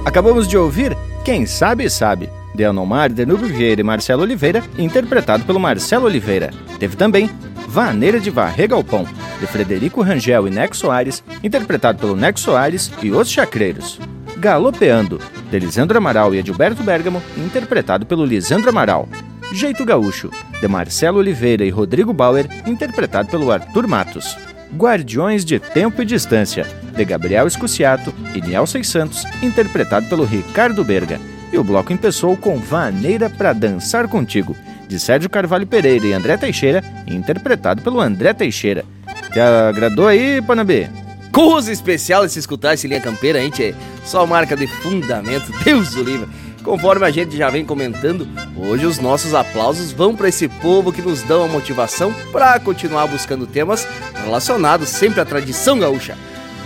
Acabamos 0.05 0.47
de 0.47 0.55
ouvir 0.57 0.95
Quem 1.25 1.47
Sabe 1.47 1.89
Sabe, 1.89 2.29
de 2.57 2.65
Anomar, 2.65 3.11
Denúbio 3.11 3.47
Vieira 3.47 3.81
e 3.81 3.83
Marcelo 3.83 4.23
Oliveira, 4.23 4.63
interpretado 4.79 5.45
pelo 5.45 5.59
Marcelo 5.59 6.05
Oliveira. 6.05 6.49
Teve 6.79 6.95
também 6.95 7.29
Vaneira 7.67 8.19
de 8.19 8.31
Varre 8.31 8.67
Galpão, 8.67 9.05
de 9.39 9.45
Frederico 9.45 10.01
Rangel 10.01 10.47
e 10.47 10.49
Neco 10.49 10.75
Soares, 10.75 11.23
interpretado 11.43 11.99
pelo 11.99 12.15
Neco 12.15 12.39
Soares 12.39 12.91
e 13.03 13.11
Os 13.11 13.29
Chacreiros. 13.29 13.99
Galopeando, 14.37 15.19
de 15.51 15.59
Lisandro 15.59 15.99
Amaral 15.99 16.33
e 16.33 16.39
Edilberto 16.39 16.81
Bergamo, 16.81 17.21
interpretado 17.37 18.07
pelo 18.07 18.25
Lisandro 18.25 18.69
Amaral. 18.69 19.07
Jeito 19.53 19.85
Gaúcho, 19.85 20.31
de 20.59 20.67
Marcelo 20.67 21.19
Oliveira 21.19 21.63
e 21.63 21.69
Rodrigo 21.69 22.11
Bauer, 22.11 22.49
interpretado 22.65 23.29
pelo 23.29 23.51
Arthur 23.51 23.87
Matos. 23.87 24.35
Guardiões 24.75 25.45
de 25.45 25.59
Tempo 25.59 26.01
e 26.01 26.05
Distância, 26.05 26.65
de 26.95 27.05
Gabriel 27.05 27.47
Escuciato 27.47 28.13
e 28.33 28.41
Nielsen 28.41 28.83
Santos, 28.83 29.23
interpretado 29.43 30.07
pelo 30.07 30.25
Ricardo 30.25 30.83
Berga. 30.83 31.19
E 31.51 31.57
o 31.57 31.63
bloco 31.63 31.93
empeçou 31.93 32.35
com 32.35 32.57
Vaneira 32.57 33.29
para 33.29 33.53
Dançar 33.53 34.07
Contigo, 34.07 34.55
de 34.87 34.99
Sérgio 34.99 35.29
Carvalho 35.29 35.67
Pereira 35.67 36.05
e 36.05 36.13
André 36.13 36.37
Teixeira, 36.37 36.83
interpretado 37.07 37.81
pelo 37.81 38.01
André 38.01 38.33
Teixeira. 38.33 38.85
Te 39.31 39.39
agradou 39.39 40.07
aí, 40.07 40.41
Panabê? 40.41 40.89
Coisa 41.31 41.71
especial 41.71 42.25
de 42.25 42.31
se 42.31 42.39
escutar 42.39 42.73
esse 42.73 42.87
linha 42.87 42.99
campeira, 42.99 43.41
hein, 43.41 43.49
tchê? 43.49 43.75
Só 44.03 44.25
marca 44.25 44.55
de 44.55 44.67
fundamento, 44.67 45.51
Deus 45.63 45.91
do 45.91 46.03
livre. 46.03 46.27
Conforme 46.63 47.05
a 47.05 47.11
gente 47.11 47.37
já 47.37 47.49
vem 47.49 47.63
comentando, 47.63 48.27
hoje 48.57 48.85
os 48.85 48.99
nossos 48.99 49.33
aplausos 49.33 49.91
vão 49.91 50.15
para 50.15 50.27
esse 50.27 50.49
povo 50.49 50.91
que 50.91 51.01
nos 51.01 51.21
dão 51.21 51.45
a 51.45 51.47
motivação 51.47 52.13
para 52.31 52.59
continuar 52.59 53.07
buscando 53.07 53.47
temas 53.47 53.87
relacionados 54.15 54.89
sempre 54.89 55.21
à 55.21 55.25
tradição 55.25 55.79
gaúcha. 55.79 56.17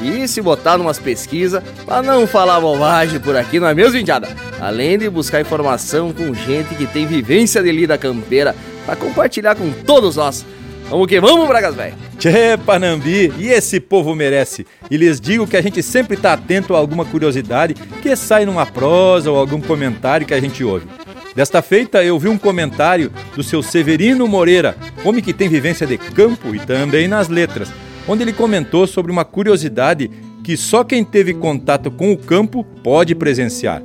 E 0.01 0.27
se 0.27 0.41
botar 0.41 0.77
numas 0.77 0.97
pesquisas 0.97 1.61
para 1.85 2.01
não 2.01 2.25
falar 2.25 2.59
bobagem 2.59 3.19
por 3.19 3.35
aqui, 3.35 3.59
não 3.59 3.67
é 3.67 3.73
mesmo, 3.73 3.97
Indiada? 3.97 4.27
Além 4.59 4.97
de 4.97 5.09
buscar 5.09 5.41
informação 5.41 6.11
com 6.11 6.33
gente 6.33 6.75
que 6.75 6.87
tem 6.87 7.05
vivência 7.05 7.61
de 7.61 7.71
lida 7.71 7.97
campeira 7.97 8.55
para 8.85 8.95
compartilhar 8.95 9.55
com 9.55 9.71
todos 9.71 10.15
nós. 10.15 10.45
Vamos 10.89 11.07
que 11.07 11.21
vamos, 11.21 11.47
Bragas 11.47 11.73
Velho! 11.73 11.95
Tchê, 12.19 12.57
Panambi, 12.65 13.31
e 13.37 13.47
esse 13.47 13.79
povo 13.79 14.13
merece. 14.13 14.67
E 14.89 14.97
lhes 14.97 15.21
digo 15.21 15.47
que 15.47 15.55
a 15.55 15.61
gente 15.61 15.81
sempre 15.81 16.15
está 16.15 16.33
atento 16.33 16.75
a 16.75 16.77
alguma 16.77 17.05
curiosidade 17.05 17.75
que 18.01 18.13
sai 18.15 18.45
numa 18.45 18.65
prosa 18.65 19.31
ou 19.31 19.37
algum 19.37 19.61
comentário 19.61 20.27
que 20.27 20.33
a 20.33 20.41
gente 20.41 20.63
ouve. 20.63 20.85
Desta 21.33 21.61
feita, 21.61 22.03
eu 22.03 22.19
vi 22.19 22.27
um 22.27 22.37
comentário 22.37 23.09
do 23.35 23.41
seu 23.41 23.63
Severino 23.63 24.27
Moreira, 24.27 24.75
homem 25.05 25.23
que 25.23 25.31
tem 25.31 25.47
vivência 25.47 25.87
de 25.87 25.97
campo 25.97 26.53
e 26.53 26.59
também 26.59 27.07
nas 27.07 27.29
letras, 27.29 27.71
onde 28.07 28.23
ele 28.23 28.33
comentou 28.33 28.87
sobre 28.87 29.11
uma 29.11 29.25
curiosidade 29.25 30.09
que 30.43 30.57
só 30.57 30.83
quem 30.83 31.03
teve 31.03 31.33
contato 31.33 31.91
com 31.91 32.11
o 32.11 32.17
campo 32.17 32.63
pode 32.83 33.13
presenciar. 33.15 33.81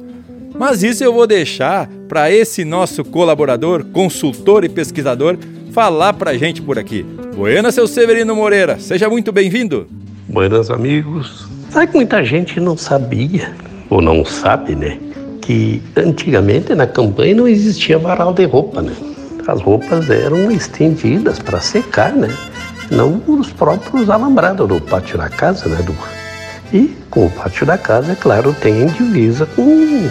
Mas 0.58 0.82
isso 0.82 1.04
eu 1.04 1.12
vou 1.12 1.26
deixar 1.26 1.88
para 2.08 2.30
esse 2.30 2.64
nosso 2.64 3.04
colaborador, 3.04 3.84
consultor 3.86 4.64
e 4.64 4.68
pesquisador 4.68 5.36
falar 5.72 6.14
pra 6.14 6.36
gente 6.36 6.62
por 6.62 6.78
aqui. 6.78 7.04
Buenas, 7.34 7.74
seu 7.74 7.86
Severino 7.86 8.34
Moreira, 8.34 8.78
seja 8.78 9.10
muito 9.10 9.30
bem-vindo. 9.30 9.86
Buenas, 10.26 10.70
amigos. 10.70 11.46
Sabe 11.70 11.88
que 11.88 11.96
muita 11.96 12.24
gente 12.24 12.58
não 12.58 12.76
sabia, 12.76 13.52
ou 13.90 14.00
não 14.00 14.24
sabe, 14.24 14.74
né? 14.74 14.98
Que 15.42 15.82
antigamente 15.94 16.74
na 16.74 16.86
campanha 16.86 17.34
não 17.34 17.46
existia 17.46 17.98
varal 17.98 18.32
de 18.32 18.44
roupa, 18.46 18.80
né? 18.80 18.94
As 19.46 19.60
roupas 19.60 20.08
eram 20.08 20.50
estendidas 20.50 21.38
para 21.38 21.60
secar, 21.60 22.14
né? 22.14 22.28
Não 22.90 23.22
os 23.26 23.52
próprios 23.52 24.08
alambrados 24.08 24.68
do 24.68 24.80
pátio 24.80 25.18
da 25.18 25.28
casa, 25.28 25.68
né? 25.68 25.82
Do... 25.82 25.94
E 26.72 26.96
com 27.10 27.26
o 27.26 27.30
pátio 27.30 27.66
da 27.66 27.78
casa, 27.78 28.12
é 28.12 28.14
claro, 28.14 28.54
tem 28.54 28.86
divisa 28.86 29.46
com 29.46 30.08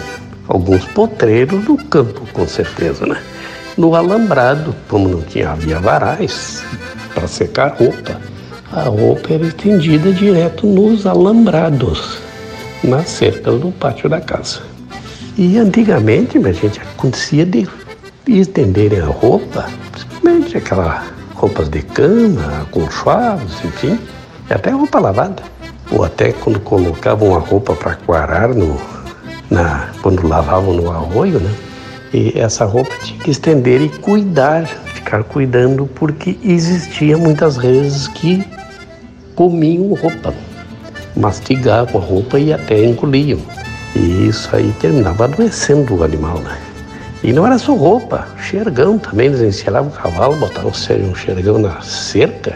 alguns 0.48 0.84
potreiros 0.86 1.64
do 1.64 1.76
campo, 1.76 2.22
com 2.32 2.46
certeza, 2.46 3.06
né? 3.06 3.18
no 3.76 3.94
alambrado, 3.94 4.74
como 4.88 5.08
não 5.08 5.20
tinha 5.20 5.50
havia 5.50 5.78
varais 5.78 6.62
para 7.14 7.28
secar 7.28 7.76
roupa, 7.78 8.20
a 8.72 8.84
roupa 8.84 9.34
era 9.34 9.46
estendida 9.46 10.12
direto 10.12 10.66
nos 10.66 11.06
alambrados, 11.06 12.18
na 12.82 13.04
cerca 13.04 13.52
do 13.52 13.70
pátio 13.72 14.08
da 14.08 14.20
casa. 14.20 14.60
E 15.36 15.58
antigamente, 15.58 16.38
a 16.38 16.52
gente 16.52 16.80
acontecia 16.80 17.44
de 17.44 17.68
estenderem 18.26 19.00
a 19.00 19.06
roupa, 19.06 19.66
principalmente 19.92 20.56
aquelas 20.56 21.02
roupas 21.36 21.68
de 21.68 21.82
cama, 21.82 22.62
acolchoados, 22.62 23.64
enfim, 23.64 23.98
e 24.48 24.54
até 24.54 24.70
roupa 24.70 24.98
lavada. 24.98 25.42
Ou 25.90 26.04
até 26.04 26.32
quando 26.32 26.58
colocavam 26.60 27.36
a 27.36 27.38
roupa 27.38 27.74
para 27.74 27.94
quarar 27.94 28.48
no, 28.48 28.80
na, 29.50 29.90
quando 30.02 30.26
lavavam 30.26 30.74
no 30.74 30.90
arroio, 30.90 31.38
né? 31.38 31.54
E 32.12 32.38
essa 32.38 32.64
roupa 32.64 32.90
tinha 33.02 33.20
que 33.20 33.30
estender 33.30 33.80
e 33.80 33.88
cuidar, 33.88 34.66
ficar 34.66 35.22
cuidando, 35.22 35.86
porque 35.86 36.38
existia 36.42 37.16
muitas 37.16 37.56
vezes 37.56 38.08
que 38.08 38.44
comiam 39.34 39.94
roupa, 39.94 40.34
mastigavam 41.16 42.00
a 42.00 42.04
roupa 42.04 42.38
e 42.38 42.52
até 42.52 42.84
engoliam. 42.84 43.38
E 43.94 44.28
isso 44.28 44.48
aí 44.54 44.74
terminava 44.80 45.24
adoecendo 45.24 45.96
o 45.96 46.02
animal, 46.02 46.38
né? 46.40 46.65
E 47.26 47.32
não 47.32 47.44
era 47.44 47.58
só 47.58 47.74
roupa, 47.74 48.24
xergão 48.40 49.00
também, 49.00 49.26
eles 49.26 49.40
enceravam 49.40 49.90
o 49.90 49.92
cavalo, 49.92 50.36
botavam 50.36 50.70
um 50.70 51.14
xergão 51.16 51.58
na 51.58 51.80
cerca 51.80 52.54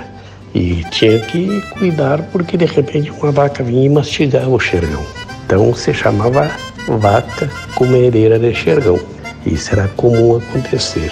e 0.55 0.85
tinha 0.93 1.19
que 1.19 1.61
cuidar 1.73 2.23
porque 2.31 2.57
de 2.57 2.67
repente 2.67 3.11
uma 3.11 3.33
vaca 3.33 3.65
vinha 3.65 3.87
e 3.87 3.89
mastigava 3.89 4.49
o 4.49 4.61
xergão. 4.61 5.05
Então 5.45 5.75
se 5.75 5.93
chamava 5.93 6.49
vaca 6.87 7.51
comereira 7.75 8.39
de 8.39 8.55
xergão. 8.55 9.01
Isso 9.45 9.73
era 9.73 9.89
comum 9.97 10.37
acontecer. 10.37 11.11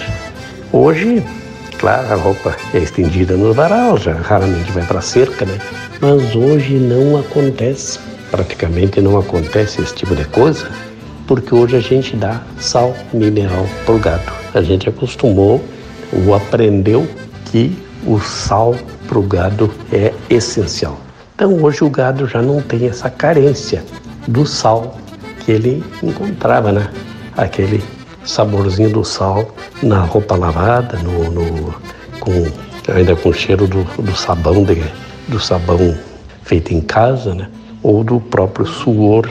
Hoje, 0.71 1.21
claro, 1.77 2.13
a 2.13 2.15
roupa 2.15 2.55
é 2.73 2.77
estendida 2.77 3.35
no 3.35 3.53
varal, 3.53 3.97
já 3.97 4.13
raramente 4.13 4.71
vai 4.71 4.85
para 4.85 4.99
a 4.99 5.01
cerca, 5.01 5.45
né? 5.45 5.59
Mas 5.99 6.33
hoje 6.33 6.75
não 6.75 7.19
acontece, 7.19 7.99
praticamente 8.31 9.01
não 9.01 9.19
acontece 9.19 9.81
esse 9.81 9.95
tipo 9.95 10.15
de 10.15 10.23
coisa, 10.23 10.65
porque 11.29 11.53
hoje 11.53 11.75
a 11.75 11.79
gente 11.79 12.15
dá 12.15 12.41
sal 12.59 12.95
mineral 13.13 13.63
para 13.85 13.93
o 13.93 13.99
gado. 13.99 14.31
A 14.51 14.63
gente 14.63 14.89
acostumou 14.89 15.63
ou 16.11 16.33
aprendeu 16.33 17.07
que 17.45 17.77
o 18.03 18.19
sal 18.19 18.75
para 19.07 19.19
o 19.19 19.21
gado 19.21 19.71
é 19.93 20.11
essencial. 20.27 20.97
Então 21.35 21.53
hoje 21.63 21.83
o 21.83 21.89
gado 21.89 22.27
já 22.27 22.41
não 22.41 22.63
tem 22.63 22.87
essa 22.87 23.11
carência 23.11 23.85
do 24.27 24.43
sal 24.43 24.97
que 25.45 25.51
ele 25.51 25.83
encontrava, 26.01 26.71
né? 26.71 26.89
Aquele 27.37 27.83
saborzinho 28.25 28.89
do 28.89 29.05
sal 29.05 29.53
na 29.83 29.99
roupa 29.99 30.35
lavada, 30.35 30.97
no, 30.97 31.29
no 31.29 31.75
com, 32.19 32.47
ainda 32.91 33.15
com 33.15 33.31
cheiro 33.31 33.67
do, 33.67 33.83
do 34.01 34.15
sabão 34.15 34.63
de, 34.63 34.83
do 35.27 35.39
sabão 35.39 35.95
feito 36.41 36.73
em 36.73 36.81
casa, 36.81 37.35
né? 37.35 37.49
Ou 37.83 38.03
do 38.03 38.19
próprio 38.19 38.65
suor 38.65 39.29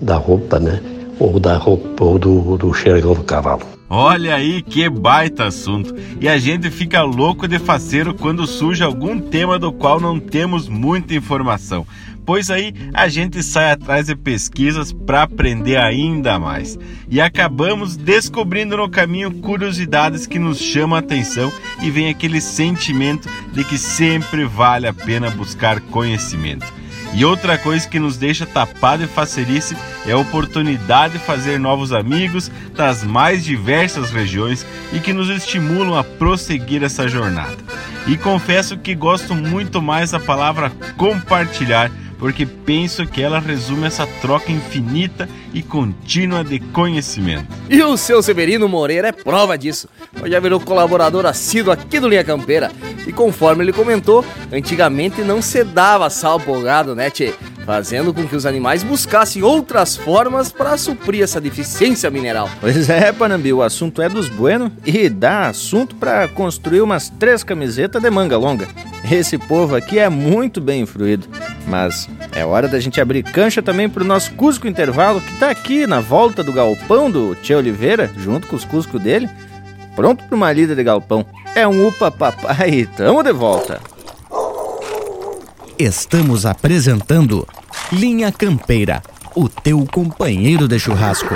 da 0.00 0.14
roupa, 0.14 0.60
né? 0.60 0.80
Ou 1.22 1.38
da 1.38 1.56
roupa 1.56 2.02
ou 2.02 2.18
do, 2.18 2.58
do 2.58 2.74
xergão 2.74 3.14
do 3.14 3.22
cavalo. 3.22 3.62
Olha 3.88 4.34
aí 4.34 4.60
que 4.60 4.88
baita 4.88 5.44
assunto. 5.44 5.94
E 6.20 6.28
a 6.28 6.36
gente 6.36 6.68
fica 6.68 7.00
louco 7.02 7.46
de 7.46 7.60
faceiro 7.60 8.12
quando 8.12 8.44
surge 8.44 8.82
algum 8.82 9.20
tema 9.20 9.56
do 9.56 9.72
qual 9.72 10.00
não 10.00 10.18
temos 10.18 10.68
muita 10.68 11.14
informação. 11.14 11.86
pois 12.26 12.50
aí 12.50 12.74
a 12.92 13.06
gente 13.06 13.40
sai 13.40 13.70
atrás 13.70 14.06
de 14.06 14.16
pesquisas 14.16 14.92
para 14.92 15.22
aprender 15.22 15.76
ainda 15.76 16.40
mais. 16.40 16.76
E 17.08 17.20
acabamos 17.20 17.96
descobrindo 17.96 18.76
no 18.76 18.88
caminho 18.88 19.30
curiosidades 19.30 20.26
que 20.26 20.40
nos 20.40 20.58
chamam 20.58 20.96
a 20.96 20.98
atenção 20.98 21.52
e 21.80 21.88
vem 21.88 22.08
aquele 22.08 22.40
sentimento 22.40 23.28
de 23.52 23.62
que 23.62 23.78
sempre 23.78 24.44
vale 24.44 24.88
a 24.88 24.92
pena 24.92 25.30
buscar 25.30 25.80
conhecimento. 25.82 26.81
E 27.14 27.24
outra 27.24 27.58
coisa 27.58 27.86
que 27.86 27.98
nos 27.98 28.16
deixa 28.16 28.46
tapado 28.46 29.04
e 29.04 29.06
facerice 29.06 29.76
é 30.06 30.12
a 30.12 30.18
oportunidade 30.18 31.14
de 31.14 31.18
fazer 31.18 31.58
novos 31.58 31.92
amigos 31.92 32.50
das 32.74 33.04
mais 33.04 33.44
diversas 33.44 34.10
regiões 34.10 34.64
e 34.92 34.98
que 34.98 35.12
nos 35.12 35.28
estimulam 35.28 35.98
a 35.98 36.02
prosseguir 36.02 36.82
essa 36.82 37.06
jornada. 37.06 37.56
E 38.06 38.16
confesso 38.16 38.78
que 38.78 38.94
gosto 38.94 39.34
muito 39.34 39.82
mais 39.82 40.10
da 40.10 40.18
palavra 40.18 40.72
compartilhar 40.96 41.90
porque 42.22 42.46
penso 42.46 43.04
que 43.04 43.20
ela 43.20 43.40
resume 43.40 43.84
essa 43.84 44.06
troca 44.20 44.52
infinita 44.52 45.28
e 45.52 45.60
contínua 45.60 46.44
de 46.44 46.60
conhecimento. 46.60 47.48
E 47.68 47.82
o 47.82 47.96
seu 47.96 48.22
Severino 48.22 48.68
Moreira 48.68 49.08
é 49.08 49.12
prova 49.12 49.58
disso, 49.58 49.88
pois 50.16 50.30
já 50.30 50.38
virou 50.38 50.60
colaborador 50.60 51.26
assíduo 51.26 51.72
aqui 51.72 51.98
do 51.98 52.06
Linha 52.06 52.22
Campeira. 52.22 52.70
E 53.08 53.12
conforme 53.12 53.64
ele 53.64 53.72
comentou, 53.72 54.24
antigamente 54.52 55.20
não 55.22 55.42
se 55.42 55.64
dava 55.64 56.08
sal 56.10 56.38
pro 56.38 56.62
gado, 56.62 56.94
né, 56.94 57.10
tchê? 57.10 57.34
Fazendo 57.64 58.12
com 58.12 58.26
que 58.26 58.34
os 58.34 58.44
animais 58.44 58.82
buscassem 58.82 59.42
outras 59.42 59.96
formas 59.96 60.50
para 60.50 60.76
suprir 60.76 61.22
essa 61.22 61.40
deficiência 61.40 62.10
mineral. 62.10 62.50
Pois 62.60 62.90
é, 62.90 63.12
Panambi, 63.12 63.52
o 63.52 63.62
assunto 63.62 64.02
é 64.02 64.08
dos 64.08 64.28
bueno 64.28 64.72
e 64.84 65.08
dá 65.08 65.48
assunto 65.48 65.94
para 65.96 66.26
construir 66.28 66.80
umas 66.80 67.08
três 67.08 67.44
camisetas 67.44 68.02
de 68.02 68.10
manga 68.10 68.36
longa. 68.36 68.68
Esse 69.10 69.38
povo 69.38 69.76
aqui 69.76 69.98
é 69.98 70.08
muito 70.08 70.60
bem 70.60 70.82
influído. 70.82 71.26
Mas 71.66 72.08
é 72.32 72.44
hora 72.44 72.68
da 72.68 72.80
gente 72.80 73.00
abrir 73.00 73.22
cancha 73.22 73.62
também 73.62 73.88
pro 73.88 74.04
nosso 74.04 74.32
Cusco 74.32 74.66
Intervalo, 74.66 75.20
que 75.20 75.38
tá 75.38 75.50
aqui 75.50 75.86
na 75.86 76.00
volta 76.00 76.42
do 76.42 76.52
galpão 76.52 77.10
do 77.10 77.34
Tia 77.36 77.58
Oliveira, 77.58 78.10
junto 78.16 78.46
com 78.46 78.56
os 78.56 78.64
Cusco 78.64 78.98
dele, 78.98 79.28
pronto 79.94 80.24
para 80.24 80.36
uma 80.36 80.52
lida 80.52 80.74
de 80.74 80.82
galpão. 80.82 81.24
É 81.54 81.66
um 81.66 81.86
upa 81.86 82.10
papai 82.10 82.88
tamo 82.96 83.22
de 83.22 83.32
volta. 83.32 83.80
Estamos 85.78 86.44
apresentando 86.44 87.46
Linha 87.90 88.30
Campeira, 88.30 89.02
o 89.34 89.48
teu 89.48 89.86
companheiro 89.90 90.68
de 90.68 90.78
churrasco. 90.78 91.34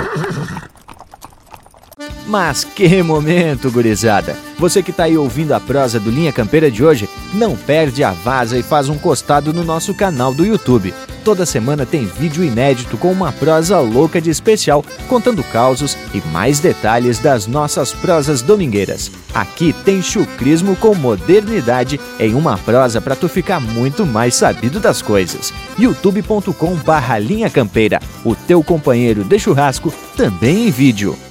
Mas 2.27 2.63
que 2.63 3.01
momento, 3.01 3.71
gurizada! 3.71 4.35
Você 4.59 4.83
que 4.83 4.91
tá 4.91 5.05
aí 5.05 5.17
ouvindo 5.17 5.53
a 5.53 5.59
prosa 5.59 5.99
do 5.99 6.11
Linha 6.11 6.31
Campeira 6.31 6.69
de 6.69 6.83
hoje, 6.83 7.09
não 7.33 7.55
perde 7.55 8.03
a 8.03 8.11
vaza 8.11 8.57
e 8.57 8.63
faz 8.63 8.89
um 8.89 8.97
costado 8.97 9.53
no 9.53 9.63
nosso 9.63 9.93
canal 9.93 10.33
do 10.33 10.45
YouTube. 10.45 10.93
Toda 11.23 11.45
semana 11.45 11.85
tem 11.85 12.05
vídeo 12.05 12.41
inédito 12.41 12.97
com 12.97 13.11
uma 13.11 13.33
prosa 13.33 13.79
louca 13.79 14.21
de 14.21 14.29
especial, 14.29 14.83
contando 15.09 15.43
causos 15.43 15.97
e 16.13 16.21
mais 16.31 16.59
detalhes 16.59 17.19
das 17.19 17.45
nossas 17.45 17.91
prosas 17.91 18.41
domingueiras. 18.41 19.11
Aqui 19.33 19.73
tem 19.83 20.01
chucrismo 20.01 20.75
com 20.77 20.95
modernidade 20.95 21.99
em 22.17 22.33
uma 22.33 22.57
prosa 22.57 23.01
para 23.01 23.15
tu 23.15 23.27
ficar 23.27 23.59
muito 23.59 24.05
mais 24.05 24.35
sabido 24.35 24.79
das 24.79 25.01
coisas. 25.01 25.53
youtube.com 25.77 26.75
barra 26.75 27.19
Linha 27.19 27.49
Campeira, 27.49 27.99
o 28.23 28.33
teu 28.33 28.63
companheiro 28.63 29.25
de 29.25 29.37
churrasco, 29.37 29.93
também 30.15 30.67
em 30.67 30.71
vídeo. 30.71 31.26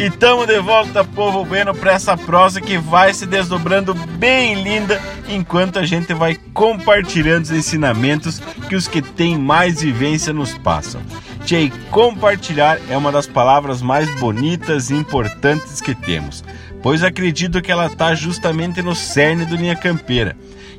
E 0.00 0.10
tamo 0.10 0.46
de 0.46 0.60
volta, 0.60 1.02
povo 1.02 1.44
bueno, 1.44 1.74
para 1.74 1.92
essa 1.92 2.16
prosa 2.16 2.60
que 2.60 2.78
vai 2.78 3.12
se 3.12 3.26
desdobrando 3.26 3.92
bem 3.94 4.62
linda 4.62 5.00
enquanto 5.28 5.76
a 5.76 5.84
gente 5.84 6.14
vai 6.14 6.36
compartilhando 6.54 7.42
os 7.42 7.50
ensinamentos 7.50 8.38
que 8.68 8.76
os 8.76 8.86
que 8.86 9.02
têm 9.02 9.36
mais 9.36 9.82
vivência 9.82 10.32
nos 10.32 10.56
passam. 10.56 11.00
Tchê, 11.44 11.72
compartilhar 11.90 12.78
é 12.88 12.96
uma 12.96 13.10
das 13.10 13.26
palavras 13.26 13.82
mais 13.82 14.08
bonitas 14.20 14.88
e 14.90 14.94
importantes 14.94 15.80
que 15.80 15.96
temos, 15.96 16.44
pois 16.80 17.02
acredito 17.02 17.60
que 17.60 17.72
ela 17.72 17.86
está 17.86 18.14
justamente 18.14 18.80
no 18.80 18.94
cerne 18.94 19.46
do 19.46 19.56
Linha 19.56 19.74
Campeira. 19.74 20.36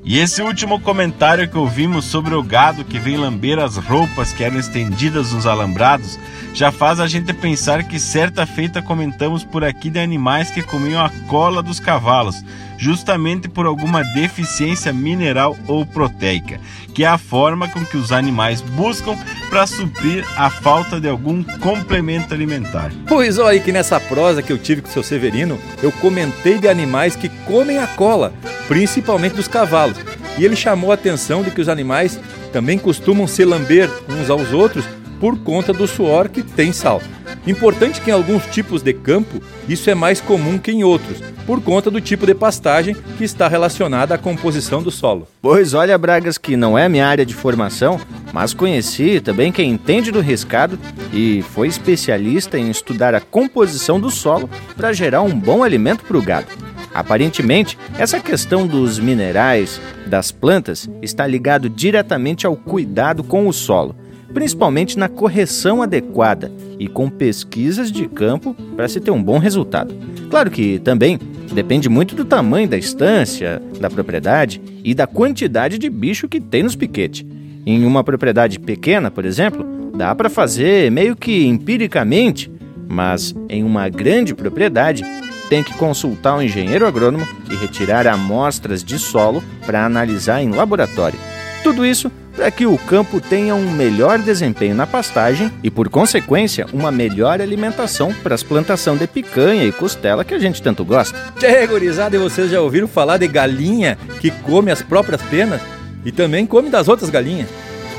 E 0.09 0.17
esse 0.17 0.41
último 0.41 0.79
comentário 0.79 1.47
que 1.47 1.55
ouvimos 1.55 2.05
sobre 2.05 2.33
o 2.33 2.41
gado 2.41 2.83
que 2.83 2.97
vem 2.97 3.15
lamber 3.15 3.59
as 3.59 3.77
roupas 3.77 4.33
que 4.33 4.43
eram 4.43 4.57
estendidas 4.57 5.31
nos 5.31 5.45
alambrados 5.45 6.19
já 6.51 6.71
faz 6.71 6.99
a 6.99 7.05
gente 7.05 7.31
pensar 7.31 7.83
que 7.83 7.99
certa 7.99 8.43
feita 8.47 8.81
comentamos 8.81 9.43
por 9.43 9.63
aqui 9.63 9.87
de 9.87 9.99
animais 9.99 10.49
que 10.49 10.63
comiam 10.63 11.05
a 11.05 11.11
cola 11.27 11.61
dos 11.61 11.79
cavalos, 11.79 12.43
justamente 12.79 13.49
por 13.49 13.65
alguma 13.65 14.03
deficiência 14.03 14.93
mineral 14.93 15.57
ou 15.67 15.85
proteica, 15.85 16.59
que 16.93 17.03
é 17.03 17.07
a 17.07 17.17
forma 17.17 17.67
com 17.67 17.83
que 17.83 17.97
os 17.97 18.11
animais 18.13 18.61
buscam 18.61 19.17
para 19.49 19.67
suprir 19.67 20.25
a 20.37 20.49
falta 20.49 20.99
de 20.99 21.09
algum 21.09 21.43
complemento 21.43 22.33
alimentar. 22.33 22.91
Pois 23.05 23.37
olha 23.37 23.49
aí 23.49 23.59
que 23.59 23.73
nessa 23.73 23.99
prosa 23.99 24.41
que 24.41 24.51
eu 24.51 24.57
tive 24.57 24.81
com 24.81 24.89
o 24.89 24.91
seu 24.91 25.03
Severino, 25.03 25.59
eu 25.83 25.91
comentei 25.91 26.57
de 26.57 26.69
animais 26.69 27.17
que 27.17 27.27
comem 27.45 27.77
a 27.77 27.87
cola, 27.87 28.33
principalmente 28.67 29.35
dos 29.35 29.47
cavalos. 29.47 29.97
E 30.37 30.45
ele 30.45 30.55
chamou 30.55 30.91
a 30.91 30.93
atenção 30.93 31.43
de 31.43 31.51
que 31.51 31.59
os 31.59 31.67
animais 31.67 32.17
também 32.53 32.79
costumam 32.79 33.27
se 33.27 33.43
lamber 33.43 33.89
uns 34.07 34.29
aos 34.29 34.53
outros 34.53 34.85
por 35.19 35.37
conta 35.39 35.73
do 35.73 35.85
suor 35.85 36.29
que 36.29 36.41
tem 36.41 36.71
sal. 36.71 37.01
Importante 37.49 37.99
que 37.99 38.11
em 38.11 38.13
alguns 38.13 38.45
tipos 38.45 38.83
de 38.83 38.93
campo 38.93 39.41
isso 39.67 39.89
é 39.89 39.95
mais 39.95 40.21
comum 40.21 40.59
que 40.59 40.71
em 40.71 40.83
outros, 40.83 41.17
por 41.47 41.59
conta 41.59 41.89
do 41.89 41.99
tipo 41.99 42.27
de 42.27 42.35
pastagem 42.35 42.95
que 43.17 43.23
está 43.23 43.47
relacionada 43.47 44.13
à 44.13 44.19
composição 44.19 44.83
do 44.83 44.91
solo. 44.91 45.27
Pois 45.41 45.73
olha, 45.73 45.97
Bragas, 45.97 46.37
que 46.37 46.55
não 46.55 46.77
é 46.77 46.87
minha 46.87 47.07
área 47.07 47.25
de 47.25 47.33
formação, 47.33 47.99
mas 48.31 48.53
conheci 48.53 49.19
também 49.19 49.51
quem 49.51 49.71
entende 49.71 50.11
do 50.11 50.21
riscado 50.21 50.77
e 51.11 51.41
foi 51.41 51.67
especialista 51.67 52.55
em 52.55 52.69
estudar 52.69 53.15
a 53.15 53.19
composição 53.19 53.99
do 53.99 54.11
solo 54.11 54.47
para 54.77 54.93
gerar 54.93 55.23
um 55.23 55.33
bom 55.33 55.63
alimento 55.63 56.03
para 56.03 56.19
o 56.19 56.21
gado. 56.21 56.49
Aparentemente, 56.93 57.79
essa 57.97 58.19
questão 58.19 58.67
dos 58.67 58.99
minerais 58.99 59.81
das 60.05 60.31
plantas 60.31 60.87
está 61.01 61.25
ligado 61.25 61.67
diretamente 61.67 62.45
ao 62.45 62.55
cuidado 62.55 63.23
com 63.23 63.47
o 63.47 63.53
solo 63.53 63.95
principalmente 64.33 64.97
na 64.97 65.09
correção 65.09 65.81
adequada 65.81 66.51
e 66.77 66.87
com 66.87 67.09
pesquisas 67.09 67.91
de 67.91 68.07
campo 68.07 68.55
para 68.75 68.87
se 68.87 68.99
ter 68.99 69.11
um 69.11 69.21
bom 69.21 69.37
resultado. 69.37 69.93
Claro 70.29 70.51
que 70.51 70.79
também 70.79 71.19
depende 71.53 71.89
muito 71.89 72.15
do 72.15 72.23
tamanho 72.23 72.67
da 72.67 72.77
estância, 72.77 73.61
da 73.79 73.89
propriedade 73.89 74.61
e 74.83 74.93
da 74.93 75.07
quantidade 75.07 75.77
de 75.77 75.89
bicho 75.89 76.27
que 76.27 76.39
tem 76.39 76.63
nos 76.63 76.75
piquetes. 76.75 77.25
Em 77.65 77.85
uma 77.85 78.03
propriedade 78.03 78.59
pequena, 78.59 79.11
por 79.11 79.25
exemplo, 79.25 79.91
dá 79.95 80.15
para 80.15 80.29
fazer 80.29 80.91
meio 80.91 81.15
que 81.15 81.45
empiricamente, 81.45 82.51
mas 82.87 83.35
em 83.49 83.63
uma 83.63 83.89
grande 83.89 84.33
propriedade 84.33 85.03
tem 85.49 85.63
que 85.63 85.73
consultar 85.73 86.37
um 86.37 86.41
engenheiro 86.41 86.85
agrônomo 86.85 87.27
e 87.49 87.55
retirar 87.55 88.05
amostras 88.07 88.83
de 88.83 88.99
solo 88.99 89.43
para 89.65 89.83
analisar 89.83 90.41
em 90.41 90.51
laboratório. 90.51 91.19
Tudo 91.63 91.85
isso 91.85 92.11
para 92.39 92.49
que 92.49 92.65
o 92.65 92.77
campo 92.77 93.19
tenha 93.19 93.53
um 93.53 93.69
melhor 93.69 94.17
desempenho 94.17 94.73
na 94.73 94.87
pastagem 94.87 95.51
e, 95.61 95.69
por 95.69 95.89
consequência, 95.89 96.65
uma 96.71 96.89
melhor 96.89 97.41
alimentação 97.41 98.13
para 98.23 98.33
as 98.33 98.41
plantação 98.41 98.95
de 98.95 99.05
picanha 99.05 99.65
e 99.65 99.73
costela 99.73 100.23
que 100.23 100.33
a 100.33 100.39
gente 100.39 100.61
tanto 100.61 100.85
gosta. 100.85 101.19
Tchê, 101.37 101.65
e 101.65 102.17
vocês 102.17 102.49
já 102.49 102.61
ouviram 102.61 102.87
falar 102.87 103.17
de 103.17 103.27
galinha 103.27 103.97
que 104.21 104.31
come 104.31 104.71
as 104.71 104.81
próprias 104.81 105.21
penas 105.23 105.59
e 106.05 106.13
também 106.13 106.45
come 106.45 106.69
das 106.69 106.87
outras 106.87 107.09
galinhas? 107.09 107.49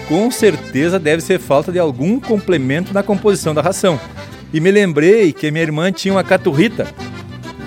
Com 0.09 0.30
certeza 0.30 0.99
deve 0.99 1.22
ser 1.22 1.38
falta 1.38 1.70
de 1.70 1.78
algum 1.78 2.18
complemento 2.18 2.95
na 2.95 3.03
composição 3.03 3.55
da 3.55 3.61
ração. 3.61 4.01
E 4.55 4.59
me 4.59 4.70
lembrei 4.70 5.34
que 5.34 5.51
minha 5.51 5.64
irmã 5.64 5.93
tinha 5.93 6.14
uma 6.14 6.24
caturrita. 6.24 6.86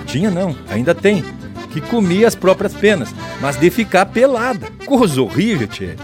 Tinha 0.06 0.28
não, 0.28 0.56
ainda 0.68 0.92
tem. 0.92 1.24
Que 1.72 1.80
comia 1.80 2.26
as 2.26 2.34
próprias 2.34 2.74
penas, 2.74 3.14
mas 3.40 3.56
de 3.56 3.70
ficar 3.70 4.06
pelada. 4.06 4.66
Coisa 4.84 5.22
horrível, 5.22 5.68
tchê. 5.68 5.94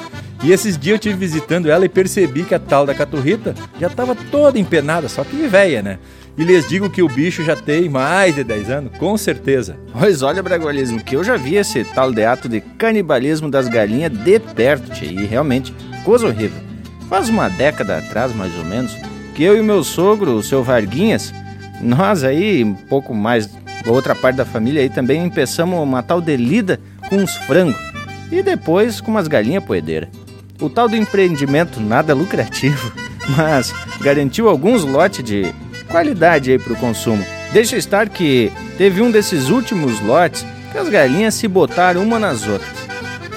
E 0.42 0.52
esses 0.52 0.78
dias 0.78 0.94
eu 0.94 0.98
tive 0.98 1.16
visitando 1.16 1.70
ela 1.70 1.84
e 1.84 1.88
percebi 1.88 2.44
que 2.44 2.54
a 2.54 2.58
tal 2.58 2.86
da 2.86 2.94
caturrita 2.94 3.54
já 3.78 3.88
estava 3.88 4.14
toda 4.14 4.58
empenada, 4.58 5.08
só 5.08 5.22
que 5.22 5.36
velha, 5.46 5.82
né? 5.82 5.98
E 6.38 6.44
lhes 6.44 6.66
digo 6.66 6.88
que 6.88 7.02
o 7.02 7.08
bicho 7.08 7.44
já 7.44 7.54
tem 7.54 7.88
mais 7.88 8.34
de 8.34 8.42
10 8.42 8.70
anos, 8.70 8.96
com 8.96 9.16
certeza. 9.18 9.76
Pois 9.92 10.22
olha, 10.22 10.42
Bragualismo, 10.42 11.02
que 11.02 11.14
eu 11.14 11.22
já 11.22 11.36
vi 11.36 11.56
esse 11.56 11.84
tal 11.84 12.10
de 12.10 12.24
ato 12.24 12.48
de 12.48 12.60
canibalismo 12.60 13.50
das 13.50 13.68
galinhas 13.68 14.10
de 14.10 14.38
perto, 14.38 14.90
tia, 14.92 15.10
e 15.10 15.26
realmente, 15.26 15.74
coisa 16.04 16.26
horrível. 16.26 16.62
Faz 17.10 17.28
uma 17.28 17.50
década 17.50 17.98
atrás, 17.98 18.34
mais 18.34 18.56
ou 18.56 18.64
menos, 18.64 18.96
que 19.34 19.42
eu 19.42 19.58
e 19.58 19.62
meu 19.62 19.84
sogro, 19.84 20.36
o 20.36 20.42
seu 20.42 20.62
Varguinhas, 20.62 21.34
nós 21.82 22.24
aí, 22.24 22.64
um 22.64 22.74
pouco 22.74 23.12
mais, 23.12 23.50
outra 23.86 24.14
parte 24.14 24.36
da 24.36 24.44
família 24.46 24.80
aí 24.80 24.88
também, 24.88 25.22
empeçamos 25.24 25.78
uma 25.78 26.02
tal 26.02 26.20
de 26.20 26.36
lida 26.36 26.80
com 27.08 27.16
uns 27.16 27.36
frangos. 27.36 27.76
E 28.30 28.42
depois 28.42 29.00
com 29.00 29.10
umas 29.10 29.26
galinhas 29.26 29.64
poedeiras. 29.64 30.08
O 30.60 30.68
tal 30.68 30.88
do 30.88 30.96
empreendimento 30.96 31.80
nada 31.80 32.14
lucrativo, 32.14 32.92
mas 33.36 33.72
garantiu 34.00 34.48
alguns 34.48 34.84
lotes 34.84 35.24
de 35.24 35.52
qualidade 35.88 36.50
aí 36.52 36.58
para 36.58 36.72
o 36.72 36.76
consumo. 36.76 37.24
Deixa 37.52 37.76
estar 37.76 38.08
que 38.08 38.52
teve 38.78 39.02
um 39.02 39.10
desses 39.10 39.48
últimos 39.48 40.00
lotes 40.00 40.44
que 40.70 40.78
as 40.78 40.88
galinhas 40.88 41.34
se 41.34 41.48
botaram 41.48 42.02
uma 42.02 42.18
nas 42.18 42.46
outras. 42.46 42.70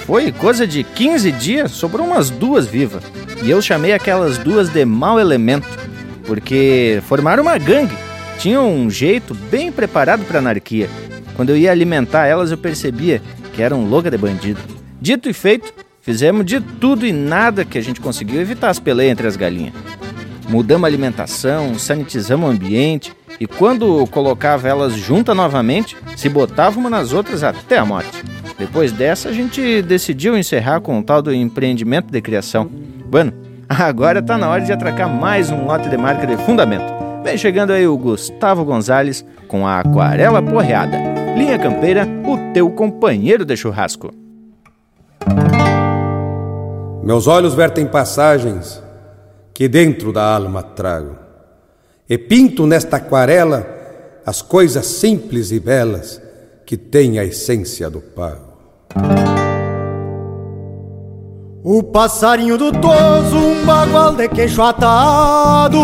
Foi 0.06 0.30
coisa 0.30 0.66
de 0.66 0.84
15 0.84 1.32
dias, 1.32 1.70
sobrou 1.72 2.06
umas 2.06 2.30
duas 2.30 2.66
vivas. 2.66 3.02
E 3.42 3.50
eu 3.50 3.60
chamei 3.60 3.92
aquelas 3.92 4.38
duas 4.38 4.68
de 4.68 4.84
mau 4.84 5.18
elemento, 5.18 5.66
porque 6.26 7.02
formaram 7.06 7.42
uma 7.42 7.58
gangue. 7.58 7.96
Tinham 8.38 8.70
um 8.70 8.90
jeito 8.90 9.34
bem 9.34 9.72
preparado 9.72 10.24
para 10.24 10.38
anarquia. 10.38 10.88
Quando 11.34 11.50
eu 11.50 11.56
ia 11.56 11.70
alimentar 11.70 12.26
elas, 12.26 12.50
eu 12.50 12.58
percebia 12.58 13.20
que 13.54 13.62
eram 13.62 13.86
louca 13.86 14.10
de 14.10 14.18
bandido. 14.18 14.60
Dito 15.00 15.28
e 15.28 15.32
feito, 15.32 15.72
fizemos 16.04 16.44
de 16.44 16.60
tudo 16.60 17.06
e 17.06 17.12
nada 17.12 17.64
que 17.64 17.78
a 17.78 17.82
gente 17.82 18.00
conseguiu 18.00 18.40
evitar 18.40 18.68
as 18.68 18.78
peleias 18.78 19.12
entre 19.12 19.26
as 19.26 19.36
galinhas. 19.36 19.72
Mudamos 20.48 20.84
a 20.84 20.86
alimentação, 20.86 21.78
sanitizamos 21.78 22.46
o 22.46 22.52
ambiente 22.52 23.12
e 23.40 23.46
quando 23.46 24.06
colocava 24.08 24.68
elas 24.68 24.92
juntas 24.92 25.34
novamente, 25.34 25.96
se 26.14 26.28
botava 26.28 26.78
uma 26.78 26.90
nas 26.90 27.14
outras 27.14 27.42
até 27.42 27.78
a 27.78 27.86
morte. 27.86 28.22
Depois 28.58 28.92
dessa, 28.92 29.30
a 29.30 29.32
gente 29.32 29.80
decidiu 29.82 30.36
encerrar 30.36 30.80
com 30.80 30.98
o 30.98 31.02
tal 31.02 31.22
do 31.22 31.34
empreendimento 31.34 32.12
de 32.12 32.20
criação. 32.20 32.70
Bueno, 33.06 33.32
agora 33.66 34.22
tá 34.22 34.36
na 34.36 34.48
hora 34.48 34.60
de 34.62 34.72
atracar 34.72 35.08
mais 35.08 35.50
um 35.50 35.64
lote 35.64 35.88
de 35.88 35.96
marca 35.96 36.26
de 36.26 36.36
fundamento. 36.44 36.92
Vem 37.24 37.38
chegando 37.38 37.72
aí 37.72 37.86
o 37.86 37.96
Gustavo 37.96 38.62
Gonzalez 38.62 39.24
com 39.48 39.66
a 39.66 39.80
Aquarela 39.80 40.42
Porreada. 40.42 40.98
Linha 41.34 41.58
Campeira, 41.58 42.06
o 42.26 42.52
teu 42.52 42.70
companheiro 42.70 43.46
de 43.46 43.56
churrasco. 43.56 44.12
Meus 47.04 47.26
olhos 47.26 47.52
vertem 47.52 47.86
passagens 47.86 48.82
que 49.52 49.68
dentro 49.68 50.10
da 50.10 50.24
alma 50.34 50.62
trago, 50.62 51.18
e 52.08 52.16
pinto 52.16 52.66
nesta 52.66 52.96
aquarela 52.96 53.66
as 54.24 54.40
coisas 54.40 54.86
simples 54.86 55.52
e 55.52 55.60
belas 55.60 56.18
que 56.64 56.78
têm 56.78 57.18
a 57.18 57.24
essência 57.24 57.90
do 57.90 58.00
pago. 58.00 58.54
O 61.62 61.82
passarinho 61.82 62.56
do 62.56 62.72
toso, 62.72 63.36
um 63.36 63.66
bagual 63.66 64.14
de 64.14 64.26
queixo 64.26 64.62
atado. 64.62 65.78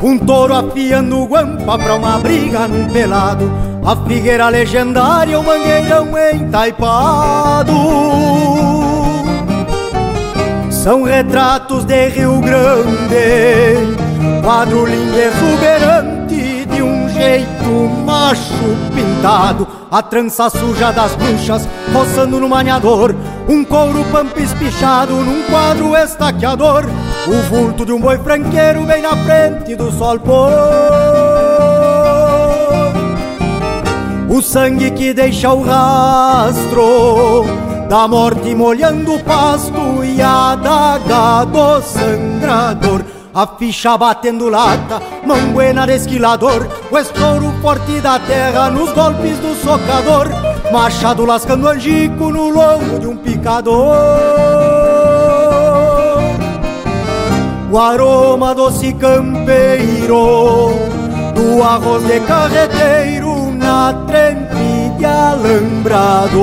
Um 0.00 0.16
touro 0.24 0.54
afiando 0.54 1.24
guampa 1.26 1.76
pra 1.76 1.96
uma 1.96 2.18
briga 2.20 2.68
num 2.68 2.88
pelado 2.88 3.71
A 3.84 3.96
figueira 3.96 4.48
legendária, 4.48 5.40
o 5.40 5.42
mangueirão 5.42 6.08
entaipado. 6.32 7.72
São 10.70 11.02
retratos 11.02 11.84
de 11.84 12.08
Rio 12.08 12.40
Grande 12.40 13.96
Quadro 14.42 14.86
lindo 14.86 15.16
exuberante 15.18 16.64
de 16.66 16.82
um 16.82 17.08
jeito 17.08 17.70
macho 18.04 18.76
pintado. 18.94 19.66
A 19.90 20.00
trança 20.00 20.48
suja 20.48 20.92
das 20.92 21.14
bruxas 21.16 21.68
roçando 21.92 22.40
no 22.40 22.48
maniador 22.48 23.14
Um 23.48 23.64
couro 23.64 24.04
pampa 24.10 24.40
espichado 24.40 25.12
num 25.12 25.42
quadro 25.42 25.96
estaqueador. 25.96 26.86
O 27.26 27.34
vulto 27.48 27.84
de 27.84 27.92
um 27.92 28.00
boi 28.00 28.18
franqueiro 28.18 28.84
bem 28.84 29.02
na 29.02 29.16
frente 29.16 29.74
do 29.74 29.90
sol 29.92 30.18
pôr 30.20 31.01
O 34.32 34.40
sangue 34.40 34.90
que 34.92 35.12
deixa 35.12 35.52
o 35.52 35.62
rastro 35.62 37.44
Da 37.86 38.08
morte 38.08 38.54
molhando 38.54 39.16
o 39.16 39.20
pasto 39.22 40.02
E 40.02 40.22
a 40.22 40.54
daga 40.54 41.44
do 41.44 41.82
sangrador 41.82 43.04
a 43.34 43.46
ficha 43.46 43.96
batendo 43.96 44.50
lata, 44.50 45.00
manguena 45.24 45.86
de 45.86 45.94
esquilador, 45.94 46.68
o 46.90 46.98
estouro 46.98 47.50
forte 47.62 47.98
da 47.98 48.18
terra 48.18 48.68
nos 48.68 48.92
golpes 48.92 49.38
do 49.38 49.54
socador, 49.54 50.28
machado 50.70 51.24
lascando 51.24 51.66
angico 51.66 52.30
no 52.30 52.50
lombo 52.50 52.98
de 52.98 53.06
um 53.06 53.16
picador. 53.16 53.96
O 57.70 57.78
aroma 57.78 58.54
doce 58.54 58.92
campeiro 58.92 60.72
do 61.34 61.62
arroz 61.62 62.04
de 62.06 62.20
carreteiro 62.20 63.21
de 63.90 65.04
alambrador. 65.04 66.40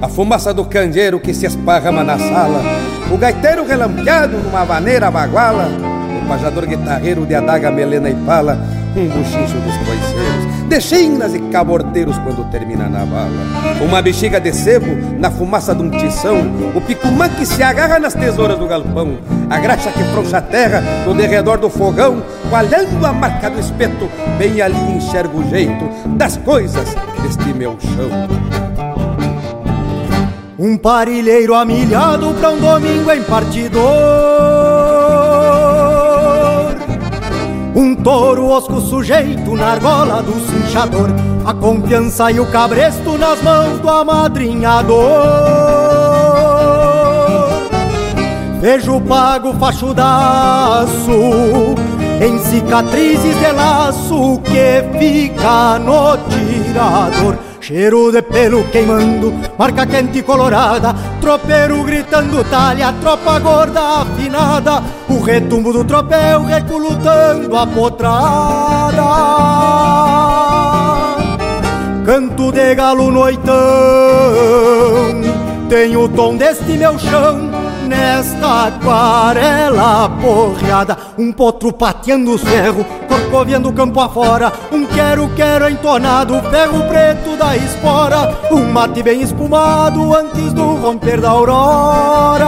A 0.00 0.08
fumaça 0.08 0.54
do 0.54 0.64
candeeiro 0.64 1.20
que 1.20 1.34
se 1.34 1.44
esparrama 1.44 2.02
na 2.02 2.18
sala, 2.18 2.62
o 3.12 3.18
gaiteiro 3.18 3.66
relampeado 3.66 4.38
numa 4.38 4.64
vaneira 4.64 5.10
baguala, 5.10 5.68
o 6.22 6.26
pajador 6.26 6.66
guitarreiro 6.66 7.26
de 7.26 7.34
adaga, 7.34 7.70
melena 7.70 8.08
e 8.08 8.14
pala, 8.24 8.58
um 8.96 9.06
buchincho 9.08 9.58
dos 9.58 9.76
coiceiros, 9.76 10.51
de 10.72 10.80
chinas 10.80 11.34
e 11.34 11.38
cabordeiros 11.50 12.16
quando 12.16 12.50
termina 12.50 12.88
na 12.88 13.04
bala. 13.04 13.28
Uma 13.86 14.00
bexiga 14.00 14.40
de 14.40 14.54
sebo 14.54 14.86
na 15.18 15.30
fumaça 15.30 15.74
de 15.74 15.82
um 15.82 15.90
tição, 15.90 16.38
o 16.74 16.80
picumã 16.80 17.28
que 17.28 17.44
se 17.44 17.62
agarra 17.62 17.98
nas 17.98 18.14
tesouras 18.14 18.58
do 18.58 18.66
galpão, 18.66 19.18
a 19.50 19.58
graxa 19.58 19.92
que 19.92 20.02
frouxa 20.04 20.38
a 20.38 20.40
terra 20.40 20.82
no 21.04 21.12
derredor 21.12 21.58
do 21.58 21.68
fogão, 21.68 22.22
coalhando 22.48 23.04
a 23.04 23.12
marca 23.12 23.50
do 23.50 23.60
espeto, 23.60 24.08
bem 24.38 24.62
ali 24.62 24.96
enxergo 24.96 25.40
o 25.40 25.50
jeito 25.50 25.84
das 26.16 26.38
coisas 26.38 26.88
deste 27.22 27.52
meu 27.52 27.76
chão. 27.78 28.10
Um 30.58 30.78
parilheiro 30.78 31.54
amilhado 31.54 32.32
pra 32.40 32.50
um 32.50 32.58
domingo 32.58 33.10
em 33.10 33.22
partidor 33.24 34.61
touro 38.02 38.48
osco 38.48 38.80
sujeito 38.80 39.54
na 39.54 39.72
argola 39.72 40.22
do 40.22 40.32
cinchador 40.50 41.08
A 41.44 41.54
confiança 41.54 42.30
e 42.30 42.40
o 42.40 42.46
cabresto 42.46 43.16
nas 43.18 43.42
mãos 43.42 43.78
do 43.80 43.88
amadrinhador. 43.88 45.02
Vejo 48.60 49.00
pago 49.00 49.52
fachudaço 49.54 51.10
Em 52.20 52.38
cicatrizes 52.38 53.36
de 53.38 53.52
laço 53.52 54.40
que 54.44 54.98
fica 54.98 55.78
no 55.78 56.16
tirador 56.28 57.51
Cheiro 57.62 58.10
de 58.10 58.20
pelo 58.22 58.64
queimando, 58.72 59.32
marca 59.56 59.86
quente 59.86 60.18
e 60.18 60.22
colorada. 60.22 60.92
Tropeiro 61.20 61.84
gritando 61.84 62.42
talha, 62.42 62.92
tropa 63.00 63.38
gorda 63.38 64.00
afinada. 64.00 64.82
O 65.08 65.20
retumbo 65.20 65.72
do 65.72 65.84
tropel 65.84 66.42
reculutando 66.42 67.56
a 67.56 67.64
potrada. 67.64 69.02
Canto 72.04 72.50
de 72.50 72.74
galo 72.74 73.12
noitão 73.12 73.54
Tem 75.68 75.96
o 75.96 76.08
tom 76.08 76.36
deste 76.36 76.76
meu 76.76 76.98
chão 76.98 77.51
nesta 77.92 78.68
aquarela 78.68 80.08
porreada. 80.08 80.96
Um 81.18 81.30
potro 81.30 81.72
pateando 81.72 82.34
o 82.34 82.38
ferro, 82.38 82.84
corcoviando 83.06 83.68
o 83.68 83.72
campo 83.72 84.00
afora. 84.00 84.50
Um 84.72 84.86
quero-quero 84.86 85.68
entonado, 85.68 86.40
ferro 86.50 86.82
preto 86.88 87.36
da 87.36 87.54
espora. 87.56 88.38
Um 88.50 88.72
mate 88.72 89.02
bem 89.02 89.20
espumado 89.20 90.16
antes 90.16 90.52
do 90.52 90.76
romper 90.76 91.20
da 91.20 91.30
aurora. 91.30 92.46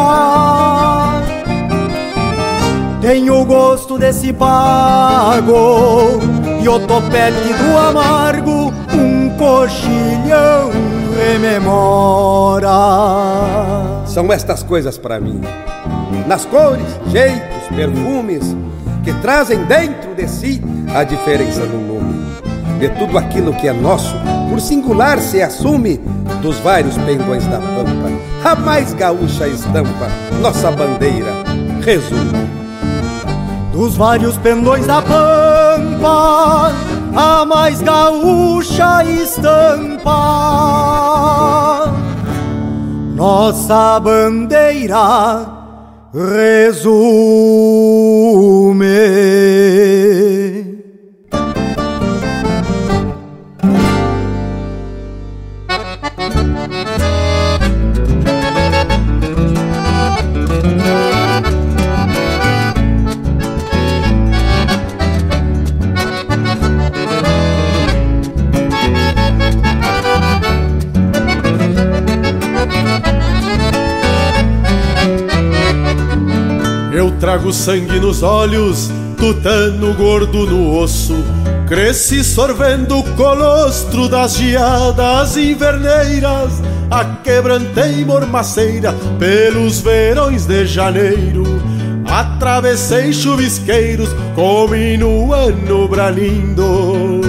Tenho 3.01 3.45
gosto 3.45 3.99
desse 3.99 4.32
pago 4.32 5.53
E 6.62 6.66
o 6.66 6.80
topete 6.80 7.53
do 7.53 7.76
amargo 7.76 8.72
Um 8.95 9.28
coxilhão 9.36 10.70
rememora 11.14 12.70
São 14.14 14.32
estas 14.32 14.62
coisas 14.62 14.96
para 14.96 15.18
mim, 15.18 15.40
nas 16.28 16.44
cores, 16.44 16.86
jeitos, 17.08 17.66
perfumes, 17.74 18.56
que 19.02 19.12
trazem 19.14 19.64
dentro 19.64 20.14
de 20.14 20.28
si 20.28 20.62
a 20.94 21.02
diferença 21.02 21.62
do 21.62 21.76
nome. 21.76 22.24
De 22.78 22.90
tudo 22.90 23.18
aquilo 23.18 23.52
que 23.54 23.66
é 23.66 23.72
nosso, 23.72 24.14
por 24.48 24.60
singular 24.60 25.18
se 25.18 25.42
assume, 25.42 26.00
dos 26.40 26.60
vários 26.60 26.96
pendões 26.98 27.44
da 27.46 27.58
pampa, 27.58 28.08
a 28.44 28.54
mais 28.54 28.92
gaúcha 28.94 29.48
estampa, 29.48 30.08
nossa 30.40 30.70
bandeira, 30.70 31.32
resume. 31.84 32.48
Dos 33.72 33.96
vários 33.96 34.38
pendões 34.38 34.86
da 34.86 35.02
pampa, 35.02 36.72
a 37.16 37.44
mais 37.44 37.82
gaúcha 37.82 39.04
estampa. 39.06 40.12
Nossa 43.14 44.00
bandeira 44.00 45.46
resume. 46.12 46.94
Trago 77.35 77.53
sangue 77.53 77.99
nos 77.99 78.22
olhos, 78.22 78.93
tutano 79.16 79.93
gordo 79.95 80.47
no 80.47 80.78
osso. 80.78 81.16
Cresci 81.66 82.22
sorvendo 82.22 83.01
o 83.01 83.03
colostro 83.16 84.09
das 84.09 84.37
geadas 84.37 85.37
inverneiras, 85.37 86.62
a 86.89 87.05
quebrantei 87.24 88.05
mormaceira 88.05 88.95
pelos 89.18 89.80
verões 89.80 90.47
de 90.47 90.64
janeiro. 90.64 91.43
Atravessei 92.05 93.12
chuvisqueiros, 93.12 94.11
comi 94.37 94.97
no 94.97 95.32
ano 95.32 95.89
branindo. 95.89 97.20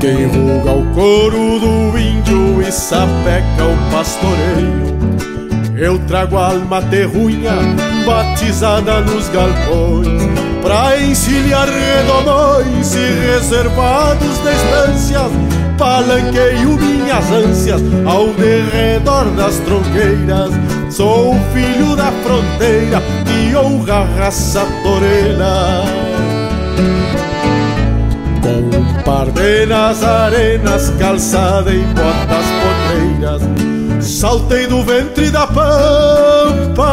Quem 0.00 0.26
ruga 0.26 0.72
o 0.72 0.86
couro 0.94 1.60
do 1.60 1.98
índio 1.98 2.62
e 2.66 2.72
sapeca 2.72 3.64
o 3.64 3.90
pastoreio. 3.90 5.13
Eu 5.76 5.98
trago 6.06 6.38
a 6.38 6.50
alma 6.50 6.80
terrunha 6.82 7.52
batizada 8.06 9.00
nos 9.00 9.28
galpões 9.28 10.22
Pra 10.62 10.98
encilhar 10.98 11.68
redomões 11.68 12.94
e 12.94 13.32
reservados 13.32 14.38
de 14.38 14.50
estâncias. 14.50 15.30
Palanqueio 15.76 16.78
minhas 16.78 17.30
ânsias 17.30 17.82
ao 18.06 18.28
derredor 18.28 19.26
das 19.36 19.58
tronqueiras. 19.58 20.52
Sou 20.88 21.34
filho 21.52 21.94
da 21.94 22.10
fronteira 22.22 23.02
que 23.26 23.54
honra 23.54 23.94
a 23.94 24.04
raça 24.20 24.66
torena 24.82 25.82
Com 28.40 28.78
um 28.78 29.02
par 29.02 29.30
de 29.32 29.66
nazarenas 29.66 30.90
calçada 30.98 31.74
em 31.74 31.84
botas 31.88 32.46
potreiras 32.62 33.73
Saltei 34.04 34.66
do 34.66 34.82
ventre 34.82 35.30
da 35.30 35.46
pampa 35.46 36.86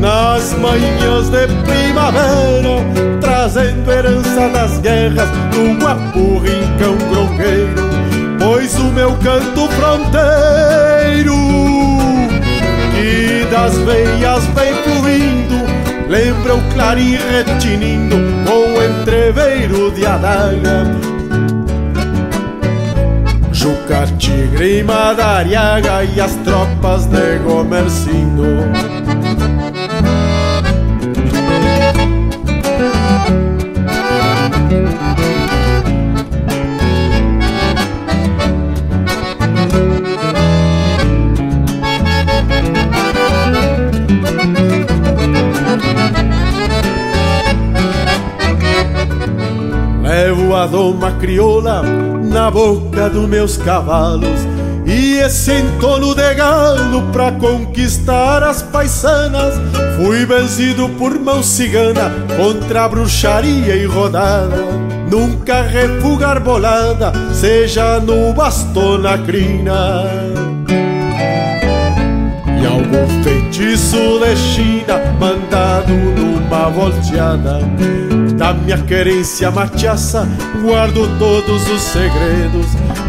Nas 0.00 0.54
manhãs 0.54 1.28
de 1.28 1.46
primavera 1.64 2.82
Trazendo 3.20 3.92
herança 3.92 4.48
das 4.48 4.78
guerras 4.78 5.28
Do 5.52 5.78
guapo 5.78 6.38
rincão 6.38 6.96
grongueiro 7.10 7.86
Pois 8.38 8.78
o 8.78 8.84
meu 8.84 9.14
canto 9.16 9.68
fronteiro 9.68 11.36
Que 12.94 13.46
das 13.50 13.76
veias 13.76 14.44
vem 14.54 14.74
fluindo 14.82 15.66
Lembra 16.08 16.54
o 16.54 16.62
clarim 16.72 17.18
retinindo 17.30 18.16
Com 18.46 18.82
entreveiro 18.82 19.90
de 19.90 20.06
adaga 20.06 21.07
Juca, 23.88 24.06
Tigre 24.18 24.80
e 24.80 24.82
Madariaga 24.82 26.04
e 26.04 26.20
as 26.20 26.34
tropas 26.36 27.06
de 27.06 27.38
Gomercindo. 27.38 28.97
A 50.58 50.66
doma 50.66 51.12
crioula 51.12 51.82
na 51.82 52.50
boca 52.50 53.08
dos 53.08 53.28
meus 53.28 53.56
cavalos 53.56 54.40
e 54.84 55.18
esse 55.18 55.52
entono 55.52 56.16
de 56.16 56.34
galo 56.34 57.02
pra 57.12 57.30
conquistar 57.32 58.42
as 58.42 58.60
paisanas. 58.62 59.54
Fui 59.96 60.26
vencido 60.26 60.88
por 60.98 61.16
mão 61.20 61.44
cigana 61.44 62.10
contra 62.36 62.84
a 62.84 62.88
bruxaria 62.88 63.76
e 63.76 63.86
rodada. 63.86 64.56
Nunca 65.08 65.62
refugar 65.62 66.42
bolada, 66.42 67.12
seja 67.32 68.00
no 68.00 68.32
bastão 68.32 68.98
na 68.98 69.16
crina. 69.16 70.04
E 72.60 72.66
algum 72.66 73.22
feitiço 73.22 74.18
de 74.18 74.36
China 74.36 74.98
mandado 75.20 75.92
numa 75.92 76.68
volteada 76.68 77.60
da 78.38 78.54
minha 78.54 78.78
querência 78.78 79.50
machaça 79.50 80.26
guardo 80.62 81.18
todos 81.18 81.68
os 81.68 81.82
segredos 81.82 82.66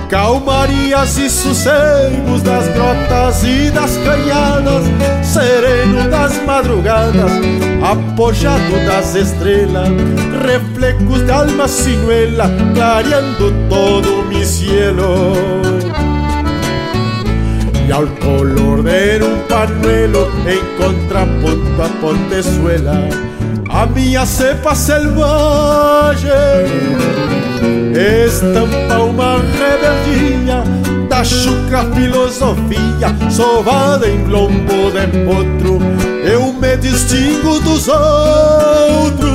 Calmarias 0.09 1.19
e 1.19 1.29
sossegos 1.29 2.41
das 2.41 2.67
grotas 2.69 3.43
e 3.43 3.69
das 3.69 3.95
canhadas 3.97 4.83
Sereno 5.23 6.09
das 6.09 6.43
madrugadas, 6.45 7.31
apojado 7.83 8.71
das 8.87 9.13
estrelas 9.13 9.87
Reflecos 10.43 11.23
de 11.23 11.31
alma 11.31 11.67
sinuela, 11.67 12.49
clareando 12.73 13.53
todo 13.69 14.23
mi 14.23 14.43
cielo. 14.43 15.33
Y 17.87 17.91
al 17.91 18.07
color 18.19 18.83
de 18.83 19.21
un 19.21 19.41
panuelo 19.47 20.27
en 20.47 20.59
contrapunto 20.83 21.83
a 21.83 21.87
Pontezuela 22.01 23.28
a 23.69 23.85
minha 23.85 24.25
cepa 24.25 24.73
selvagem 24.73 26.29
estampa 28.25 28.97
uma 28.97 29.37
rebeldia 29.37 30.63
da 31.07 31.23
chucra 31.23 31.85
filosofia 31.93 33.15
sovada 33.29 34.07
em 34.07 34.25
lombo 34.25 34.91
de 34.91 35.05
potro. 35.25 35.79
Eu 36.23 36.51
me 36.53 36.77
distingo 36.77 37.59
dos 37.59 37.87
outros, 37.87 39.29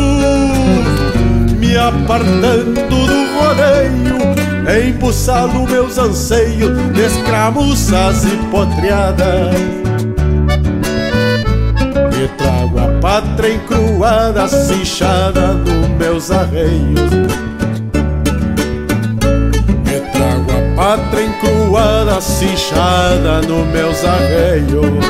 me 1.56 1.76
apartando 1.76 2.74
do 2.74 3.06
rodeio, 3.38 4.18
embuçalo 4.88 5.64
meus 5.68 5.96
anseios 5.96 6.76
de 6.92 7.00
escramuças 7.02 8.24
e 8.24 8.36
potreadas 8.50 9.83
pátria 13.14 13.54
encruada, 13.54 14.48
cinchada 14.48 15.52
nos 15.52 15.88
meus 15.90 16.30
arreios. 16.32 17.10
Me 19.84 20.00
trago 20.10 20.50
a 20.50 20.76
pátria 20.76 21.26
encruada, 21.26 22.20
cinchada 22.20 23.40
nos 23.42 23.66
meus 23.68 24.04
arreios. 24.04 25.04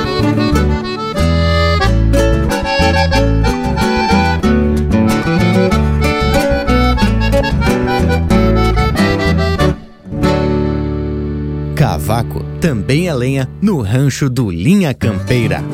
Cavaco 11.74 12.44
também 12.60 13.08
é 13.08 13.14
lenha 13.14 13.48
no 13.62 13.80
rancho 13.80 14.28
do 14.28 14.50
Linha 14.50 14.92
Campeira. 14.92 15.64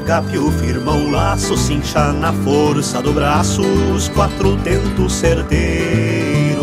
Agapio 0.00 0.50
firma 0.52 0.92
laço, 1.10 1.56
cincha 1.56 2.12
na 2.12 2.32
força 2.32 3.02
do 3.02 3.12
braço 3.12 3.60
os 3.94 4.08
quatro 4.08 4.56
tentos 4.58 5.12
certeiros 5.12 6.60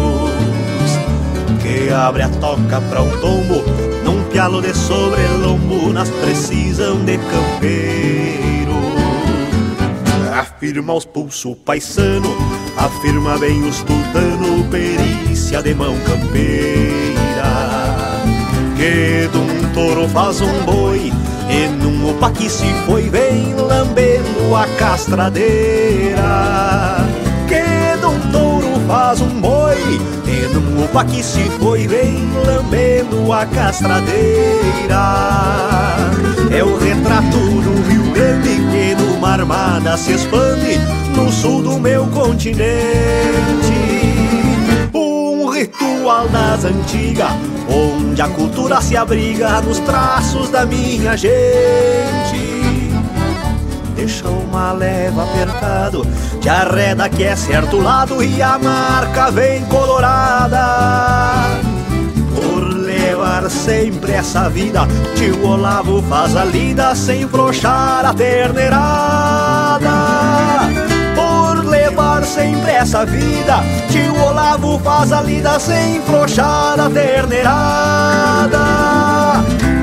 que 1.62 1.94
abre 1.94 2.24
a 2.24 2.30
toca 2.30 2.82
pra 2.90 3.02
um 3.02 3.12
tombo 3.22 3.64
num 4.04 4.24
pialo 4.30 4.60
de 4.60 4.74
sobrelombo 4.76 5.94
nas 5.94 6.10
precisão 6.10 7.06
de 7.06 7.18
campeiro. 7.18 8.76
Afirma 10.34 10.94
os 10.94 11.06
pulso 11.06 11.56
paisano, 11.56 12.36
afirma 12.76 13.38
bem 13.38 13.64
os 13.68 13.78
tutano, 13.80 14.64
perícia 14.72 15.62
de 15.62 15.76
mão 15.76 15.96
campeira. 16.00 17.18
Que 18.76 19.28
de 19.28 19.38
um 19.38 19.74
touro 19.74 20.08
faz 20.10 20.42
um 20.42 20.64
boi 20.66 21.12
e 21.50 21.68
num 21.68 22.10
opa 22.10 22.32
que 22.32 22.50
se 22.50 22.66
foi 22.86 23.10
vem 23.10 23.54
lambendo 23.56 24.56
a 24.56 24.68
castradeira. 24.78 26.18
Que 27.48 28.06
um 28.06 28.32
touro 28.32 28.80
faz 28.88 29.22
um 29.22 29.42
boi 29.42 29.78
E 30.26 30.54
num 30.54 30.84
opa 30.84 31.06
que 31.06 31.24
se 31.24 31.44
foi 31.60 31.88
vem 31.88 32.30
lambendo 32.46 33.32
a 33.32 33.46
castradeira. 33.46 34.18
É 36.52 36.64
o 36.64 36.78
retrato 36.78 37.38
do 37.38 37.90
Rio 37.90 38.12
Grande 38.14 38.50
que 38.50 38.96
numa 38.96 39.34
armada 39.34 39.98
se 39.98 40.14
expande 40.14 40.80
No 41.16 41.32
sul 41.32 41.62
do 41.62 41.80
meu 41.80 42.08
continente 42.08 43.97
ritual 45.58 46.28
das 46.30 46.66
antigas, 46.66 47.32
onde 47.68 48.22
a 48.22 48.28
cultura 48.28 48.80
se 48.80 48.96
abriga 48.96 49.60
nos 49.62 49.80
traços 49.80 50.50
da 50.50 50.66
minha 50.66 51.18
gente. 51.18 52.58
Deixa 53.96 54.30
uma 54.30 54.72
leva 54.72 55.24
apertado, 55.24 56.06
te 56.40 56.48
arreda 56.48 57.10
que 57.10 57.24
é 57.24 57.36
certo 57.36 57.78
lado 57.78 58.24
e 58.24 58.42
a 58.42 58.60
marca 58.60 59.32
vem 59.32 59.66
colorada. 59.66 61.60
Por 62.36 62.64
levar 62.76 63.50
sempre 63.50 64.12
essa 64.12 64.48
vida, 64.50 64.88
tio 65.16 65.44
Olavo 65.44 66.04
faz 66.04 66.36
a 66.36 66.46
lida 66.46 66.94
sem 66.94 67.28
frouxar 67.28 68.06
a 68.06 68.14
terneirada. 68.14 69.47
Sempre 72.38 72.72
essa 72.72 73.04
vida, 73.04 73.64
tio 73.90 74.16
Olavo 74.24 74.78
faz 74.84 75.12
a 75.12 75.22
lida 75.24 75.60
sem 75.60 76.00
frouxar 76.04 76.80
a 76.80 76.88
terneirada. 76.88 78.60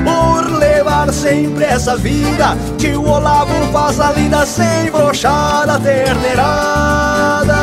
Por 0.05 0.57
levar 0.57 1.11
sempre 1.11 1.65
essa 1.65 1.97
vida, 1.97 2.55
tio 2.77 3.05
Olavo 3.05 3.53
faz 3.73 3.99
a 3.99 4.13
lida 4.13 4.45
sem 4.45 4.89
frouxar 4.89 5.69
a 5.69 5.77
terneirada. 5.77 7.54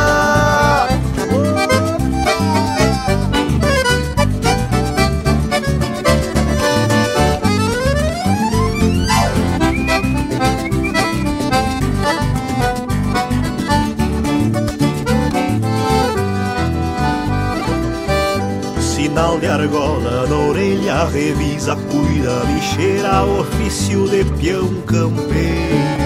Revisa, 21.04 21.76
cuida, 21.76 22.44
bicheira, 22.46 23.24
ofício 23.24 24.08
de 24.08 24.24
peão 24.24 24.68
campeiro. 24.86 26.02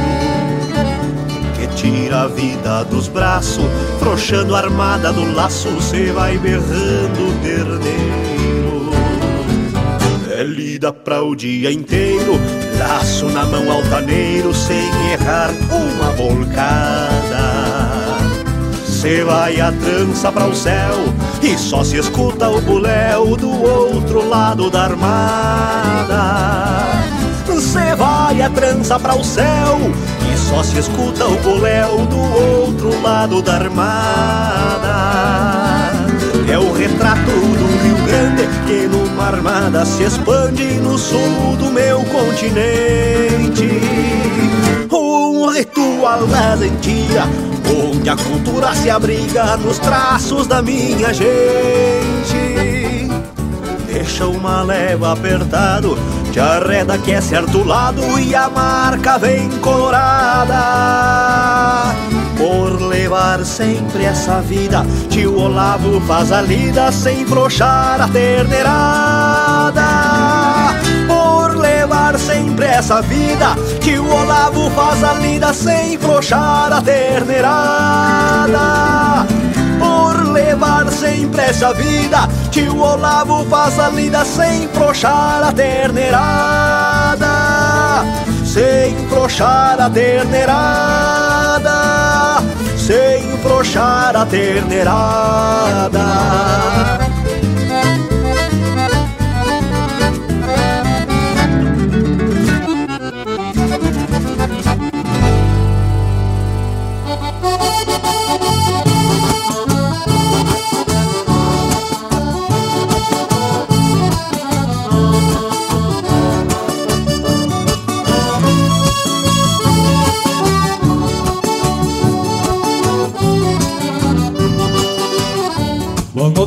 Que 1.55 1.67
tira 1.75 2.23
a 2.23 2.29
vida 2.29 2.85
dos 2.85 3.09
braços, 3.09 3.65
frouxando 3.99 4.55
a 4.55 4.59
armada 4.59 5.13
do 5.13 5.35
laço, 5.35 5.69
cê 5.81 6.13
vai 6.13 6.39
berrando 6.39 7.29
o 7.29 7.33
terneiro. 7.43 8.91
É 10.31 10.43
lida 10.43 10.93
pra 10.93 11.23
o 11.23 11.35
dia 11.35 11.73
inteiro, 11.73 12.39
laço 12.79 13.27
na 13.27 13.45
mão 13.47 13.71
altaneiro, 13.71 14.55
sem 14.55 14.87
errar 15.13 15.51
uma 15.71 16.13
volcada. 16.13 18.06
Cê 19.07 19.23
vai 19.23 19.61
a 19.61 19.71
trança 19.71 20.33
para 20.33 20.49
o 20.49 20.53
céu 20.57 21.15
e 21.41 21.57
só 21.57 21.85
se 21.85 21.97
escuta 21.97 22.49
o 22.49 22.61
buléu 22.61 23.37
do 23.37 23.49
outro 23.63 24.29
lado 24.29 24.69
da 24.69 24.83
armada. 24.83 26.25
Cê 27.61 27.95
vai 27.95 28.43
a 28.43 28.51
trança 28.51 28.99
para 28.99 29.15
o 29.15 29.23
céu 29.23 29.79
e 30.29 30.37
só 30.37 30.61
se 30.65 30.81
escuta 30.81 31.25
o 31.25 31.37
buléu 31.37 32.05
do 32.07 32.19
outro 32.19 33.01
lado 33.01 33.41
da 33.41 33.55
armada. 33.55 34.97
É 36.51 36.59
o 36.59 36.73
retrato 36.73 37.31
do 37.31 37.85
Rio 37.85 38.05
Grande 38.09 38.49
que 38.67 38.89
numa 38.89 39.27
armada 39.27 39.85
se 39.85 40.03
expande 40.03 40.65
no 40.81 40.99
sul 40.99 41.55
do 41.57 41.71
meu 41.71 42.03
continente. 42.07 42.67
Ritual 46.07 46.27
das 46.29 46.61
antigas 46.61 47.27
onde 47.85 48.09
a 48.09 48.17
cultura 48.17 48.73
se 48.77 48.89
abriga 48.89 49.57
nos 49.57 49.77
traços 49.81 50.47
da 50.47 50.63
minha 50.63 51.13
gente. 51.13 53.09
Deixa 53.87 54.25
uma 54.29 54.63
leva 54.63 55.15
apertado, 55.15 55.99
te 56.31 56.39
arreda 56.39 56.97
que 56.97 57.11
é 57.11 57.21
certo 57.21 57.65
lado 57.65 58.21
e 58.21 58.37
a 58.37 58.49
marca 58.49 59.19
vem 59.19 59.51
colorada. 59.59 60.55
Por 62.37 62.81
levar 62.81 63.45
sempre 63.45 64.05
essa 64.05 64.41
vida, 64.41 64.87
tio 65.11 65.37
Olavo 65.37 66.01
faz 66.03 66.31
a 66.31 66.41
lida 66.41 66.93
sem 66.93 67.27
frouxar 67.27 68.01
a 68.01 68.07
terneirada. 68.07 69.96
Levar 72.07 72.21
sempre 72.21 72.67
essa 72.67 73.03
vida, 73.03 73.57
tio 73.81 74.09
Olavo 74.09 74.71
faz 74.71 75.03
a 75.03 75.15
lida 75.15 75.53
sem 75.53 75.99
frouxar 75.99 76.73
a 76.73 76.81
terneirada. 76.81 78.61
Por 79.81 80.25
levar 80.31 80.89
sempre 80.93 81.43
essa 81.43 81.75
vida, 81.75 82.29
tio 82.53 82.79
Olavo 82.79 83.45
faz 83.47 83.77
a 83.81 83.89
lida 83.89 84.25
sem 84.25 84.69
frouxar 84.69 85.43
a 85.49 85.53
terneirada. 85.53 87.27
Sem 88.45 88.97
frouxar 89.09 89.81
a 89.81 89.91
terneirada, 89.91 91.73
sem 92.77 93.37
frouxar 93.39 94.15
a 94.15 94.25
terneirada. 94.27 95.97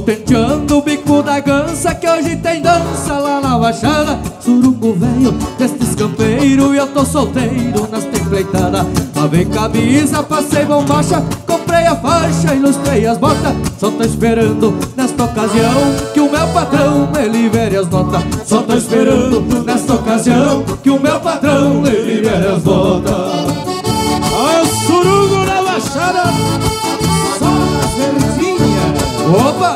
Tenteando 0.06 0.78
o 0.78 0.82
bico 0.82 1.22
da 1.22 1.40
gança 1.40 1.94
que 1.94 2.08
hoje 2.08 2.36
tem 2.38 2.62
dança 2.62 3.14
lá 3.14 3.40
na 3.42 3.58
baixada. 3.58 4.20
Surungo 4.40 4.94
velho 4.94 5.32
destes 5.58 5.96
campeiros 5.96 6.74
e 6.74 6.78
eu 6.78 6.88
tô 6.88 7.06
solteiro 7.06 7.88
nas 7.92 8.04
templeitadas 8.06 8.86
Lavei 9.16 9.46
camisa, 9.46 10.24
passei 10.24 10.66
bombacha, 10.66 11.24
comprei 11.46 11.86
a 11.86 11.96
faixa, 11.96 12.56
ilustrei 12.56 13.06
as 13.06 13.18
botas. 13.18 13.54
Só 13.78 13.92
tô 13.92 14.04
esperando 14.04 14.74
nesta 14.96 15.26
ocasião 15.26 15.96
que 16.14 16.20
o 16.20 16.32
meu 16.32 16.48
patrão 16.48 17.10
me 17.12 17.28
libere 17.28 17.78
as 17.78 17.90
notas. 17.90 18.24
Só 18.46 18.62
tô 18.62 18.76
esperando 18.76 19.42
nesta 19.66 19.94
ocasião 19.94 20.64
que 20.82 20.90
o 20.90 21.00
meu 21.00 21.20
patrão 21.20 21.82
me 21.82 21.90
libere 21.90 22.48
as 22.48 22.64
notas 22.64 23.70
o 24.62 24.66
surungo 24.66 25.46
na 25.46 25.62
baixada 25.62 26.24
Opa! 29.32 29.76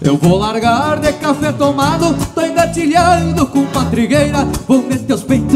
Eu 0.00 0.16
vou 0.16 0.38
largar 0.38 0.98
de 0.98 1.12
café 1.12 1.52
tomado, 1.52 2.16
tô 2.34 2.40
engatilhando 2.40 3.46
com 3.46 3.64
patrigueira 3.66 4.46
Vou 4.66 4.82
meter 4.82 5.12
os 5.12 5.22
peitos 5.22 5.51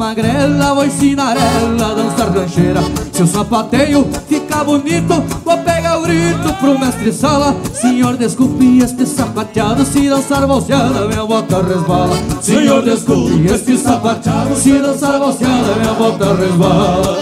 magrela, 0.00 0.74
vou 0.74 0.86
ensinar 0.86 1.36
ela 1.36 1.90
a 1.90 1.94
dançar 1.94 2.30
rancheira 2.30 2.80
Se 3.12 3.22
o 3.22 3.26
sapateio 3.26 4.08
ficar 4.26 4.64
bonito, 4.64 5.22
vou 5.44 5.58
pegar 5.58 5.98
o 5.98 6.02
grito 6.02 6.54
pro 6.58 6.78
mestre 6.78 7.12
sala. 7.12 7.54
Senhor, 7.74 8.16
desculpe 8.16 8.78
este 8.78 9.04
sapateado, 9.04 9.84
se 9.84 10.08
dançar 10.08 10.46
bolseada, 10.46 11.06
minha 11.06 11.26
bota 11.26 11.62
resbala. 11.62 12.16
Senhor, 12.40 12.82
desculpe 12.82 13.44
este 13.44 13.76
sapateado, 13.76 14.56
se 14.56 14.72
dançar 14.78 15.18
bolseada, 15.18 15.74
minha 15.78 15.92
bota 15.92 16.34
resbala. 16.34 17.18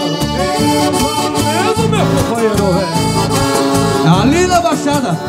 Mesmo, 1.35 1.89
meu 1.89 2.05
companheiro, 2.05 2.55
velho 2.55 4.21
Ali 4.21 4.47
na 4.47 4.61
baixada 4.61 5.19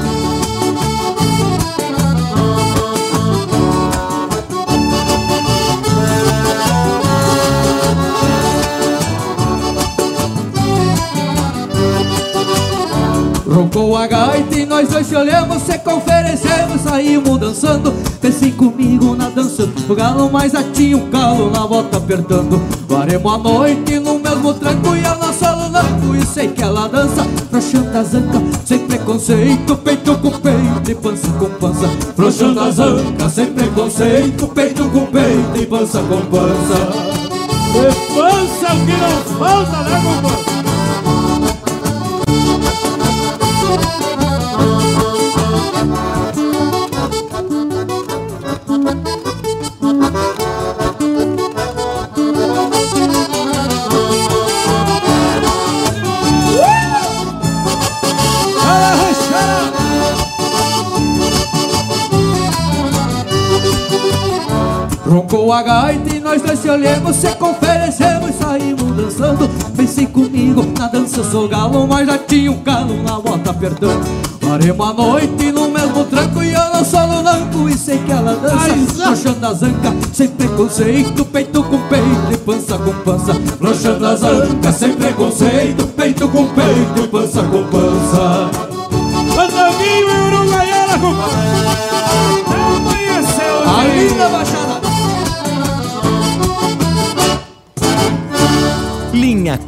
Roncou 14.01 14.01
Roncou 14.01 14.03
a 14.03 14.07
gaita 14.07 14.59
e 14.59 14.65
nós 14.65 14.89
dois 14.89 15.07
se 15.07 15.15
olhamos, 15.15 15.63
se 15.63 15.79
conferencemos, 15.79 16.81
saímos 16.83 17.39
dançando. 17.39 17.93
Desce 18.21 18.51
comigo 18.53 19.15
na 19.15 19.29
dança 19.29 19.67
do 19.67 19.95
galo, 19.95 20.31
mas 20.33 20.55
atinha 20.55 20.97
um 20.97 21.11
calo 21.11 21.51
na 21.51 21.67
volta 21.67 21.99
apertando. 21.99 22.63
Varemos 22.89 23.35
a 23.35 23.39
noite 23.39 23.99
no 23.99 24.19
mesmo 24.19 24.55
tranco 24.55 24.97
e 24.97 25.05
a 25.05 25.15
nossa 25.17 25.51
lunanco. 25.51 26.17
E 26.17 26.25
sei 26.25 26.49
que 26.49 26.63
ela 26.63 26.89
dança, 26.89 27.27
frouxando 27.51 27.99
a 27.99 28.03
zanca, 28.03 28.43
sem 28.65 28.79
preconceito, 28.79 29.77
peito 29.77 30.17
com 30.19 30.31
peito 30.31 30.91
e 30.91 30.95
pança 30.95 31.29
com 31.33 31.51
pança. 31.51 31.89
Frouxando 32.17 32.61
a 32.61 32.71
zanca, 32.71 33.29
sem 33.29 33.47
preconceito, 33.53 34.49
peito 34.49 34.85
com 34.89 35.07
peito 35.07 35.57
e 35.57 35.67
pança 35.67 36.03
com 36.03 36.21
pança. 36.23 36.75
E 37.75 38.15
pança 38.15 38.75
o 38.75 38.87
que 38.87 38.93
não 38.93 39.39
falta, 39.39 39.83
né, 39.83 40.03
compadre? 40.03 40.60
A 65.53 65.63
gaita 65.63 66.15
e 66.15 66.21
nós 66.21 66.41
dois 66.41 66.61
se 66.61 66.71
olhamos, 66.71 67.17
se 67.17 67.29
conferencemos, 67.35 68.37
saímos 68.37 68.97
dançando. 68.97 69.49
Pensei 69.77 70.07
comigo, 70.07 70.65
na 70.79 70.87
dança 70.87 71.25
sou 71.25 71.49
galo, 71.49 71.89
mas 71.89 72.07
já 72.07 72.17
tinha 72.19 72.53
um 72.53 72.59
calo 72.63 73.03
na 73.03 73.19
bota 73.19 73.51
apertando. 73.51 74.07
Paremos 74.41 74.89
a 74.89 74.93
noite 74.93 75.53
no 75.53 75.69
mesmo 75.69 76.05
tranco 76.05 76.43
e 76.43 76.53
eu 76.53 76.73
não 76.73 76.85
sou 76.85 77.07
no 77.07 77.23
nanco 77.23 77.69
E 77.69 77.79
sei 77.79 77.99
que 77.99 78.11
ela 78.11 78.35
dança, 78.35 79.11
roxando 79.11 79.47
a 79.47 79.53
zanca 79.53 79.95
Sem 80.13 80.27
preconceito, 80.27 81.25
peito 81.27 81.63
com 81.63 81.79
peito 81.83 82.33
e 82.33 82.37
pança 82.37 82.77
com 82.77 82.93
pança 83.05 83.33
Roxando 83.63 84.07
a 84.07 84.17
zanca, 84.17 84.73
sem 84.73 84.93
preconceito 84.95 85.87
Peito 85.97 86.29
com 86.29 86.47
peito 86.49 87.05
e 87.05 87.07
pança 87.07 87.45
com 87.45 87.63
pança 87.65 88.51
Fandanguinho 89.37 90.11
e 90.11 90.35
Uruguaiana, 90.35 90.99
compadre. 90.99 91.41
Amanheceu. 92.77 93.69
A 93.69 93.85
linda 93.85 94.29
baixada 94.29 94.70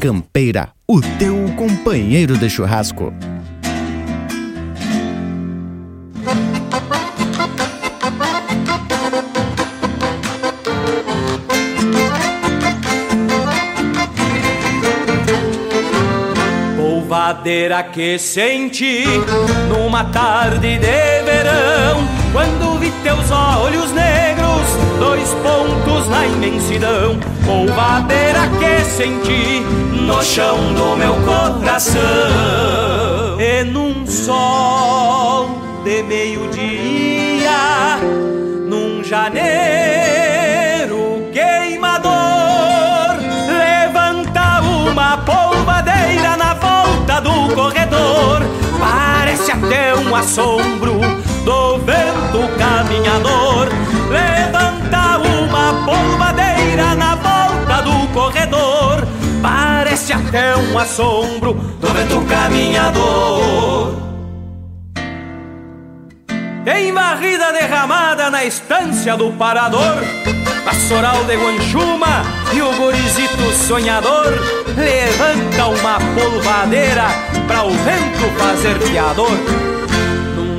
Campeira, 0.00 0.70
o 0.88 1.00
teu 1.00 1.36
companheiro 1.56 2.36
de 2.36 2.50
churrasco. 2.50 3.12
Polvadeira 16.76 17.82
que 17.84 18.18
senti 18.18 19.04
numa 19.68 20.04
tarde 20.04 20.78
de 20.78 21.22
verão, 21.22 22.21
quando 22.32 22.78
vi 22.80 22.90
teus 23.02 23.30
olhos 23.30 23.92
negros, 23.92 24.66
dois 24.98 25.28
pontos 25.34 26.08
na 26.08 26.26
imensidão. 26.26 27.20
Polvadeira 27.44 28.48
que 28.58 28.84
senti 28.84 29.60
no 29.60 30.22
chão 30.22 30.56
do 30.74 30.96
meu 30.96 31.14
coração. 31.22 32.00
E 33.38 33.62
num 33.64 34.06
sol 34.06 35.50
de 35.84 36.02
meio-dia, 36.02 37.50
num 38.66 39.04
janeiro 39.04 40.08
queimador, 41.32 42.12
levanta 43.46 44.60
uma 44.62 45.18
polvadeira 45.18 46.36
na 46.38 46.54
volta 46.54 47.20
do 47.20 47.54
corredor. 47.54 48.40
Parece 48.80 49.52
até 49.52 49.94
um 49.94 50.16
assombro 50.16 51.00
do 51.44 51.78
vento 51.78 52.48
caminhador. 52.58 53.68
Levanta 54.10 55.18
uma 55.18 55.84
polvadeira 55.84 56.94
na 56.94 57.14
volta 57.16 57.82
do 57.82 58.06
corredor. 58.12 59.06
Parece 59.42 60.12
até 60.12 60.56
um 60.56 60.78
assombro 60.78 61.54
do 61.54 61.88
vento 61.88 62.20
caminhador. 62.26 64.02
Tem 66.64 66.92
varrida 66.92 67.52
derramada 67.52 68.30
na 68.30 68.44
estância 68.44 69.16
do 69.16 69.32
parador 69.32 69.96
Vassoural 70.64 71.24
de 71.24 71.34
guanchuma 71.34 72.22
e 72.52 72.62
o 72.62 72.72
gorizito 72.76 73.52
sonhador 73.66 74.32
Levanta 74.76 75.66
uma 75.66 75.98
polvadeira 76.14 77.06
pra 77.48 77.64
o 77.64 77.70
vento 77.70 78.38
fazer 78.38 78.78
fiador 78.78 79.71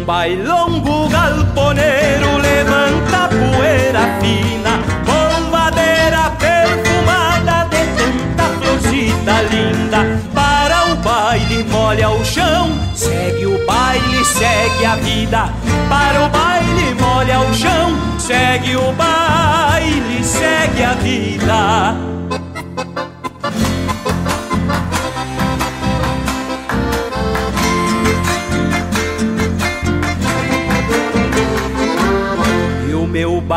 Num 0.03 0.05
bailongo 0.05 1.07
galponeiro 1.07 2.37
levanta 2.37 3.29
poeira 3.29 4.01
fina 4.19 4.77
Polvadeira 5.05 6.29
perfumada 6.37 7.69
de 7.69 7.77
tanta 7.95 8.43
florcita 8.59 9.41
linda. 9.43 10.19
Para 10.33 10.91
o 10.91 10.95
baile 10.97 11.63
molha 11.71 12.09
o 12.09 12.25
chão 12.25 12.69
Segue 12.93 13.45
o 13.45 13.65
baile, 13.65 14.25
segue 14.25 14.85
a 14.85 14.95
vida. 14.97 15.49
Para 15.87 16.25
o 16.25 16.29
baile 16.29 16.95
molha 16.99 17.39
o 17.39 17.53
chão 17.53 17.97
Segue 18.19 18.75
o 18.75 18.91
baile, 18.91 20.21
segue 20.21 20.83
a 20.83 20.93
vida 20.95 22.12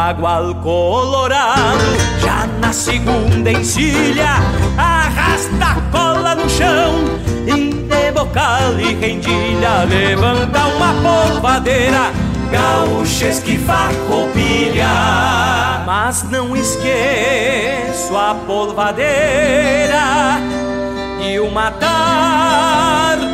bagual 0.07 0.55
colorado. 0.63 1.97
Já 2.21 2.47
na 2.61 2.73
segunda 2.73 3.51
encilha 3.51 4.37
Arrasta 4.79 5.65
a 5.65 5.75
cola 5.91 6.35
no 6.37 6.49
chão. 6.49 6.93
E 7.47 7.73
de 7.73 8.13
bocal 8.13 8.79
e 8.79 8.95
rendilha 8.95 9.85
Levanta 9.89 10.67
uma 10.67 10.95
polvadeira. 11.03 12.13
Gaúcha 12.53 13.27
esquiva 13.27 13.89
pilha 14.33 15.83
Mas 15.85 16.23
não 16.31 16.57
esqueço 16.57 18.17
a 18.17 18.37
polvadeira. 18.47 20.39
E 21.21 21.41
uma 21.41 21.73
tarde 21.73 23.27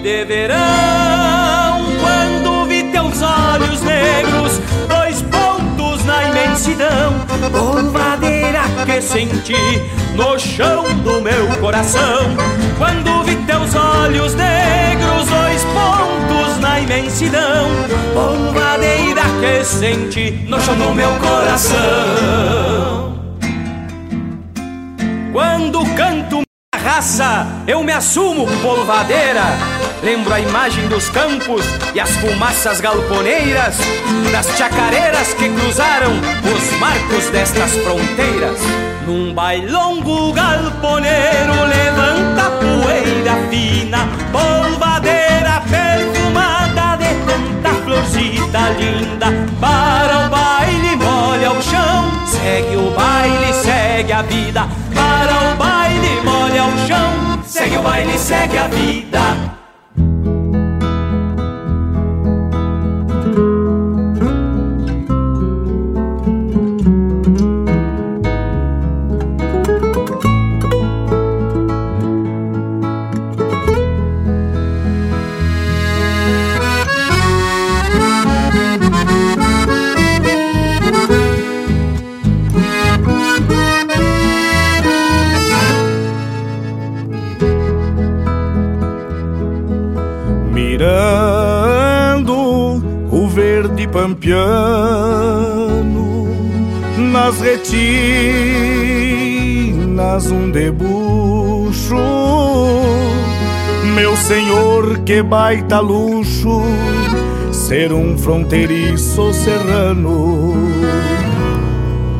de 0.00 0.24
verão 0.24 1.69
na 6.60 6.66
imensidão 6.68 7.12
Polvadeira 7.50 8.60
que 8.84 9.00
senti 9.00 9.54
no 10.14 10.38
chão 10.38 10.84
do 11.02 11.20
meu 11.22 11.46
coração. 11.58 12.36
Quando 12.76 13.22
vi 13.24 13.36
teus 13.46 13.74
olhos 13.74 14.34
negros 14.34 15.26
Dois 15.28 15.64
pontos 15.64 16.58
na 16.60 16.80
imensidão 16.80 17.68
Polvadeira 18.12 19.22
que 19.40 19.64
senti 19.64 20.32
no 20.48 20.60
chão 20.60 20.76
do 20.76 20.94
meu 20.94 21.10
coração. 21.16 21.78
Quando 25.32 25.84
canto 25.94 26.49
raça, 26.82 27.46
eu 27.66 27.82
me 27.82 27.92
assumo 27.92 28.46
polvadeira. 28.62 29.42
Lembro 30.02 30.32
a 30.32 30.40
imagem 30.40 30.88
dos 30.88 31.08
campos 31.10 31.62
e 31.94 32.00
as 32.00 32.08
fumaças 32.16 32.80
galponeiras 32.80 33.76
Das 34.32 34.46
chacareiras 34.56 35.34
que 35.34 35.46
cruzaram 35.50 36.12
os 36.12 36.78
marcos 36.78 37.28
destas 37.30 37.72
fronteiras. 37.76 38.58
Num 39.06 39.34
bailongo 39.34 40.32
galponeiro 40.32 41.52
levanta 41.66 42.50
poeira 42.60 43.36
fina 43.50 44.08
Polvadeira 44.30 45.62
perfumada 45.68 46.96
de 46.96 47.14
tanta 47.26 47.74
florcita 47.82 48.58
linda 48.78 49.26
Para 49.60 50.26
o 50.26 50.30
chão 50.30 50.59
Segue 52.42 52.76
o 52.76 52.90
baile, 52.92 53.52
segue 53.52 54.12
a 54.12 54.22
vida. 54.22 54.66
Para 54.94 55.52
o 55.52 55.56
baile 55.56 56.22
molha 56.24 56.64
o 56.64 56.86
chão. 56.86 57.42
Segue 57.44 57.76
o 57.76 57.82
baile, 57.82 58.18
segue 58.18 58.56
a 58.56 58.66
vida 58.68 59.49
Beirando 90.80 92.32
o 93.12 93.28
verde 93.28 93.86
pampiano. 93.86 94.40
Nas 96.96 97.38
retinas 97.38 97.90
um 100.30 100.50
debuxo 100.50 101.96
Meu 103.94 104.16
senhor, 104.16 105.00
que 105.00 105.22
baita 105.22 105.80
luxo 105.80 106.62
Ser 107.52 107.92
um 107.92 108.16
fronteiriço 108.16 109.34
serrano. 109.34 110.54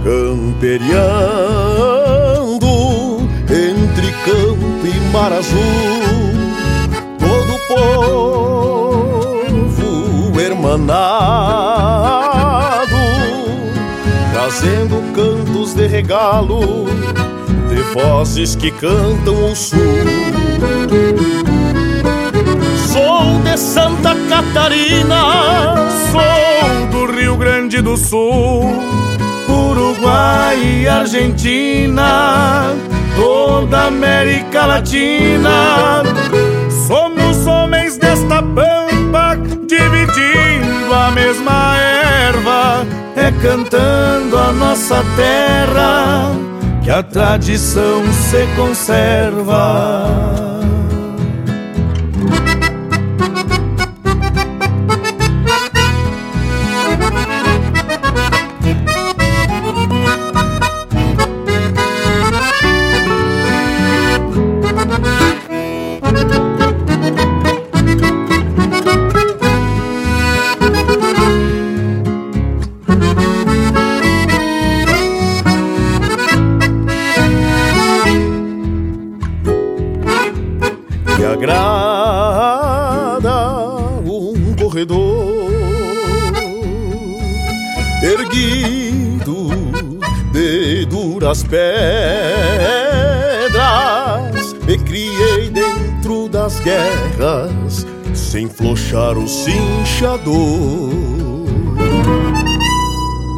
Camperiando 0.05 1.01
entre 3.49 4.13
campo 4.27 4.87
e 4.87 5.01
mar 5.13 5.33
azul 5.33 6.00
hermanado 10.81 11.21
Trazendo 14.33 15.03
cantos 15.15 15.75
de 15.75 15.87
regalo 15.87 16.87
De 17.69 17.83
vozes 17.95 18.57
que 18.57 18.71
cantam 18.71 19.51
o 19.51 19.57
sul 19.57 19.79
Sou 22.93 23.41
de 23.45 23.57
Santa 23.57 24.17
Catarina, 24.29 25.77
sou 26.11 26.87
do 26.91 27.13
Rio 27.13 27.37
Grande 27.37 27.81
do 27.81 27.97
Sul, 27.97 28.65
Uruguai 29.49 30.83
e 30.83 30.89
Argentina, 30.89 32.75
toda 33.17 33.87
América 33.87 34.67
Latina. 34.67 36.03
Somos 36.89 37.47
homens 37.47 37.97
desta 37.97 38.43
pampa, 38.43 39.37
dividindo 39.69 40.70
a 40.95 41.11
mesma 41.11 41.77
erva, 41.77 42.87
é 43.17 43.31
cantando 43.43 44.37
a 44.37 44.53
nossa 44.53 45.03
terra 45.17 46.33
que 46.83 46.91
a 46.91 47.03
tradição 47.03 48.03
se 48.13 48.47
conserva. 48.57 50.50
Sem 98.41 98.49
flochar 98.49 99.19
o 99.19 99.29
cinchador. 99.29 100.89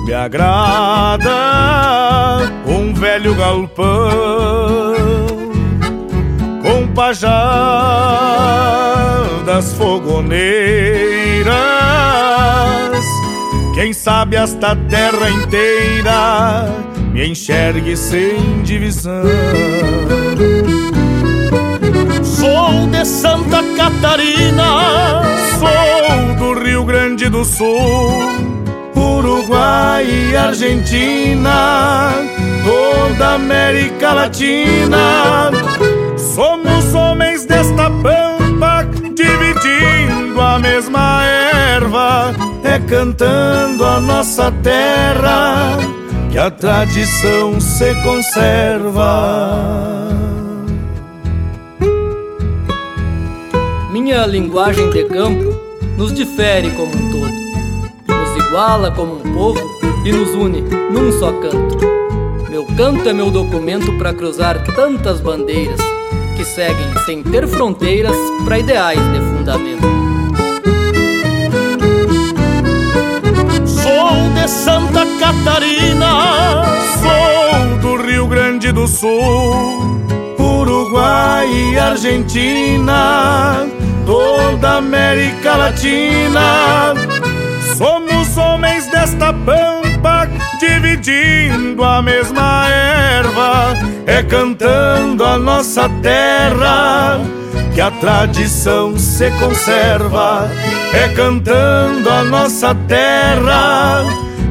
Me 0.06 0.14
agrada 0.14 1.32
um 2.66 2.94
velho 2.94 3.34
galpão 3.34 4.94
com 6.62 6.86
pajadas 6.94 7.32
fogoneiras. 9.74 10.22
Quem 13.74 13.92
sabe 13.92 14.36
esta 14.36 14.76
terra 14.76 15.28
inteira 15.30 16.68
me 17.12 17.26
enxergue 17.26 17.96
sem 17.96 18.62
divisão. 18.62 19.24
Sou 22.62 22.86
de 22.86 23.04
Santa 23.04 23.60
Catarina, 23.76 25.20
sou 25.58 26.36
do 26.36 26.54
Rio 26.62 26.84
Grande 26.84 27.28
do 27.28 27.44
Sul, 27.44 28.22
Uruguai 28.94 30.06
e 30.06 30.36
Argentina, 30.36 32.12
toda 32.64 33.34
América 33.34 34.12
Latina. 34.12 35.50
Somos 36.16 36.94
homens 36.94 37.44
desta 37.46 37.90
pampa, 37.90 38.86
dividindo 39.12 40.40
a 40.40 40.60
mesma 40.60 41.24
erva, 41.24 42.32
é 42.62 42.78
cantando 42.78 43.84
a 43.84 44.00
nossa 44.00 44.52
terra 44.62 45.78
que 46.30 46.38
a 46.38 46.48
tradição 46.48 47.60
se 47.60 47.92
conserva. 48.04 50.11
Minha 54.12 54.26
linguagem 54.26 54.90
de 54.90 55.04
campo 55.04 55.58
nos 55.96 56.12
difere 56.12 56.70
como 56.72 56.92
um 56.94 57.10
todo, 57.10 57.32
nos 58.06 58.46
iguala 58.46 58.90
como 58.90 59.14
um 59.14 59.32
povo 59.32 59.58
e 60.04 60.12
nos 60.12 60.34
une 60.34 60.60
num 60.60 61.10
só 61.18 61.32
canto. 61.32 61.78
Meu 62.50 62.66
canto 62.76 63.08
é 63.08 63.14
meu 63.14 63.30
documento 63.30 63.90
para 63.96 64.12
cruzar 64.12 64.62
tantas 64.74 65.18
bandeiras 65.18 65.80
que 66.36 66.44
seguem 66.44 66.92
sem 67.06 67.22
ter 67.22 67.48
fronteiras 67.48 68.14
para 68.44 68.58
ideais 68.58 69.00
de 69.00 69.18
fundamento. 69.18 69.88
Sou 73.64 74.28
de 74.34 74.46
Santa 74.46 75.06
Catarina, 75.18 76.64
sou 77.00 77.78
do 77.78 78.02
Rio 78.02 78.26
Grande 78.26 78.72
do 78.72 78.86
Sul, 78.86 80.04
Uruguai 80.38 81.48
e 81.50 81.78
Argentina, 81.78 83.66
toda 84.06 84.78
América 84.78 85.56
Latina. 85.56 86.94
Somos 87.76 88.36
homens 88.36 88.86
desta 88.90 89.32
pampa, 89.32 90.28
dividindo 90.60 91.82
a 91.82 92.02
mesma 92.02 92.68
erva, 92.68 93.76
é 94.06 94.22
cantando 94.22 95.24
a 95.24 95.38
nossa 95.38 95.88
terra 96.02 97.20
que 97.74 97.80
a 97.80 97.90
tradição 97.90 98.98
se 98.98 99.30
conserva, 99.32 100.48
é 100.92 101.08
cantando 101.08 102.10
a 102.10 102.22
nossa 102.22 102.74
terra 102.86 104.04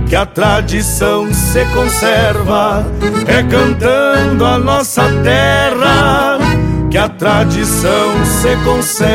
que 0.08 0.16
a 0.16 0.26
tradição 0.26 1.32
se 1.34 1.64
conserva, 1.66 2.86
é 3.28 3.44
cantando 3.44 4.46
a 4.46 4.58
nossa 4.58 5.04
terra 5.24 6.41
que 6.92 6.98
a 6.98 7.08
tradição 7.08 8.26
se 8.26 8.54
conserva. 8.66 9.12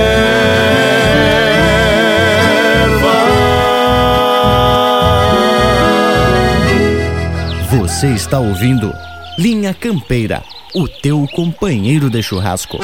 Você 7.71 8.09
está 8.09 8.39
ouvindo 8.39 8.91
Linha 9.39 9.75
Campeira, 9.75 10.43
o 10.75 10.89
teu 10.89 11.27
companheiro 11.35 12.09
de 12.09 12.23
churrasco. 12.23 12.79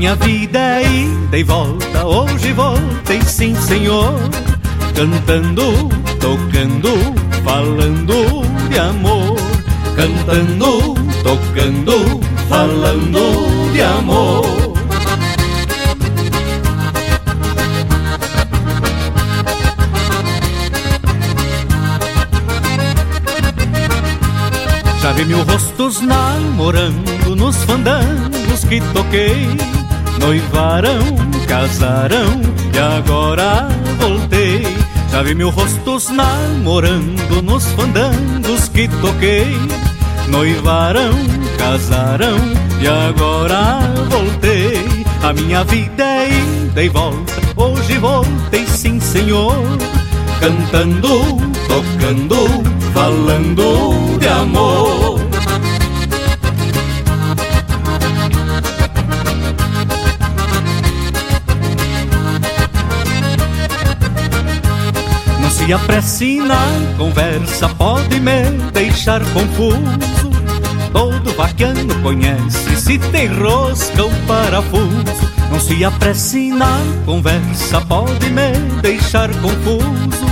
Minha 0.00 0.16
vida 0.16 0.58
é 0.58 0.82
ida 0.82 1.36
e 1.36 1.44
volta, 1.44 2.06
hoje 2.06 2.54
voltei 2.54 3.20
sim, 3.20 3.54
senhor. 3.54 4.14
Cantando, 4.94 5.90
tocando, 6.18 6.88
falando 7.44 8.40
de 8.70 8.78
amor. 8.78 9.36
Cantando, 9.94 10.94
tocando, 11.22 12.18
falando 12.48 13.72
de 13.74 13.82
amor. 13.82 14.72
Já 25.02 25.12
vi 25.12 25.26
mil 25.26 25.42
rostos 25.42 26.00
namorando 26.00 27.36
nos 27.36 27.56
fandangos 27.64 28.64
que 28.66 28.80
toquei. 28.94 29.79
Noivarão, 30.20 31.00
casarão 31.48 32.40
e 32.72 32.78
agora 32.78 33.68
voltei. 33.98 34.62
Já 35.10 35.22
vi 35.22 35.34
mil 35.34 35.50
rostos 35.50 36.10
namorando 36.10 37.42
nos 37.42 37.64
fandangos 37.72 38.68
que 38.68 38.86
toquei. 39.00 39.56
Noivarão, 40.28 41.12
casarão 41.58 42.36
e 42.80 42.86
agora 42.86 43.80
voltei. 44.08 45.04
A 45.22 45.32
minha 45.32 45.64
vida 45.64 46.04
é 46.04 46.28
ida 46.28 46.82
e 46.82 46.88
volta, 46.88 47.32
hoje 47.56 47.98
voltei 47.98 48.66
sim 48.66 49.00
senhor. 49.00 49.56
Cantando, 50.38 51.18
tocando, 51.68 52.46
falando 52.94 54.18
de 54.18 54.28
amor. 54.28 55.29
Não 65.70 65.78
se 65.78 65.84
apresse 65.84 66.36
na 66.40 66.66
conversa, 66.98 67.68
pode 67.68 68.18
me 68.18 68.42
deixar 68.72 69.20
confuso. 69.26 69.78
Todo 70.92 71.32
vaquiano 71.36 71.94
conhece 72.02 72.76
se 72.76 72.98
tem 72.98 73.28
rosca 73.28 74.02
ou 74.02 74.10
parafuso. 74.26 75.04
Não 75.48 75.60
se 75.60 75.84
apresse 75.84 76.50
na 76.50 76.76
conversa, 77.06 77.80
pode 77.82 78.30
me 78.30 78.50
deixar 78.82 79.30
confuso. 79.36 80.26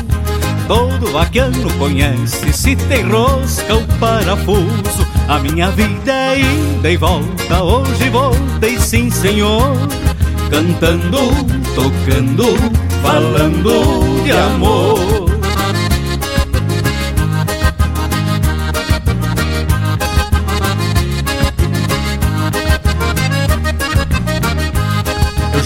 Todo 0.66 1.12
vaquiano 1.12 1.72
conhece 1.74 2.52
se 2.52 2.74
tem 2.74 3.08
rosca 3.08 3.74
ou 3.74 3.84
parafuso. 4.00 5.06
A 5.28 5.38
minha 5.38 5.70
vida 5.70 6.12
é 6.12 6.40
ida 6.40 6.90
e 6.90 6.96
volta, 6.96 7.62
hoje 7.62 8.10
voltei 8.10 8.76
sim 8.80 9.08
senhor. 9.08 9.76
Cantando, 10.50 11.28
tocando, 11.76 12.56
falando 13.02 14.24
de 14.24 14.32
amor. 14.32 15.17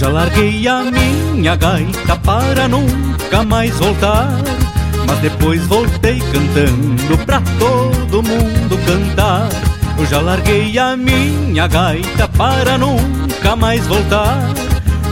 Já 0.02 0.08
larguei 0.08 0.66
a 0.66 0.82
minha 0.82 1.54
gaita 1.54 2.16
para 2.16 2.66
nunca 2.66 3.44
mais 3.44 3.72
voltar. 3.78 4.36
Mas 5.06 5.18
depois 5.20 5.64
voltei 5.68 6.18
cantando 6.18 7.18
pra 7.24 7.40
todo 7.56 8.20
mundo 8.20 8.78
cantar. 8.84 9.48
Eu 9.96 10.04
já 10.06 10.20
larguei 10.20 10.76
a 10.76 10.96
minha 10.96 11.68
gaita 11.68 12.26
para 12.36 12.76
nunca 12.76 13.54
mais 13.54 13.86
voltar. 13.86 14.50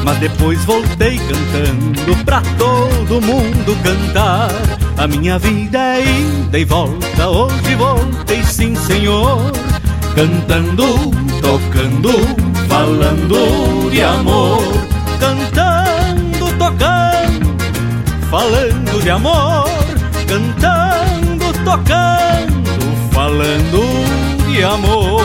Mas 0.03 0.19
depois 0.19 0.65
voltei 0.65 1.21
cantando 1.21 2.25
pra 2.25 2.43
todo 2.59 3.23
mundo 3.23 3.77
cantar. 3.85 4.51
A 4.99 5.07
minha 5.07 5.39
vida 5.39 5.79
é 5.79 6.03
ida 6.03 6.59
e 6.59 6.65
volta, 6.65 7.29
hoje 7.29 7.77
voltei 7.77 8.43
sim, 8.43 8.75
senhor. 8.75 9.53
Cantando, 10.17 11.13
tocando, 11.41 12.50
falando 12.71 13.91
de 13.91 14.03
amor. 14.03 14.63
Cantando, 15.19 16.47
tocando, 16.57 17.57
falando 18.31 19.03
de 19.03 19.11
amor. 19.11 19.69
Cantando, 20.27 21.53
tocando, 21.65 23.11
falando 23.11 23.83
de 24.47 24.63
amor. 24.63 25.21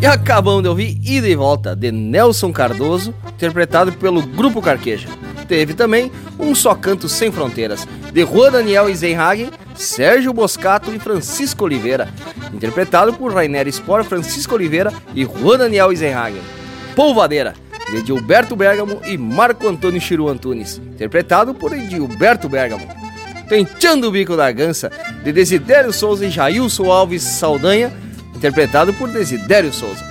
E 0.00 0.06
acabamos 0.06 0.62
de 0.62 0.68
ouvir 0.68 0.98
Ida 1.02 1.28
e 1.28 1.34
Volta, 1.34 1.74
de 1.74 1.90
Nelson 1.90 2.52
Cardoso, 2.52 3.12
interpretado 3.30 3.92
pelo 3.92 4.22
Grupo 4.22 4.62
Carqueja. 4.62 5.17
Teve 5.48 5.72
também 5.72 6.12
Um 6.38 6.54
Só 6.54 6.74
Canto 6.74 7.08
Sem 7.08 7.32
Fronteiras, 7.32 7.88
de 8.12 8.22
Juan 8.22 8.52
Daniel 8.52 8.88
Eisenhagen, 8.88 9.50
Sérgio 9.74 10.32
Boscato 10.32 10.94
e 10.94 10.98
Francisco 10.98 11.64
Oliveira, 11.64 12.12
interpretado 12.52 13.14
por 13.14 13.32
Rainer 13.32 13.66
Spor, 13.72 14.04
Francisco 14.04 14.54
Oliveira 14.54 14.92
e 15.14 15.24
Juan 15.24 15.58
Daniel 15.58 15.90
Eisenhagen. 15.90 16.42
Polvadeira, 16.94 17.54
de 17.90 18.04
Gilberto 18.04 18.54
Bergamo 18.54 19.00
e 19.06 19.16
Marco 19.16 19.66
Antônio 19.66 20.00
Chiru 20.00 20.28
Antunes, 20.28 20.78
interpretado 20.78 21.54
por 21.54 21.74
Gilberto 21.74 22.48
Bergamo. 22.48 22.86
Tenteando 23.48 24.08
o 24.08 24.10
Bico 24.10 24.36
da 24.36 24.52
Gança, 24.52 24.92
de 25.24 25.32
Desidério 25.32 25.92
Souza 25.92 26.26
e 26.26 26.30
Jailson 26.30 26.92
Alves 26.92 27.22
Saldanha, 27.22 27.90
interpretado 28.34 28.92
por 28.92 29.08
Desidério 29.08 29.72
Souza. 29.72 30.04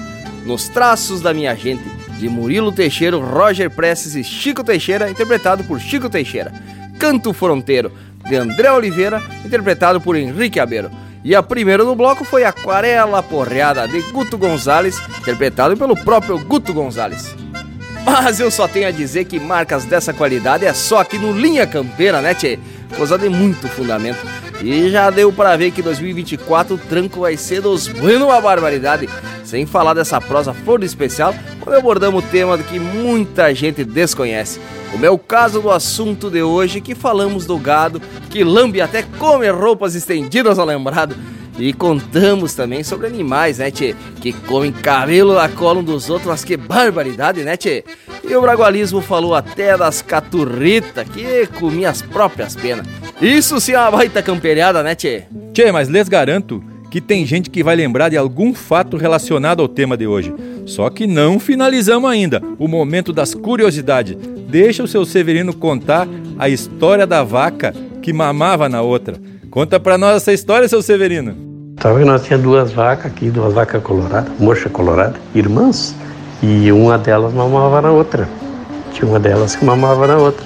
Nos 0.43 0.68
Traços 0.69 1.22
da 1.22 1.34
Minha 1.34 1.53
Gente, 1.53 1.84
de 2.18 2.27
Murilo 2.27 2.72
Teixeira, 2.72 3.18
Roger 3.18 3.69
Prestes 3.69 4.15
e 4.15 4.23
Chico 4.23 4.64
Teixeira, 4.64 5.10
interpretado 5.10 5.64
por 5.64 5.80
Chico 5.80 6.10
Teixeira. 6.10 6.52
Canto 6.99 7.31
Fronteiro, 7.34 7.91
de 8.27 8.35
André 8.35 8.72
Oliveira, 8.72 9.22
interpretado 9.45 10.02
por 10.02 10.15
Henrique 10.15 10.60
Abeiro. 10.60 10.89
E 11.23 11.35
a 11.35 11.44
primeira 11.44 11.84
no 11.84 11.95
bloco 11.95 12.23
foi 12.23 12.44
Aquarela 12.44 13.22
Porreada, 13.22 13.88
de 13.88 14.02
Guto 14.11 14.38
Gonzalez, 14.38 14.99
interpretado 15.19 15.76
pelo 15.77 15.95
próprio 15.95 16.39
Guto 16.39 16.73
Gonzalez. 16.73 17.35
Mas 18.06 18.39
eu 18.39 18.49
só 18.49 18.68
tenho 18.68 18.88
a 18.88 18.91
dizer 18.91 19.26
que 19.26 19.39
marcas 19.39 19.84
dessa 19.84 20.14
qualidade 20.14 20.65
é 20.65 20.73
só 20.73 20.99
aqui 20.99 21.18
no 21.18 21.38
Linha 21.38 21.68
Campeira, 21.68 22.22
né, 22.22 22.34
tchê? 22.34 22.57
Coisa 22.95 23.18
de 23.18 23.27
muito 23.27 23.68
fundamento. 23.68 24.19
E 24.61 24.89
já 24.89 25.09
deu 25.09 25.31
para 25.31 25.55
ver 25.55 25.71
que 25.71 25.81
2024 25.81 26.75
o 26.75 26.77
tranco 26.77 27.21
vai 27.21 27.38
ser 27.38 27.61
dos 27.61 27.88
buenos 27.88 28.27
uma 28.27 28.41
barbaridade. 28.41 29.07
Sem 29.43 29.65
falar 29.65 29.93
dessa 29.93 30.19
prosa 30.19 30.53
flor 30.53 30.84
especial, 30.84 31.34
quando 31.61 31.75
abordamos 31.75 32.23
o 32.23 32.27
tema 32.27 32.57
que 32.57 32.79
muita 32.79 33.53
gente 33.53 33.84
desconhece. 33.84 34.59
Como 34.91 35.05
é 35.05 35.09
o 35.09 35.17
caso 35.17 35.61
do 35.61 35.69
assunto 35.69 36.29
de 36.29 36.41
hoje, 36.41 36.81
que 36.81 36.95
falamos 36.95 37.45
do 37.45 37.57
gado, 37.57 38.01
que 38.29 38.43
lambe 38.43 38.81
até 38.81 39.03
come 39.03 39.49
roupas 39.49 39.95
estendidas 39.95 40.57
ao 40.57 40.65
lembrado. 40.65 41.15
E 41.57 41.73
contamos 41.73 42.53
também 42.53 42.84
sobre 42.84 43.07
animais, 43.07 43.57
né, 43.57 43.71
tchê? 43.71 43.95
Que 44.21 44.31
comem 44.31 44.71
cabelo 44.71 45.34
na 45.34 45.49
cola 45.49 45.79
um 45.79 45.84
dos 45.84 46.09
outros, 46.09 46.29
mas 46.29 46.43
que 46.43 46.55
barbaridade, 46.55 47.43
né, 47.43 47.57
tchê? 47.57 47.84
E 48.23 48.35
o 48.35 48.41
bragualismo 48.41 49.01
falou 49.01 49.34
até 49.34 49.75
das 49.75 50.01
caturritas, 50.01 51.07
que 51.09 51.47
comia 51.59 51.89
as 51.89 52.01
próprias 52.01 52.55
penas. 52.55 52.85
Isso 53.19 53.59
sim 53.59 53.71
é 53.73 53.79
uma 53.79 53.91
baita 53.91 54.21
camperiada, 54.21 54.84
né, 54.84 54.93
tchê? 54.93 55.23
Tchê, 55.51 55.71
mas 55.71 55.88
lhes 55.88 56.07
garanto 56.07 56.63
que 56.91 57.01
tem 57.01 57.25
gente 57.25 57.49
que 57.49 57.63
vai 57.63 57.75
lembrar 57.75 58.09
de 58.09 58.17
algum 58.17 58.53
fato 58.53 58.95
relacionado 58.95 59.61
ao 59.61 59.67
tema 59.67 59.97
de 59.97 60.05
hoje. 60.05 60.34
Só 60.65 60.89
que 60.89 61.07
não 61.07 61.39
finalizamos 61.39 62.09
ainda 62.09 62.41
o 62.59 62.67
momento 62.67 63.11
das 63.11 63.34
curiosidades. 63.34 64.15
Deixa 64.47 64.84
o 64.84 64.88
seu 64.88 65.05
Severino 65.05 65.53
contar 65.53 66.07
a 66.38 66.47
história 66.47 67.07
da 67.07 67.23
vaca 67.23 67.73
que 68.01 68.13
mamava 68.13 68.69
na 68.69 68.81
outra. 68.81 69.19
Conta 69.49 69.79
pra 69.79 69.97
nós 69.97 70.17
essa 70.17 70.34
história, 70.34 70.67
seu 70.67 70.81
Severino. 70.81 71.46
Tá 71.88 71.93
vendo? 71.93 72.07
Nós 72.07 72.26
tinha 72.26 72.38
duas 72.38 72.73
vacas 72.73 73.05
aqui, 73.05 73.30
duas 73.30 73.53
vacas 73.53 73.81
coloradas, 73.81 74.30
mocha 74.38 74.68
colorada, 74.68 75.15
irmãs, 75.34 75.95
e 76.43 76.69
uma 76.69 76.97
delas 76.97 77.34
mamava 77.34 77.81
na 77.81 77.91
outra. 77.91 78.27
Tinha 78.91 79.07
uma 79.07 79.18
delas 79.18 79.55
que 79.55 79.64
mamava 79.64 80.05
na 80.05 80.18
outra. 80.18 80.45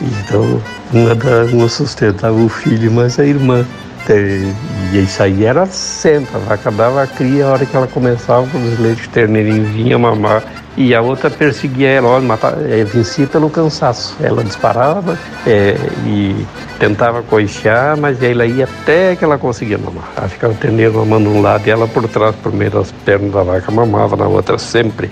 Então, 0.00 0.62
uma 0.92 1.12
das 1.12 1.52
não 1.52 1.68
sustentava 1.68 2.36
o 2.36 2.48
filho, 2.48 2.92
mas 2.92 3.18
a 3.18 3.24
irmã. 3.24 3.66
E 4.14 4.98
isso 4.98 5.22
aí 5.22 5.44
era 5.44 5.66
sempre, 5.66 6.36
a 6.36 6.38
vaca 6.38 6.70
dava 6.70 7.02
a 7.02 7.06
cria 7.06 7.46
a 7.46 7.52
hora 7.52 7.66
que 7.66 7.76
ela 7.76 7.86
começava, 7.86 8.46
os 8.56 8.78
leites 8.78 9.08
terneirinhos 9.08 9.68
vinham 9.70 9.98
mamar, 9.98 10.42
e 10.76 10.94
a 10.94 11.00
outra 11.00 11.30
perseguia 11.30 11.88
ela, 11.88 12.08
olha, 12.08 12.24
matava, 12.24 12.60
é, 12.68 12.84
vencia 12.84 13.26
pelo 13.26 13.48
cansaço. 13.48 14.14
Ela 14.20 14.44
disparava 14.44 15.18
é, 15.46 15.74
e 16.04 16.46
tentava 16.78 17.22
coixar, 17.22 17.96
mas 17.96 18.22
ela 18.22 18.44
ia 18.44 18.64
até 18.64 19.16
que 19.16 19.24
ela 19.24 19.38
conseguia 19.38 19.78
mamar. 19.78 20.10
Ela 20.14 20.28
ficava 20.28 20.52
o 20.52 20.56
terneiro 20.56 20.94
mamando 20.94 21.30
um 21.30 21.40
lado 21.40 21.66
e 21.66 21.70
ela 21.70 21.88
por 21.88 22.06
trás, 22.08 22.36
por 22.36 22.52
meio 22.52 22.70
das 22.70 22.92
pernas 22.92 23.32
da 23.32 23.42
vaca, 23.42 23.72
mamava 23.72 24.16
na 24.16 24.26
outra 24.26 24.58
sempre. 24.58 25.10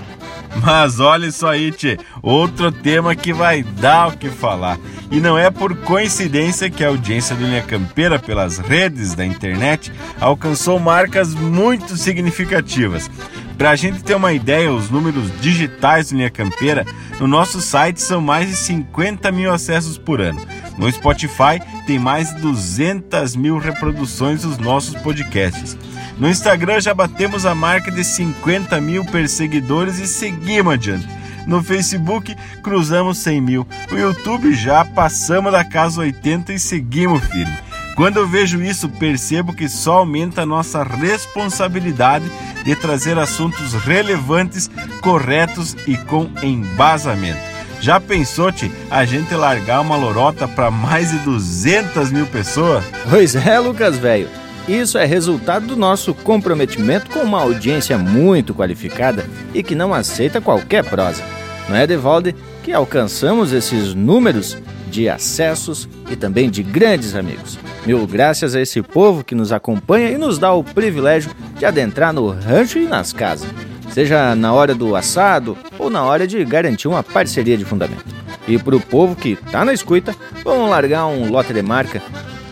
Mas 0.63 0.99
olha 0.99 1.27
isso 1.27 1.45
aí, 1.45 1.71
tchê, 1.71 1.97
outro 2.21 2.71
tema 2.71 3.15
que 3.15 3.33
vai 3.33 3.63
dar 3.63 4.07
o 4.07 4.17
que 4.17 4.29
falar. 4.29 4.79
E 5.11 5.19
não 5.19 5.37
é 5.37 5.49
por 5.49 5.75
coincidência 5.77 6.69
que 6.69 6.83
a 6.83 6.87
audiência 6.87 7.35
do 7.35 7.45
Linha 7.45 7.61
Campeira 7.61 8.17
pelas 8.17 8.57
redes 8.57 9.13
da 9.13 9.25
internet 9.25 9.91
alcançou 10.19 10.79
marcas 10.79 11.33
muito 11.33 11.97
significativas. 11.97 13.09
Para 13.57 13.71
a 13.71 13.75
gente 13.75 14.03
ter 14.03 14.15
uma 14.15 14.33
ideia, 14.33 14.71
os 14.71 14.89
números 14.89 15.31
digitais 15.39 16.09
do 16.09 16.17
Linha 16.17 16.29
Campeira 16.29 16.85
no 17.19 17.27
nosso 17.27 17.61
site 17.61 18.01
são 18.01 18.19
mais 18.19 18.49
de 18.49 18.55
50 18.55 19.31
mil 19.31 19.51
acessos 19.51 19.97
por 19.97 20.19
ano. 20.19 20.41
No 20.77 20.91
Spotify 20.91 21.61
tem 21.87 21.97
mais 21.97 22.33
de 22.35 22.41
200 22.41 23.35
mil 23.35 23.57
reproduções 23.57 24.41
dos 24.41 24.57
nossos 24.57 24.95
podcasts. 24.95 25.77
No 26.17 26.29
Instagram 26.29 26.79
já 26.79 26.93
batemos 26.93 27.45
a 27.45 27.53
marca 27.53 27.91
de 27.91 28.03
50 28.03 28.79
mil 28.79 29.03
perseguidores 29.05 29.99
e 29.99 30.07
seguimos 30.07 30.73
adiante. 30.73 31.07
No 31.45 31.61
Facebook 31.61 32.35
cruzamos 32.63 33.17
100 33.19 33.41
mil. 33.41 33.67
O 33.91 33.95
YouTube 33.95 34.53
já 34.53 34.83
passamos 34.85 35.51
da 35.51 35.63
casa 35.63 36.01
80 36.01 36.53
e 36.53 36.59
seguimos 36.59 37.23
firme. 37.25 37.53
Quando 37.95 38.17
eu 38.17 38.27
vejo 38.27 38.61
isso, 38.61 38.89
percebo 38.89 39.53
que 39.53 39.69
só 39.69 39.99
aumenta 39.99 40.41
a 40.41 40.45
nossa 40.45 40.83
responsabilidade 40.83 42.25
de 42.63 42.75
trazer 42.75 43.17
assuntos 43.17 43.73
relevantes, 43.73 44.69
corretos 45.01 45.77
e 45.87 45.95
com 45.95 46.29
embasamento. 46.41 47.39
Já 47.79 47.99
pensou, 47.99 48.51
Ti, 48.51 48.71
a 48.89 49.05
gente 49.05 49.33
largar 49.35 49.81
uma 49.81 49.95
lorota 49.95 50.47
para 50.47 50.71
mais 50.71 51.11
de 51.11 51.19
200 51.19 52.11
mil 52.11 52.25
pessoas? 52.25 52.83
Pois 53.09 53.35
é, 53.35 53.59
Lucas, 53.59 53.97
velho. 53.97 54.44
Isso 54.67 54.97
é 54.97 55.05
resultado 55.05 55.67
do 55.67 55.75
nosso 55.75 56.13
comprometimento 56.13 57.11
com 57.11 57.19
uma 57.19 57.39
audiência 57.39 57.99
muito 57.99 58.53
qualificada 58.53 59.23
e 59.53 59.61
que 59.61 59.75
não 59.75 59.93
aceita 59.93 60.41
qualquer 60.41 60.83
prosa. 60.83 61.23
Não 61.69 61.75
é, 61.75 61.85
Devalde, 61.85 62.35
que 62.63 62.73
alcançamos 62.73 63.51
esses 63.51 63.93
números 63.93 64.57
de 64.89 65.07
acessos 65.07 65.87
e 66.09 66.15
também 66.15 66.49
de 66.49 66.63
grandes 66.63 67.15
amigos. 67.15 67.59
Mil 67.85 68.07
graças 68.07 68.55
a 68.55 68.61
esse 68.61 68.81
povo 68.81 69.23
que 69.23 69.35
nos 69.35 69.51
acompanha 69.51 70.09
e 70.09 70.17
nos 70.17 70.39
dá 70.39 70.51
o 70.51 70.63
privilégio 70.63 71.29
de 71.57 71.65
adentrar 71.65 72.11
no 72.11 72.29
rancho 72.29 72.79
e 72.79 72.87
nas 72.87 73.13
casas, 73.13 73.47
seja 73.91 74.35
na 74.35 74.51
hora 74.51 74.73
do 74.73 74.95
assado 74.95 75.55
ou 75.77 75.91
na 75.91 76.03
hora 76.03 76.25
de 76.25 76.43
garantir 76.43 76.87
uma 76.87 77.03
parceria 77.03 77.55
de 77.55 77.65
fundamento. 77.65 78.05
E 78.47 78.57
para 78.57 78.75
o 78.75 78.81
povo 78.81 79.15
que 79.15 79.33
está 79.33 79.63
na 79.63 79.73
escuta, 79.73 80.15
vamos 80.43 80.69
largar 80.69 81.05
um 81.05 81.29
lote 81.29 81.53
de 81.53 81.61
marca 81.61 82.01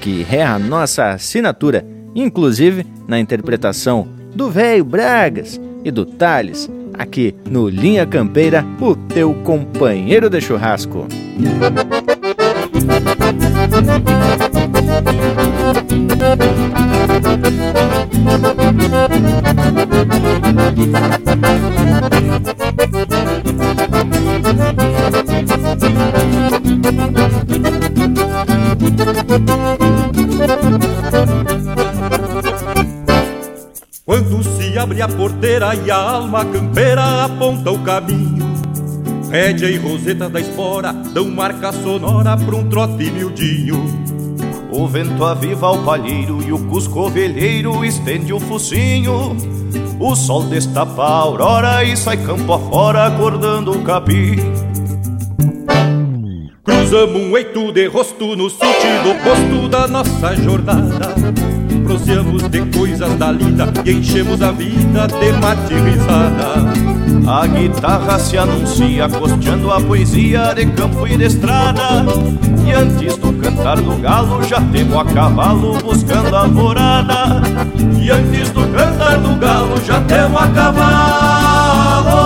que 0.03 0.27
é 0.29 0.43
a 0.43 0.59
nossa 0.59 1.11
assinatura, 1.11 1.85
inclusive 2.15 2.85
na 3.07 3.19
interpretação 3.19 4.07
do 4.33 4.49
velho 4.49 4.83
Bragas 4.83 5.59
e 5.83 5.91
do 5.91 6.05
Thales, 6.05 6.69
aqui 6.93 7.35
no 7.49 7.67
Linha 7.67 8.05
Campeira, 8.05 8.65
o 8.79 8.95
teu 8.95 9.33
companheiro 9.43 10.29
de 10.29 10.41
churrasco. 10.41 11.07
Quando 34.13 34.43
se 34.43 34.77
abre 34.77 35.01
a 35.01 35.07
porteira 35.07 35.73
e 35.73 35.89
a 35.89 35.97
alma 35.97 36.45
campeira 36.45 37.25
aponta 37.25 37.71
o 37.71 37.79
caminho 37.79 38.45
Rédea 39.31 39.71
e 39.71 39.77
roseta 39.77 40.29
da 40.29 40.39
espora 40.39 40.93
dão 40.93 41.31
marca 41.31 41.71
sonora 41.71 42.37
pra 42.37 42.55
um 42.55 42.69
trote 42.69 43.09
miudinho. 43.09 43.83
O 44.71 44.87
vento 44.87 45.25
aviva 45.25 45.71
o 45.71 45.83
palheiro 45.83 46.43
e 46.43 46.53
o 46.53 46.59
cusco 46.67 46.99
ovelheiro 46.99 47.83
estende 47.83 48.31
o 48.31 48.39
focinho. 48.39 49.35
O 49.99 50.15
sol 50.15 50.43
destapa 50.43 51.03
a 51.03 51.15
aurora 51.15 51.83
e 51.83 51.97
sai 51.97 52.17
campo 52.17 52.53
afora 52.53 53.07
acordando 53.07 53.71
o 53.71 53.81
capim. 53.81 54.35
Cruzamos 56.63 57.19
um 57.19 57.35
eito 57.35 57.71
de 57.71 57.87
rosto 57.87 58.35
no 58.35 58.47
sentido 58.47 59.09
oposto 59.09 59.69
da 59.69 59.87
nossa 59.87 60.35
jornada. 60.35 61.15
Proseamos 61.93 62.49
de 62.49 62.65
coisas 62.75 63.15
da 63.19 63.31
lida 63.31 63.71
e 63.85 63.91
enchemos 63.91 64.41
a 64.41 64.51
vida 64.51 65.05
de 65.07 65.31
mate. 65.33 65.75
A 67.27 67.45
guitarra 67.45 68.17
se 68.17 68.35
anuncia 68.35 69.07
costeando 69.07 69.71
a 69.71 69.79
poesia 69.79 70.55
de 70.55 70.65
campo 70.71 71.05
e 71.05 71.15
de 71.15 71.25
estrada. 71.25 72.03
E 72.65 72.71
antes 72.71 73.15
do 73.17 73.31
cantar 73.33 73.79
do 73.79 73.95
galo 74.01 74.41
já 74.41 74.59
temo 74.71 74.99
a 74.99 75.05
cavalo 75.05 75.77
buscando 75.83 76.35
a 76.35 76.39
alvorada. 76.39 77.43
E 78.01 78.09
antes 78.09 78.49
do 78.49 78.67
cantar 78.69 79.19
do 79.19 79.35
galo 79.35 79.79
já 79.85 80.01
temo 80.01 80.39
a 80.39 80.47
cavalo 80.47 82.23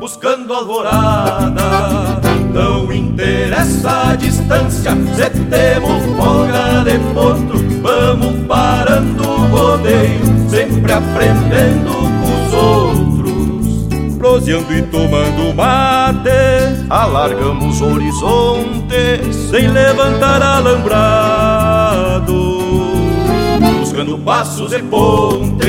buscando 0.00 0.52
a 0.52 0.56
alvorada. 0.56 2.20
Não 2.52 2.92
interessa 2.92 4.10
a 4.10 4.16
distância, 4.16 4.96
se 5.14 5.30
temos 5.44 6.02
folga 6.16 6.82
de 6.82 6.98
potro, 7.14 7.69
vamos 7.80 8.46
parando 8.46 9.22
o 9.22 9.46
rodeio, 9.48 10.48
sempre 10.48 10.92
aprendendo 10.92 11.92
com 11.92 12.46
os 12.46 12.52
outros. 12.54 14.18
Proseando 14.18 14.72
e 14.72 14.82
tomando 14.82 15.54
mate, 15.54 16.30
alargamos 16.90 17.80
horizontes, 17.80 19.34
sem 19.50 19.68
levantar 19.68 20.42
alambrado. 20.42 22.34
Buscando 23.78 24.18
passos 24.18 24.72
e 24.72 24.82
pontes, 24.82 25.66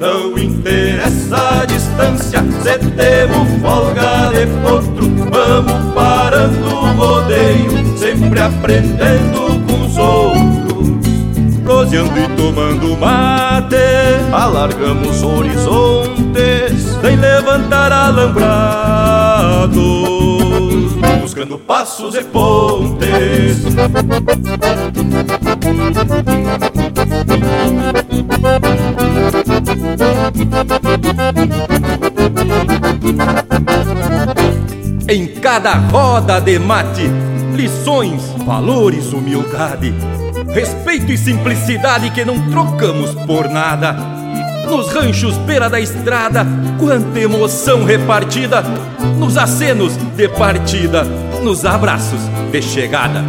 não 0.00 0.36
interessa 0.36 1.60
a 1.62 1.64
distância, 1.64 2.40
se 2.62 2.78
temos 2.90 3.48
folga 3.62 4.30
de 4.32 4.46
potro, 4.62 5.08
vamos 5.30 5.94
parando 5.94 6.66
o 6.66 6.92
rodeio, 6.94 7.96
sempre 7.96 8.40
aprendendo. 8.40 9.61
Proseando 11.64 12.18
e 12.18 12.28
tomando 12.36 12.96
mate, 12.96 13.76
alargamos 14.32 15.22
horizontes, 15.22 16.98
sem 17.00 17.16
levantar 17.16 17.92
alambrados, 17.92 19.72
buscando 21.20 21.56
passos 21.58 22.14
e 22.16 22.24
pontes. 22.24 23.62
Em 35.12 35.26
cada 35.26 35.74
roda 35.74 36.40
de 36.40 36.58
mate, 36.58 37.02
lições, 37.54 38.22
valores, 38.46 39.12
humildade, 39.12 39.92
respeito 40.54 41.12
e 41.12 41.18
simplicidade 41.18 42.08
que 42.08 42.24
não 42.24 42.50
trocamos 42.50 43.14
por 43.26 43.46
nada. 43.46 43.92
Nos 44.66 44.90
ranchos 44.90 45.36
beira 45.36 45.68
da 45.68 45.78
estrada, 45.78 46.46
quanta 46.78 47.20
emoção 47.20 47.84
repartida, 47.84 48.64
nos 49.18 49.36
acenos 49.36 49.94
de 50.16 50.28
partida, 50.30 51.04
nos 51.42 51.66
abraços 51.66 52.20
de 52.50 52.62
chegada. 52.62 53.22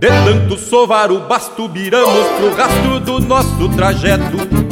De 0.00 0.08
tanto 0.08 0.56
sovar 0.58 1.12
o 1.12 1.28
basto, 1.28 1.68
viramos 1.68 2.26
pro 2.38 2.54
rastro 2.54 3.00
do 3.00 3.20
nosso 3.20 3.68
trajeto. 3.76 4.63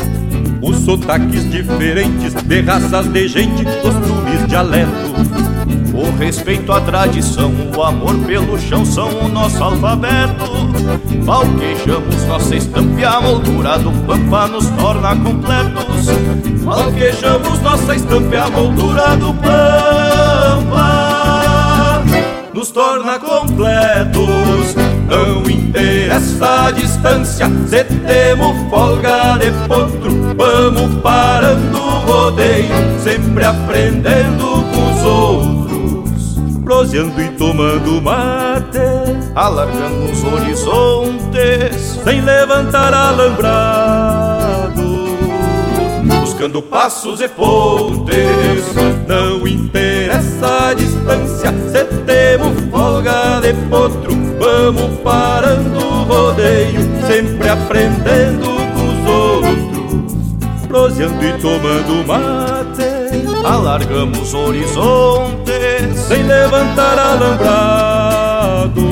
Os 0.63 0.79
sotaques 0.85 1.51
diferentes 1.51 2.33
de 2.35 2.61
raças 2.61 3.07
de 3.09 3.27
gente, 3.27 3.65
costumes, 3.65 4.47
dialeto. 4.47 4.93
O 5.93 6.17
respeito 6.17 6.73
à 6.73 6.81
tradição, 6.81 7.53
o 7.77 7.83
amor 7.83 8.17
pelo 8.25 8.57
chão 8.61 8.87
são 8.87 9.09
o 9.09 9.29
nosso 9.29 9.61
alfabeto. 9.63 10.45
Falquejamos 11.27 12.25
nossa 12.27 12.55
estampa 12.55 13.01
e 13.01 13.05
a 13.05 13.21
moldura 13.21 13.77
do 13.79 13.91
pampa 14.07 14.47
nos 14.47 14.71
torna 14.71 15.17
completos. 15.17 16.07
Falquejamos 16.65 17.61
nossa 17.61 17.97
estampa 17.97 18.35
e 18.35 18.39
a 18.39 18.49
moldura 18.49 19.17
do 19.17 19.35
pampa 19.35 20.93
nos 22.55 22.71
torna 22.71 23.19
completos. 23.19 24.82
Não 25.13 25.43
interessa 25.43 26.69
a 26.69 26.71
distância, 26.71 27.47
se 27.69 27.85
temos 27.85 28.57
folga 28.71 29.37
de 29.37 29.51
potro, 29.69 30.35
vamos 30.35 30.95
parando 31.03 31.77
o 31.77 31.99
rodeio, 32.07 32.99
sempre 32.99 33.45
aprendendo 33.45 34.65
com 34.73 34.91
os 34.91 35.05
outros. 35.05 36.41
Proseando 36.65 37.21
e 37.21 37.29
tomando 37.33 38.01
mate, 38.01 38.79
alargando 39.35 40.11
os 40.11 40.25
horizontes, 40.25 42.01
sem 42.03 42.23
levantar 42.23 42.95
alambrado. 42.95 44.73
Buscando 46.23 46.63
passos 46.63 47.21
e 47.21 47.29
pontes, 47.29 48.17
não 49.07 49.47
interessa 49.47 50.71
a 50.71 50.75
distância, 50.75 51.53
se 51.71 51.85
temos 52.07 52.59
folga 52.71 53.41
de 53.43 53.53
potro, 53.69 54.22
vamos 54.43 54.99
parando 55.03 55.79
o 55.79 56.03
rodeio, 56.03 56.81
sempre 57.07 57.49
aprendendo 57.49 58.49
com 58.75 58.83
os 58.89 59.07
outros, 59.09 60.67
proseando 60.67 61.25
e 61.25 61.33
tomando 61.35 62.05
mate, 62.05 62.83
alargamos 63.47 64.35
horizontes, 64.35 65.97
sem 66.09 66.25
levantar 66.25 66.99
alambrado, 66.99 68.83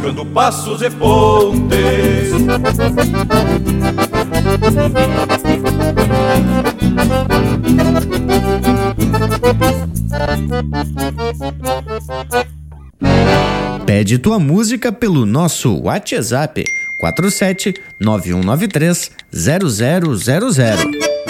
cruzando 0.00 0.26
passos 0.26 0.82
e 0.82 0.90
pontes. 0.90 2.32
Pede 13.86 14.16
tua 14.16 14.38
música 14.38 14.92
pelo 14.92 15.26
nosso 15.26 15.76
WhatsApp 15.82 16.64
47 16.98 17.74
9193 17.98 19.10
0000. 19.32 21.21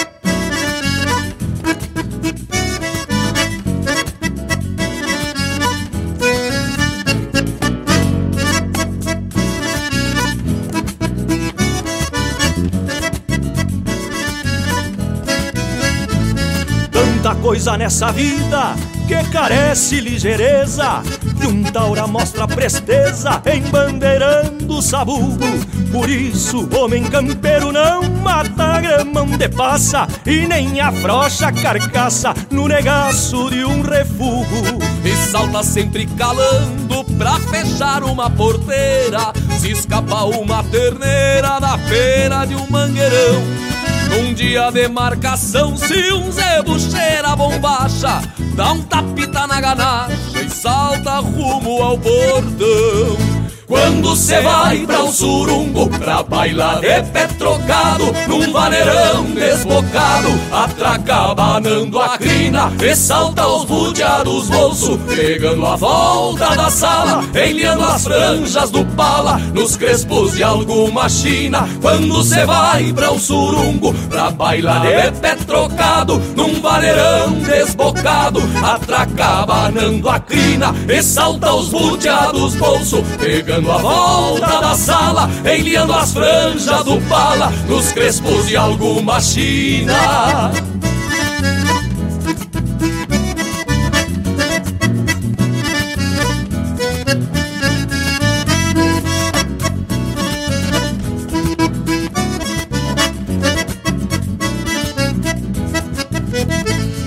Coisa 17.62 17.76
nessa 17.76 18.10
vida 18.10 18.74
que 19.06 19.30
carece 19.30 20.00
ligeireza. 20.00 21.00
E 21.40 21.46
um 21.46 21.62
taura 21.62 22.08
mostra 22.08 22.48
presteza 22.48 23.40
embandeirando 23.54 24.78
o 24.78 24.82
sabugo. 24.82 25.46
Por 25.92 26.10
isso, 26.10 26.68
homem 26.76 27.04
campeiro 27.04 27.70
não 27.70 28.02
mata 28.02 28.80
grama 28.80 29.22
onde 29.22 29.48
passa 29.48 30.08
E 30.24 30.46
nem 30.46 30.80
afrocha 30.80 31.48
a 31.48 31.52
carcaça 31.52 32.34
no 32.50 32.66
negaço 32.66 33.48
de 33.48 33.64
um 33.64 33.80
refugo. 33.80 34.82
E 35.04 35.30
salta 35.30 35.62
sempre 35.62 36.06
calando 36.18 37.04
pra 37.16 37.38
fechar 37.38 38.02
uma 38.02 38.28
porteira. 38.28 39.32
Se 39.60 39.70
escapa 39.70 40.24
uma 40.24 40.64
terneira 40.64 41.60
da 41.60 41.78
pena 41.78 42.44
de 42.44 42.56
um 42.56 42.66
mangueirão 42.68 43.81
Num 44.12 44.34
dia 44.34 44.70
de 44.70 44.88
marcação, 44.88 45.74
se 45.74 46.12
um 46.12 46.30
zebo 46.30 46.78
cheira 46.78 47.28
a 47.28 47.36
bombacha 47.36 48.20
Dá 48.54 48.72
um 48.72 48.82
tapita 48.82 49.46
na 49.46 49.58
ganacha 49.58 50.42
e 50.44 50.50
salta 50.50 51.20
rumo 51.20 51.82
ao 51.82 51.96
portão 51.96 53.31
quando 53.72 54.14
cê 54.14 54.38
vai 54.42 54.80
pra 54.80 55.02
um 55.02 55.10
surungo 55.10 55.88
Pra 55.88 56.22
bailar 56.22 56.80
de 56.80 57.02
pé 57.04 57.26
trocado 57.38 58.04
Num 58.28 58.52
vaneirão 58.52 59.24
desbocado 59.24 60.28
Atraca 60.52 61.30
abanando 61.30 61.98
a 61.98 62.18
crina 62.18 62.70
E 62.78 62.94
salta 62.94 63.46
os 63.46 63.64
budeados 63.64 64.50
bolso 64.50 64.98
Pegando 64.98 65.66
a 65.66 65.76
volta 65.76 66.54
da 66.54 66.70
sala 66.70 67.24
Enliando 67.34 67.84
as 67.84 68.04
franjas 68.04 68.70
do 68.70 68.84
pala 68.94 69.38
Nos 69.54 69.74
crespos 69.74 70.32
de 70.32 70.42
alguma 70.42 71.08
china. 71.08 71.66
Quando 71.80 72.22
cê 72.22 72.44
vai 72.44 72.92
pra 72.92 73.10
um 73.10 73.18
surungo 73.18 73.94
Pra 74.10 74.30
bailar 74.30 74.82
de 74.82 75.12
pé 75.18 75.34
trocado 75.34 76.20
Num 76.36 76.60
vaneirão 76.60 77.32
desbocado 77.40 78.42
Atraca 78.62 79.24
abanando 79.24 80.10
a 80.10 80.20
crina 80.20 80.74
E 80.86 81.02
salta 81.02 81.54
os 81.54 81.70
budeados 81.70 82.54
bolso 82.56 83.02
Pegando 83.18 83.61
a 83.70 83.78
volta 83.78 84.60
da 84.60 84.74
sala, 84.74 85.30
enliando 85.44 85.92
as 85.92 86.12
franjas 86.12 86.84
do 86.84 87.00
pala 87.02 87.52
nos 87.68 87.92
crespos 87.92 88.46
de 88.46 88.56
alguma 88.56 89.20
china. 89.20 90.50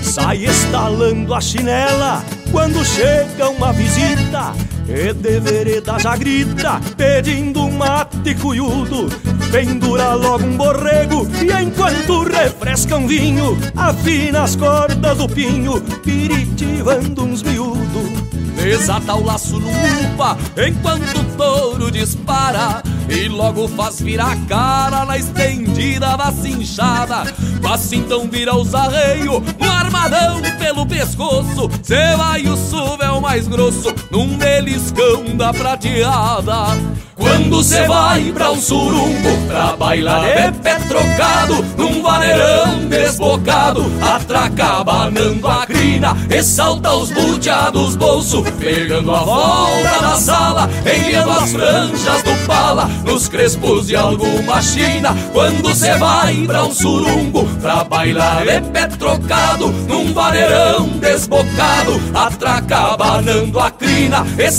Sai 0.02 0.44
estalando 0.44 1.34
a 1.34 1.40
chinela 1.40 2.24
quando 2.50 2.84
chega 2.84 3.50
uma 3.50 3.72
visita 3.72 4.54
E 4.88 5.12
de 5.12 5.40
vereda 5.40 5.98
já 5.98 6.16
grita 6.16 6.80
pedindo 6.96 7.68
mate 7.70 8.34
cuiudo. 8.36 9.08
Pendura 9.50 10.14
logo 10.14 10.44
um 10.44 10.56
borrego 10.56 11.26
e 11.40 11.62
enquanto 11.62 12.24
refresca 12.24 12.96
um 12.96 13.06
vinho 13.06 13.56
Afina 13.76 14.42
as 14.42 14.56
cordas 14.56 15.16
do 15.16 15.28
pinho, 15.28 15.80
piritivando 16.02 17.24
uns 17.24 17.42
miúdos. 17.42 18.26
Desata 18.56 19.14
o 19.14 19.24
laço 19.24 19.58
no 19.60 19.68
upa 19.68 20.36
enquanto 20.56 21.20
o 21.20 21.36
touro 21.36 21.90
dispara 21.90 22.82
E 23.08 23.28
logo 23.28 23.68
faz 23.68 24.00
virar 24.00 24.32
a 24.32 24.36
cara 24.46 25.04
na 25.04 25.16
estendida 25.18 26.16
da 26.16 26.32
cinchada. 26.32 27.24
Mas 27.62 27.92
então 27.92 28.28
vira 28.28 28.54
os 28.56 28.74
arreios 28.74 29.42
no 29.58 29.70
armadão 29.70 30.40
pelo 30.58 30.86
pescoço. 30.86 31.70
Cê 31.82 32.16
vai 32.16 32.46
o 32.46 32.56
suvel 32.56 33.20
mais 33.20 33.48
grosso 33.48 33.94
num 34.10 34.36
beliscão 34.36 35.36
da 35.36 35.52
prateada. 35.52 36.76
Quando 37.16 37.62
cê 37.62 37.86
vai 37.86 38.30
pra 38.30 38.50
um 38.50 38.60
surumbo 38.60 39.46
Pra 39.48 39.74
bailar 39.74 40.52
de 40.52 40.58
pé 40.58 40.74
trocado 40.80 41.64
Num 41.78 42.02
vaneirão 42.02 42.86
desbocado. 42.88 43.90
Atraca 44.02 44.80
abanando 44.80 45.48
a 45.48 45.64
crina 45.64 46.14
E 46.28 46.42
salta 46.42 46.92
os 46.92 47.10
buteados 47.10 47.96
bolso 47.96 48.42
Pegando 48.58 49.14
a 49.14 49.20
volta 49.20 50.00
da 50.02 50.16
sala 50.16 50.68
Enliando 50.84 51.30
as 51.30 51.52
franjas 51.52 52.22
do 52.22 52.35
pala 52.46 52.88
Nos 53.04 53.28
crespos 53.28 53.86
de 53.86 53.96
alguma 53.96 54.62
china 54.62 55.14
Quando 55.32 55.74
cê 55.74 55.94
vai 55.94 56.34
pra 56.46 56.64
um 56.64 56.72
surumbo 56.72 57.46
Pra 57.60 57.84
bailar 57.84 58.44
de 58.44 58.60
pé 58.70 58.86
trocado 58.86 59.68
Num 59.88 60.12
vaneirão 60.12 60.88
desbocado 61.00 62.00
Atraca 62.14 62.94
abanando 62.94 63.58
a 63.58 63.70
crina 63.70 64.26
E 64.38 64.50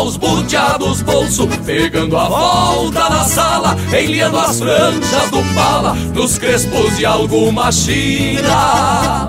os 0.00 0.16
buteados 0.16 1.02
bolso 1.02 1.48
Pegando 1.64 2.16
a 2.16 2.28
volta 2.28 3.08
da 3.08 3.24
sala, 3.24 3.76
enliando 3.92 4.38
as 4.38 4.58
franjas 4.58 5.30
do 5.30 5.54
pala 5.54 5.94
nos 6.14 6.38
crespos 6.38 6.96
de 6.96 7.04
alguma 7.04 7.70
china. 7.72 9.28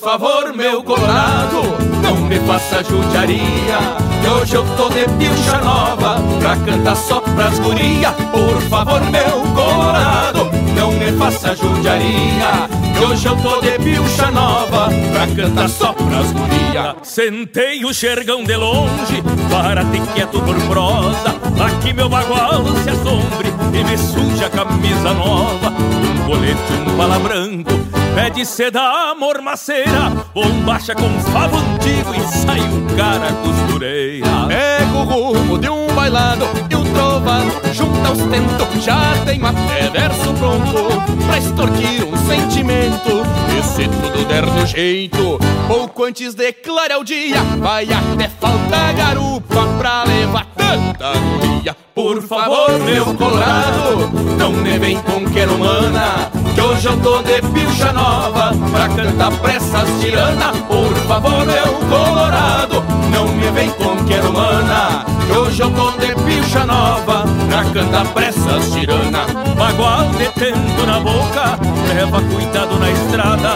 Favor, 0.00 0.54
meu 0.54 0.82
colorado, 0.82 1.60
não 2.02 2.16
me 2.16 2.38
faça 2.40 2.82
judiaria 2.82 3.78
Que 4.22 4.28
hoje 4.28 4.54
eu 4.54 4.64
tô 4.76 4.88
de 4.88 5.04
pilcha 5.18 5.58
nova 5.58 6.16
Pra 6.40 6.56
cantar 6.56 6.96
só 6.96 7.20
pras 7.20 7.58
guria 7.58 8.10
Por 8.10 8.60
favor, 8.62 9.00
meu 9.02 9.42
colorado, 9.54 10.50
não 10.74 10.92
me 10.92 11.12
faça 11.12 11.54
judiaria 11.54 12.68
Que 12.96 13.04
hoje 13.04 13.26
eu 13.26 13.36
tô 13.36 13.60
de 13.60 13.78
pilcha 13.78 14.30
nova 14.30 14.88
Pra 15.12 15.26
cantar 15.36 15.68
só 15.68 15.92
pras 15.92 16.32
guria 16.32 16.96
Sentei 17.02 17.84
o 17.84 17.92
xergão 17.92 18.42
de 18.42 18.56
longe 18.56 19.22
Para 19.50 19.84
ter 19.84 20.00
quieto 20.14 20.40
por 20.40 20.56
prosa. 20.62 21.38
Aqui 21.62 21.92
meu 21.92 22.08
bagual 22.08 22.64
se 22.82 22.88
assombre 22.88 23.52
E 23.74 23.84
me 23.84 23.98
suja 23.98 24.46
a 24.46 24.50
camisa 24.50 25.12
nova. 25.12 25.68
Um 25.68 26.26
colete, 26.26 26.72
um 26.88 26.96
bala 26.96 27.18
branco 27.18 27.89
Pede 28.14 28.44
seda, 28.44 29.14
mormaceira 29.18 30.10
Bombacha 30.34 30.94
com 30.94 31.08
favo 31.32 31.56
antigo 31.56 32.14
E 32.14 32.20
sai 32.38 32.60
o 32.60 32.96
cara 32.96 33.32
costureira. 33.42 34.26
Pega 34.48 34.92
o 34.92 35.04
rumo 35.04 35.58
de 35.58 35.68
um 35.68 35.86
bailado 35.94 36.46
E 36.68 36.74
o 36.74 36.84
trovado 36.92 37.50
junta 37.72 38.12
os 38.12 38.18
tentos 38.18 38.84
Já 38.84 39.14
tem 39.24 39.40
até 39.44 39.90
verso 39.90 40.32
pronto 40.34 41.00
Pra 41.26 41.38
extorquir 41.38 42.04
um 42.04 42.16
sentimento. 42.26 43.22
E 43.56 43.62
se 43.62 43.88
tudo 43.88 44.24
der 44.26 44.44
do 44.44 44.66
jeito 44.66 45.38
Pouco 45.68 46.04
antes 46.04 46.34
de 46.34 46.52
clarear 46.52 47.00
o 47.00 47.04
dia 47.04 47.42
Vai 47.58 47.84
até 47.84 48.28
faltar 48.28 48.94
garupa 48.94 49.66
Pra 49.78 50.04
levar 50.04 50.46
tanta 50.56 51.12
guria 51.18 51.76
Por 51.94 52.22
favor, 52.22 52.78
meu 52.80 53.14
colorado, 53.14 54.10
não 54.38 54.52
me 54.52 54.78
vem 54.78 55.00
com 55.02 55.24
queromana 55.30 56.30
Que 56.60 56.66
hoje 56.66 56.88
eu 56.88 56.96
tô 56.98 57.22
de 57.22 57.40
pilcha 57.54 57.90
nova 57.90 58.52
Pra 58.70 58.86
cantar 58.90 59.32
pressas 59.38 59.88
tirana 59.98 60.52
Por 60.68 60.94
favor, 61.08 61.46
meu 61.46 61.72
colorado 61.88 62.84
Não 63.10 63.28
me 63.28 63.50
vem 63.50 63.70
com 63.70 64.04
quero 64.04 64.30
mana 64.30 65.06
Que 65.26 65.38
hoje 65.38 65.62
eu 65.62 65.70
tô 65.70 65.90
de 65.92 66.14
pilcha 66.16 66.66
nova 66.66 67.24
Pra 67.48 67.64
cantar 67.64 68.06
pressas 68.12 68.72
tirana 68.72 69.24
Bagual 69.56 70.10
detendo 70.18 70.86
na 70.86 71.00
boca 71.00 71.58
Leva 71.94 72.20
cuidado 72.22 72.78
na 72.78 72.90
estrada. 72.90 73.54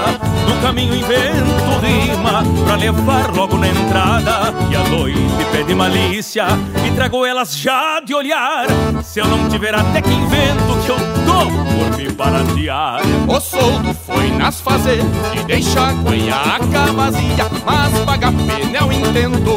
No 0.48 0.60
caminho 0.62 0.94
invento 0.94 1.78
rima 1.82 2.42
Pra 2.64 2.76
levar 2.76 3.34
logo 3.34 3.58
na 3.58 3.68
entrada. 3.68 4.54
E 4.70 4.76
a 4.76 4.82
noite 4.88 5.44
pede 5.52 5.74
malícia 5.74 6.46
E 6.86 6.90
trago 6.92 7.26
elas 7.26 7.54
já 7.56 8.00
de 8.00 8.14
olhar. 8.14 8.66
Se 9.02 9.20
eu 9.20 9.26
não 9.26 9.46
tiver 9.50 9.74
até 9.74 10.00
que 10.00 10.10
invento 10.10 10.78
Que 10.84 10.90
eu 10.90 10.98
dou 11.26 11.63
me 11.96 12.10
baratear. 12.12 13.02
O 13.28 13.40
soldo 13.40 13.94
foi 13.94 14.30
nas 14.30 14.60
fazendas 14.60 15.06
E 15.34 15.44
deixa 15.44 15.80
a 15.80 15.92
guaiaca 15.92 16.92
vazia 16.94 17.50
Mas 17.64 17.98
paga 18.04 18.30
pneu 18.30 18.92
intento 18.92 19.56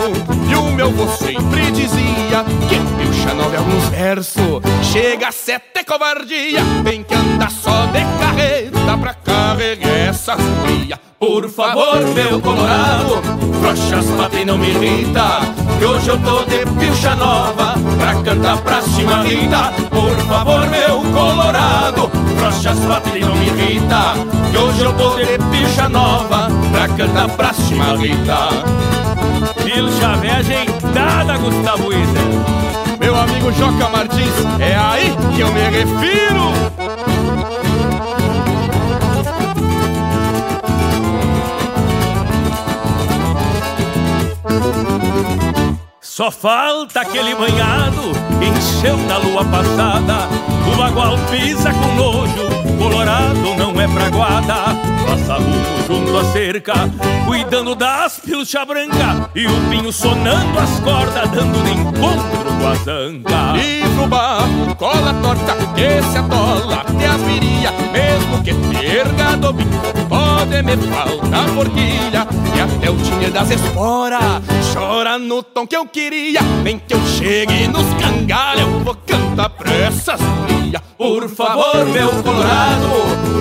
E 0.49 0.55
o 0.55 0.71
meu 0.71 0.91
vô 0.91 1.07
sempre 1.07 1.71
dizia 1.71 2.43
Que 2.69 2.79
pilcha 2.97 3.33
nove 3.33 3.57
alguns 3.57 3.89
versos 3.89 4.61
Chega 4.81 5.27
a 5.27 5.31
sete 5.31 5.83
covardia. 5.85 6.61
Tem 6.83 7.03
que 7.03 7.13
andar 7.13 7.51
só 7.51 7.85
de 7.87 7.99
carreta 8.19 8.97
Pra 8.99 9.13
carregar 9.13 9.89
essas 9.89 10.39
por 11.19 11.49
favor, 11.49 11.99
meu 12.13 12.39
colorado, 12.39 13.23
frouxas 13.59 14.05
patem 14.15 14.45
não 14.45 14.55
me 14.55 14.69
irrita 14.69 15.39
Que 15.79 15.85
hoje 15.85 16.09
eu 16.09 16.19
tô 16.19 16.43
de 16.43 16.63
pilcha 16.79 17.15
nova 17.15 17.73
Pra 17.97 18.13
cantar 18.21 18.61
pra 18.61 18.81
chimarrita 18.83 19.73
Por 19.89 20.15
favor, 20.27 20.69
meu 20.69 21.01
colorado 21.11 22.26
Frouxas 22.37 22.79
patem 22.79 23.21
não 23.21 23.35
me 23.35 23.47
irrita 23.47 24.13
Que 24.51 24.57
hoje 24.57 24.81
eu 24.81 24.93
tô 24.93 25.15
de 25.15 25.37
pilcha 25.51 25.89
nova 25.89 26.47
Pra 26.71 26.87
cantar 26.89 27.29
pra 27.29 27.53
chimarrita 27.53 28.49
Pilcha 29.63 30.15
velha 30.17 30.37
ajeitada, 30.37 31.37
Gustavo 31.37 31.93
Isa 31.93 32.97
Meu 32.99 33.15
amigo 33.19 33.51
Joca 33.53 33.89
Martins, 33.89 34.33
é 34.59 34.75
aí 34.75 35.15
que 35.35 35.41
eu 35.41 35.51
me 35.51 35.61
refiro 35.61 36.47
Só 46.01 46.31
falta 46.31 47.01
aquele 47.01 47.35
banhado 47.35 48.01
encheu 48.41 48.97
na 48.97 49.17
lua 49.17 49.45
passada. 49.45 50.36
O 50.71 50.77
bagual 50.77 51.17
pisa 51.29 51.71
com 51.73 51.95
nojo, 51.95 52.47
colorado 52.77 53.55
não 53.57 53.81
é 53.81 53.87
praguada. 53.87 54.86
Passa 55.07 55.37
junto 55.87 56.17
à 56.17 56.23
cerca, 56.33 56.73
cuidando 57.25 57.73
das 57.75 58.19
pilcha 58.19 58.65
branca. 58.65 59.29
E 59.33 59.47
o 59.47 59.69
pinho 59.69 59.91
sonando 59.91 60.59
as 60.59 60.79
cordas, 60.81 61.29
dando 61.31 61.63
de 61.63 61.71
encontro 61.71 62.57
com 62.59 62.67
a 62.67 62.75
zanca. 62.75 63.57
E 63.57 63.87
no 63.95 64.05
barro, 64.05 64.75
cola 64.75 65.13
torta, 65.21 65.55
que 65.75 66.03
se 66.11 66.17
atola 66.17 66.81
até 66.81 67.07
as 67.07 67.21
viria. 67.21 67.71
Mesmo 67.93 68.43
que 68.43 68.53
perga 68.77 69.37
do 69.37 69.53
bico, 69.53 69.69
pode 70.09 70.61
me 70.61 70.75
faltar 70.75 71.47
forquilha. 71.55 72.27
E 72.55 72.59
até 72.59 72.89
o 72.89 72.97
tinha 72.97 73.31
das 73.31 73.49
esporas, 73.51 74.43
chora 74.73 75.17
no 75.17 75.41
tom 75.41 75.65
que 75.65 75.77
eu 75.77 75.85
queria. 75.85 76.41
Nem 76.63 76.79
que 76.79 76.93
eu 76.93 76.99
chegue 77.17 77.67
nos 77.69 77.85
cangalhos, 78.01 78.61
eu 78.61 78.79
vou 78.81 78.97
cantar 79.05 79.49
pressas 79.51 80.19
Por 80.97 81.29
favor, 81.29 81.85
meu 81.85 82.09
colorado, 82.23 82.87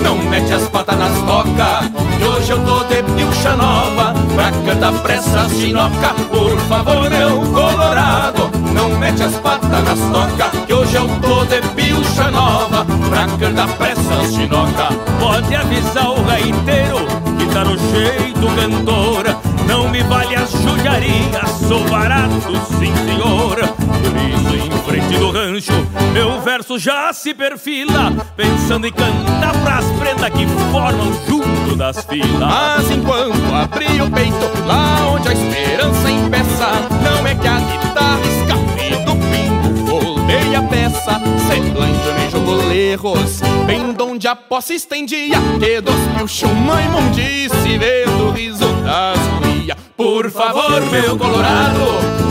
não 0.03 0.17
mete 0.19 0.53
as 0.53 0.69
patas 0.69 0.99
nas 0.99 1.19
tocas. 1.23 1.56
Que 1.57 2.24
hoje 2.24 2.51
eu 2.51 2.62
tô 2.66 2.85
de 2.85 3.03
pilcha 3.03 3.57
nova, 3.57 4.12
pra 4.35 4.51
cantar 4.51 4.93
pressas 5.03 5.53
chinoca. 5.53 6.15
Por 6.31 6.59
favor, 6.69 7.09
meu 7.09 7.41
colorado, 7.53 8.51
não 8.74 8.91
mete 8.99 9.23
as 9.23 9.35
patas 9.37 9.70
nas 9.70 9.99
tocas. 10.12 10.66
Que 10.66 10.74
hoje 10.74 10.97
eu 10.97 11.09
tô 11.20 11.45
de 11.47 11.62
pilcha 11.74 12.31
nova, 12.31 12.85
pra 13.09 13.27
cantar 13.39 13.69
pressas 13.78 14.35
chinoca. 14.35 14.89
Pode 15.19 15.57
avisar 15.57 16.11
o 16.11 16.23
gaiteiro 16.24 16.99
que 17.39 17.47
tá 17.47 17.65
no 17.65 17.78
jeito 17.78 18.27
cantora. 18.55 19.45
Não 19.67 19.89
me 19.89 20.03
vale 20.03 20.35
as 20.37 20.51
judiarias, 20.53 21.51
sou 21.67 21.85
barato, 21.89 22.35
sim 22.79 22.95
senhor. 23.05 23.57
Por 23.57 24.17
isso, 24.17 24.55
em 24.57 24.71
frente 24.85 25.19
do 25.19 25.31
rancho, 25.31 25.73
meu 26.13 26.41
verso 26.41 26.79
já 26.79 27.13
se 27.13 27.35
perfila, 27.35 28.13
pensando 28.37 28.87
em 28.87 28.93
cantar 28.93 29.53
pras 29.63 29.85
prendas 29.99 30.31
que 30.31 30.47
formam 30.71 31.13
junto 31.27 31.77
das 31.77 32.05
filas. 32.05 32.39
Mas 32.39 32.91
enquanto 32.91 33.55
abri 33.55 34.01
o 34.01 34.11
peito, 34.11 34.67
lá 34.67 35.09
onde 35.13 35.29
a 35.29 35.33
esperança 35.33 36.11
empeça, 36.11 36.71
não 37.03 37.27
é 37.27 37.35
que 37.35 37.49
a 37.49 37.59
guitarra 37.59 38.21
escape 38.27 39.05
do 39.05 39.17
pingo, 39.31 39.87
voltei 39.87 40.55
a 40.55 40.63
peça, 40.63 41.21
se 41.21 41.71
planejou 41.73 42.06
boleiros, 42.47 43.40
bem 43.66 43.93
donde 43.93 44.28
a 44.28 44.36
posse 44.36 44.74
estendia, 44.74 45.36
que 45.59 45.81
dos 45.81 45.94
pilchos 46.16 46.51
mãe 46.52 46.89
mundice, 46.89 47.77
vendo 47.77 48.28
o 48.28 48.31
riso 48.31 48.66
das 48.85 49.18
guia. 49.43 49.77
Por 49.97 50.31
favor, 50.31 50.81
meu 50.90 51.18
colorado, 51.18 51.81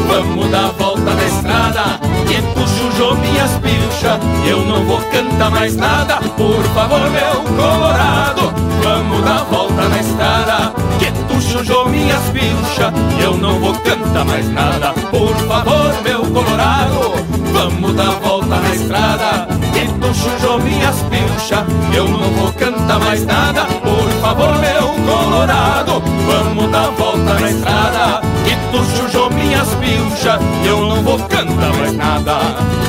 vamos 0.07 0.49
dar 0.49 0.71
volta 0.71 1.13
na 1.13 1.23
estrada 1.25 1.99
Que 2.27 2.41
puxo 2.53 3.15
minhas 3.15 3.51
pilchas, 3.57 4.19
eu 4.47 4.59
não 4.59 4.85
vou 4.85 5.01
cantar 5.11 5.51
mais 5.51 5.75
nada 5.75 6.17
Por 6.37 6.63
favor, 6.73 7.09
meu 7.09 7.41
colorado, 7.57 8.53
vamos 8.86 9.24
dar 9.24 9.44
volta 9.45 9.90
na 9.90 9.99
estrada. 9.99 10.74
Que 10.99 11.12
puxo 11.28 11.90
minhas 11.90 12.24
pilchas, 12.30 12.94
eu 13.20 13.36
não 13.36 13.60
vou 13.60 13.74
cantar 13.74 14.26
mais 14.26 14.48
nada. 14.49 14.94
Por 15.10 15.36
favor, 15.48 15.91
meu 16.03 16.22
colorado, 16.22 17.14
vamos 17.52 17.94
dar 17.95 18.12
volta 18.22 18.56
na 18.56 18.76
estrada. 18.76 19.48
Que 19.74 19.86
puxo 19.99 20.60
minhas 20.60 20.95
pilchas, 21.10 21.66
eu 21.94 22.07
não 22.07 22.30
vou 22.38 22.53
cantar 22.53 22.99
mais 22.99 23.26
nada. 23.26 23.66
Por 23.66 24.10
favor, 24.22 24.53
meu 24.60 24.88
colorado, 25.10 26.03
vamos 26.28 26.72
dar 26.72 26.91
volta 26.91 27.34
na 27.40 27.49
estrada. 27.49 28.22
Que 28.45 28.56
tu 28.72 29.30
minhas 29.34 29.68
pilchas, 29.76 30.40
eu 30.64 30.82
não 30.82 31.02
vou 31.02 31.18
cantar 31.20 31.74
mais 31.74 31.94
nada 31.94 32.85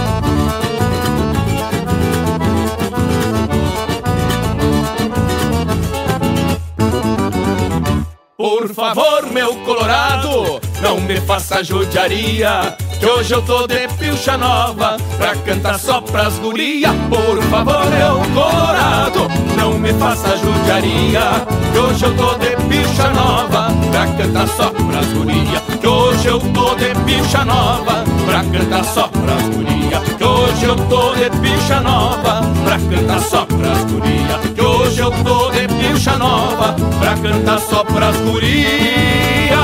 Por 8.67 8.75
favor, 8.75 9.31
meu 9.31 9.55
colorado, 9.59 10.61
não 10.83 11.01
me 11.01 11.21
faça 11.21 11.63
judiaria 11.63 12.77
Que 12.99 13.07
hoje 13.07 13.33
eu 13.33 13.41
tô 13.41 13.65
de 13.65 13.87
pilcha 13.97 14.37
nova 14.37 14.97
Pra 15.17 15.37
cantar 15.37 15.79
só 15.79 16.01
pras 16.01 16.37
guria. 16.41 16.93
Por 17.09 17.41
favor, 17.45 17.87
meu 17.89 18.17
colorado, 18.35 19.29
não 19.57 19.79
me 19.79 19.93
faça 19.93 20.37
judiaria 20.39 21.47
Que 21.73 21.79
hoje 21.79 22.07
eu 22.07 22.17
tô 22.17 22.35
de 22.35 22.57
pilcha 22.69 23.09
nova 23.11 23.69
Pra 23.93 24.07
cantar 24.09 24.49
só 24.49 24.71
pras 24.71 25.07
guria. 25.13 25.61
Que 25.81 25.87
hoje 25.87 26.27
eu 26.27 26.41
tô 26.41 26.75
de 26.75 26.93
pilcha 27.05 27.45
nova 27.45 28.03
Pra 28.27 28.43
cantar 28.43 28.85
só 28.85 29.07
pras 29.07 29.43
guria. 29.43 30.01
Que 30.19 30.25
hoje 30.25 30.65
eu 30.65 30.75
tô 30.89 31.15
de 31.15 31.31
pilcha 31.39 31.81
nova 31.81 32.41
Pra 32.65 32.79
cantar 32.81 33.21
só 33.21 33.47
pras 33.47 33.85
guria. 33.85 34.39
Que 34.53 34.61
hoje 34.61 34.99
eu 34.99 35.13
tô 35.23 35.51
de 35.53 35.76
pilcha 35.97 36.19
nova 36.19 36.77
Pra 36.99 37.15
cantar 37.17 37.59
só 37.59 37.83
pras 37.85 38.17
guria 38.17 39.57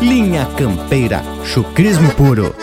Linha 0.00 0.46
Campeira, 0.56 1.22
chucrismo 1.44 2.10
puro. 2.12 2.54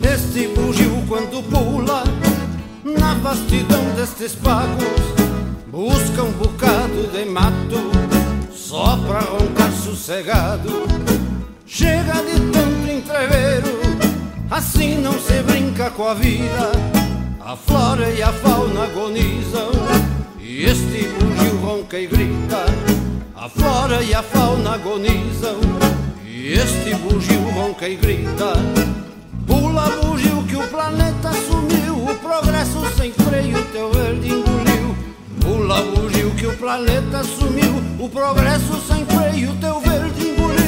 Este 0.00 0.48
bugio 0.48 1.04
quando 1.08 1.42
pula 1.50 2.04
na 2.84 3.14
vastidão 3.14 3.84
destes 3.96 4.34
pagos 4.36 4.83
sossegado. 10.04 10.84
Chega 11.66 12.12
de 12.12 12.38
tanto 12.52 12.90
entreveiro, 12.90 13.80
assim 14.50 14.98
não 14.98 15.18
se 15.18 15.42
brinca 15.42 15.90
com 15.90 16.06
a 16.06 16.12
vida. 16.12 16.72
A 17.40 17.56
flora 17.56 18.10
e 18.10 18.22
a 18.22 18.30
fauna 18.30 18.84
agonizam 18.84 19.70
e 20.38 20.64
este 20.64 21.08
bugio 21.08 21.56
ronca 21.58 21.98
e 21.98 22.06
grita. 22.06 22.66
A 23.34 23.48
flora 23.48 24.02
e 24.02 24.14
a 24.14 24.22
fauna 24.22 24.74
agonizam 24.74 25.58
e 26.26 26.52
este 26.52 26.94
bugio 26.96 27.40
ronca 27.50 27.88
e 27.88 27.96
grita. 27.96 28.52
Pula 29.46 29.88
bugio 30.02 30.42
que 30.44 30.56
o 30.56 30.66
planeta 30.68 31.30
sumiu 31.32 32.04
O 32.04 32.14
progresso 32.16 32.80
sem 32.96 33.12
freio 33.12 33.62
teu 33.72 33.92
verde 33.92 34.28
engoliu 34.28 34.53
que 36.44 36.48
o 36.48 36.56
planeta 36.58 37.24
sumiu, 37.24 37.72
o 37.98 38.06
progresso 38.06 38.78
sem 38.86 39.06
freio, 39.06 39.54
teu 39.56 39.80
verde 39.80 40.28
engoliu. 40.28 40.58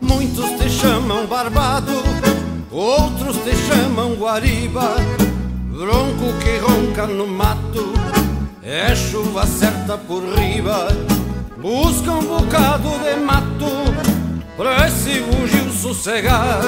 Muitos 0.00 0.50
te 0.58 0.68
chamam 0.68 1.26
barbado, 1.26 1.92
outros 2.72 3.36
te 3.44 3.54
chamam 3.54 4.16
guariba, 4.16 4.96
bronco 5.70 6.36
que 6.40 6.58
ronca 6.58 7.06
no 7.06 7.28
mato, 7.28 7.92
é 8.64 8.96
chuva 8.96 9.46
certa 9.46 9.96
por 9.96 10.24
riba. 10.24 10.88
Busca 11.60 12.12
um 12.12 12.24
bocado 12.24 12.88
de 13.00 13.16
mato 13.16 13.68
pra 14.56 14.86
esse 14.86 15.20
bugio 15.22 15.72
sossegar, 15.72 16.60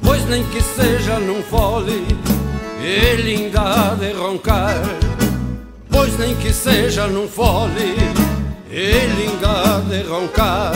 pois 0.00 0.24
nem 0.28 0.44
que 0.44 0.62
seja 0.62 1.18
num 1.18 1.42
fole, 1.42 2.06
ele 2.80 3.34
ainda 3.34 3.60
há 3.60 3.94
de 3.96 4.12
roncar. 4.12 4.80
Pois 5.90 6.16
nem 6.20 6.36
que 6.36 6.52
seja 6.52 7.08
num 7.08 7.26
fole, 7.26 7.96
ele 8.70 9.28
ainda 9.28 9.50
há 9.50 9.80
de 9.80 10.02
roncar. 10.08 10.72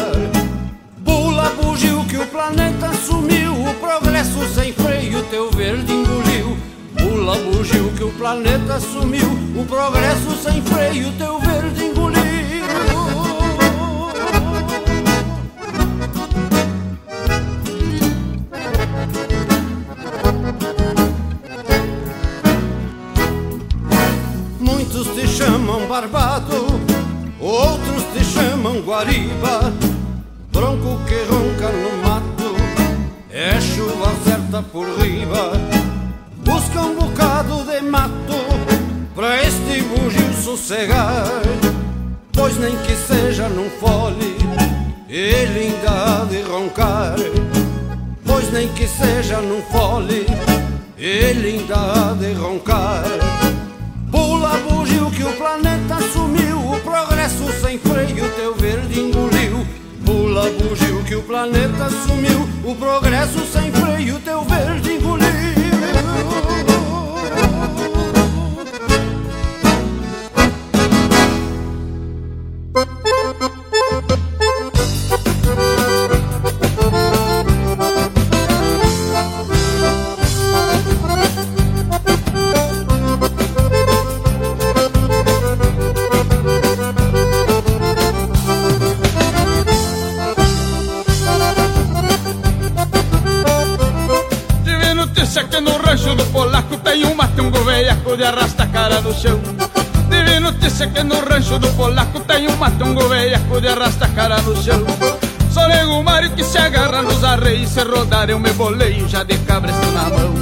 Pula 1.04 1.50
bugio 1.50 2.04
que 2.06 2.16
o 2.16 2.26
planeta 2.26 2.92
sumiu, 2.94 3.52
o 3.52 3.74
progresso 3.74 4.44
sem 4.52 4.72
freio, 4.72 5.22
teu 5.30 5.52
verde 5.52 5.92
engoliu. 5.92 6.58
Pula 6.98 7.36
bugio 7.36 7.92
que 7.96 8.02
o 8.02 8.10
planeta 8.10 8.80
sumiu, 8.80 9.28
o 9.56 9.64
progresso 9.64 10.36
sem 10.42 10.60
freio, 10.62 11.12
teu 11.12 11.38
verde 11.38 11.84
engoliu. 11.84 12.13
Te 25.14 25.28
chamam 25.28 25.86
barbado, 25.86 26.66
outros 27.40 28.02
te 28.12 28.24
chamam 28.24 28.80
guariba. 28.82 29.72
Bronco 30.52 31.00
que 31.06 31.14
ronca 31.30 31.70
no 31.72 32.02
mato, 32.02 32.56
é 33.30 33.60
chuva 33.60 34.12
certa 34.24 34.60
por 34.62 34.88
riba. 34.98 35.52
Busca 36.44 36.80
um 36.80 36.96
bocado 36.96 37.64
de 37.64 37.80
mato 37.82 38.34
pra 39.14 39.40
este 39.42 39.82
bugio 39.82 40.32
sossegar. 40.42 41.42
Pois 42.32 42.58
nem 42.58 42.76
que 42.78 42.96
seja 42.96 43.48
num 43.48 43.70
fole, 43.78 44.36
ele 45.08 45.60
ainda 45.60 45.90
há 45.90 46.24
de 46.24 46.42
roncar. 46.42 47.16
Pois 48.26 48.50
nem 48.52 48.66
que 48.68 48.88
seja 48.88 49.40
num 49.40 49.62
fole, 49.70 50.26
ele 50.98 51.58
ainda 51.58 51.76
há 51.76 52.14
de 52.14 52.32
roncar. 52.32 53.04
Bugio 54.85 55.11
que 55.11 55.24
o 55.24 55.32
planeta 55.32 55.98
sumiu, 56.12 56.59
o 56.59 56.78
progresso 56.81 57.51
sem 57.59 57.78
freio, 57.78 58.28
teu 58.36 58.55
verde 58.55 59.01
engoliu. 59.01 59.66
Pula 60.05 60.43
bugio 60.51 61.02
que 61.05 61.15
o 61.15 61.23
planeta 61.23 61.89
sumiu, 62.06 62.47
o 62.62 62.74
progresso 62.74 63.47
sem 63.47 63.73
freio, 63.73 64.20
teu 64.20 64.44
verde 64.44 64.93
engoliu. 64.93 65.63
Cara 98.85 99.01
no 99.01 99.15
chão. 99.15 99.40
Tive 100.11 100.40
notícia 100.40 100.86
que 100.86 101.02
no 101.02 101.19
rancho 101.20 101.59
do 101.59 101.69
polaco 101.69 102.20
tem 102.20 102.47
um 102.48 102.56
matungo 102.56 103.09
velhaco 103.09 103.59
de 103.59 103.69
arrasta 103.69 104.06
cara 104.09 104.43
no 104.43 104.55
chão. 104.62 104.85
Só 105.51 105.66
nego 105.69 106.02
Mário 106.02 106.31
que 106.32 106.44
se 106.44 106.59
agarra 106.59 107.01
nos 107.01 107.24
arreios, 107.24 107.70
se 107.70 107.82
rodar 107.82 108.28
eu 108.28 108.39
me 108.39 108.52
boleio 108.52 109.09
já 109.09 109.23
de 109.23 109.39
cabresto 109.39 109.86
na 109.93 110.11
mão. 110.11 110.35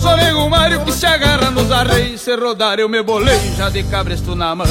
Só 0.00 0.16
nego 0.16 0.50
Mário 0.50 0.84
que 0.84 0.90
se 0.90 1.06
agarra 1.06 1.50
nos 1.50 1.70
arreios, 1.70 2.20
se 2.20 2.34
rodar 2.34 2.80
eu 2.80 2.88
me 2.88 3.02
boleio 3.04 3.54
já 3.56 3.68
de 3.68 3.84
cabresto 3.84 4.34
na 4.34 4.52
mão. 4.54 4.66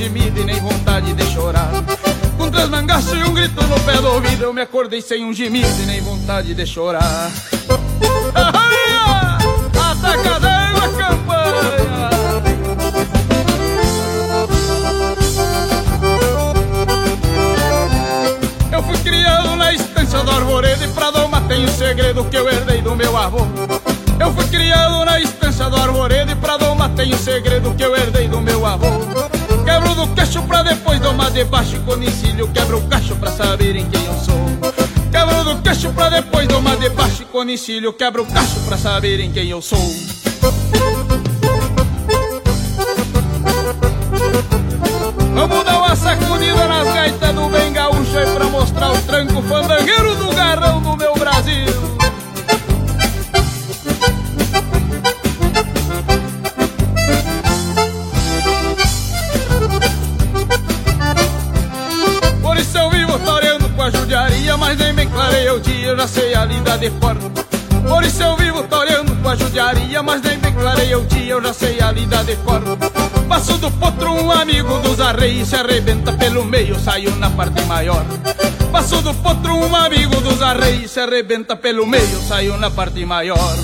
Gemido 0.00 0.40
e 0.40 0.44
nem 0.44 0.58
vontade 0.60 1.12
de 1.12 1.24
chorar. 1.26 1.70
Com 2.38 2.50
três 2.50 2.70
mangaços 2.70 3.12
e 3.12 3.22
um 3.22 3.34
grito 3.34 3.62
no 3.66 3.78
pé 3.80 4.00
do 4.00 4.08
ouvido, 4.08 4.44
eu 4.44 4.52
me 4.54 4.62
acordei 4.62 5.02
sem 5.02 5.22
um 5.26 5.30
gemido 5.30 5.68
e 5.82 5.84
nem 5.84 6.00
vontade 6.00 6.54
de 6.54 6.66
chorar. 6.66 7.30
Ataca 9.78 10.40
d'água, 10.40 10.88
campanha! 10.96 12.10
Eu 18.72 18.82
fui 18.82 18.96
criado 18.98 19.54
na 19.56 19.74
estância 19.74 20.20
do 20.20 20.30
arvoredo 20.30 20.82
e 20.82 20.88
pra 20.88 21.10
doma 21.10 21.42
tem 21.42 21.66
o 21.66 21.68
segredo 21.68 22.24
que 22.24 22.36
eu 22.38 22.48
herdei 22.48 22.80
do 22.80 22.96
meu 22.96 23.14
avô. 23.14 23.40
Eu 24.18 24.32
fui 24.32 24.46
criado 24.48 25.04
na 25.04 25.20
estância 25.20 25.68
do 25.68 25.76
arvoredo 25.76 26.32
e 26.32 26.36
pra 26.36 26.56
doma 26.56 26.88
tem 26.88 27.12
o 27.12 27.18
segredo 27.18 27.74
que 27.74 27.84
eu 27.84 27.94
herdei 27.94 28.28
do 28.28 28.40
meu 28.40 28.64
avô. 28.64 28.99
Queixo 30.30 30.46
pra 30.46 30.62
depois 30.62 31.00
domar 31.00 31.28
debaixo 31.32 31.74
e 31.74 31.80
com 31.80 32.00
encilho 32.00 32.46
quebro 32.54 32.78
o 32.78 32.82
cacho 32.86 33.16
pra 33.16 33.32
saberem 33.32 33.84
quem 33.90 34.04
eu 34.04 34.14
sou. 34.14 34.40
Quebro 35.10 35.42
do 35.42 35.60
queixo 35.60 35.92
pra 35.92 36.08
depois 36.08 36.46
domar 36.46 36.76
debaixo 36.76 37.22
e 37.22 37.24
com 37.24 37.42
encilho 37.42 37.92
quebro 37.92 38.22
o 38.22 38.26
cacho 38.26 38.60
pra 38.60 38.78
saberem 38.78 39.32
quem 39.32 39.50
eu 39.50 39.60
sou. 39.60 39.92
Vamos 45.34 45.64
dar 45.64 45.78
uma 45.78 45.96
sacudida 45.96 46.68
nas 46.68 46.94
gaitas 46.94 47.34
do 47.34 47.48
bem 47.48 47.72
gaúcho 47.72 48.16
aí 48.16 48.32
pra 48.32 48.44
mostrar 48.44 48.92
o 48.92 49.02
tranco 49.02 49.42
fandangueiro 49.42 50.14
do 50.14 50.32
garrão 50.32 50.80
do 50.80 50.96
meu 50.96 51.12
Brasil. 51.14 51.99
Sei 66.70 66.76
a 66.76 66.76
lida 66.76 66.78
de 66.78 66.90
fora. 67.00 67.20
Por 67.88 68.04
isso 68.04 68.22
eu 68.22 68.36
vivo 68.36 68.62
toreando 68.64 69.16
com 69.16 69.28
a 69.28 69.34
judiaria, 69.34 70.02
mas 70.02 70.22
nem 70.22 70.38
bem 70.38 70.52
clareia 70.52 70.98
o 70.98 71.04
dia, 71.06 71.32
eu 71.32 71.42
já 71.42 71.52
sei 71.52 71.80
a 71.80 71.90
lida 71.90 72.22
de 72.22 72.36
fora. 72.36 72.76
Passo 73.28 73.58
do 73.58 73.70
potro, 73.72 74.12
um 74.12 74.30
amigo 74.30 74.78
dos 74.80 75.00
arreios, 75.00 75.48
se 75.48 75.56
arrebenta 75.56 76.12
pelo 76.12 76.44
meio, 76.44 76.78
saiu 76.78 77.14
na 77.16 77.30
parte 77.30 77.62
maior. 77.62 78.04
Passo 78.70 79.00
do 79.02 79.14
potro, 79.14 79.54
um 79.54 79.74
amigo 79.74 80.20
dos 80.20 80.42
arreios, 80.42 80.90
se 80.90 81.00
arrebenta 81.00 81.56
pelo 81.56 81.86
meio, 81.86 82.20
saiu 82.28 82.56
na 82.56 82.70
parte 82.70 83.04
maior. 83.04 83.56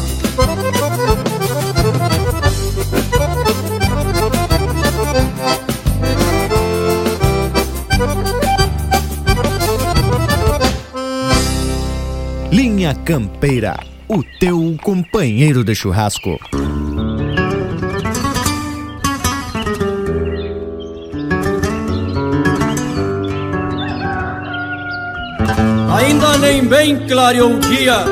Linha 12.87 12.95
Campeira, 13.05 13.77
o 14.07 14.23
teu 14.39 14.77
companheiro 14.81 15.65
de 15.65 15.75
churrasco. 15.75 16.39
Ainda 25.99 26.39
nem 26.39 26.65
bem 26.65 27.09
clareou 27.09 27.55
o 27.55 27.59
dia 27.59 28.05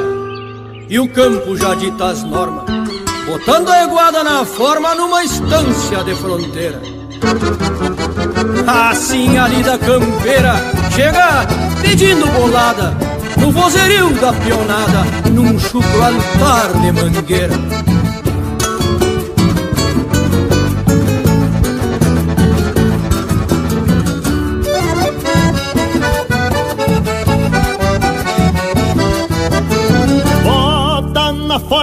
e 0.88 0.98
o 0.98 1.08
campo 1.08 1.56
já 1.56 1.76
dita 1.76 2.06
as 2.06 2.24
normas, 2.24 2.64
botando 3.26 3.68
a 3.68 3.84
iguada 3.84 4.24
na 4.24 4.44
forma 4.44 4.92
numa 4.96 5.22
estância 5.22 6.02
de 6.02 6.16
fronteira. 6.16 6.82
Assim 8.66 9.38
ali 9.38 9.62
da 9.62 9.78
campeira 9.78 10.54
chega 10.90 11.46
pedindo 11.80 12.26
bolada, 12.32 13.13
no 13.44 13.50
vozerio 13.50 14.08
da 14.22 14.32
pionada, 14.32 15.04
num 15.30 15.58
chucro 15.58 16.02
altar 16.02 16.72
de 16.80 16.92
mangueira. 16.92 17.93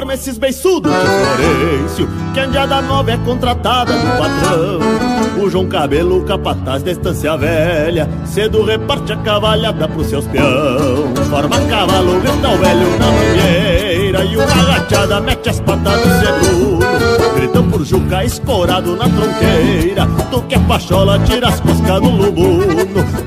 Forma 0.01 0.15
esses 0.15 0.37
beiçudos 0.39 0.91
de 0.91 0.99
Florencio 0.99 2.09
Que 2.33 2.39
Andiada 2.39 2.81
Nova 2.81 3.11
é 3.11 3.17
contratada 3.17 3.93
do 3.93 4.07
patrão. 4.17 5.43
O 5.43 5.49
João 5.49 5.67
Cabelo, 5.67 6.23
capataz 6.23 6.81
da 6.81 6.91
estância 6.91 7.37
velha 7.37 8.09
Cedo 8.25 8.63
reparte 8.63 9.13
a 9.13 9.17
cavalhada 9.17 9.87
pros 9.87 10.07
seus 10.07 10.25
peão 10.27 11.13
Forma 11.29 11.59
cavalo, 11.67 12.19
grita 12.19 12.49
o 12.49 12.57
velho 12.57 12.99
na 12.99 13.11
mangueira 13.11 14.25
E 14.25 14.37
uma 14.37 14.75
agachada 14.75 15.21
mete 15.21 15.49
as 15.49 15.59
patas 15.59 15.93
no 16.03 16.19
seguro 16.19 17.20
Por 17.69 17.85
Juca 17.85 18.23
escorado 18.25 18.95
na 18.95 19.05
tronqueira. 19.05 20.07
Tu 20.29 20.41
que 20.43 20.55
é 20.55 20.59
pachola, 20.59 21.19
tira 21.19 21.49
as 21.49 21.59
coscas 21.59 22.01
do 22.01 22.09
lubuno 22.09 22.75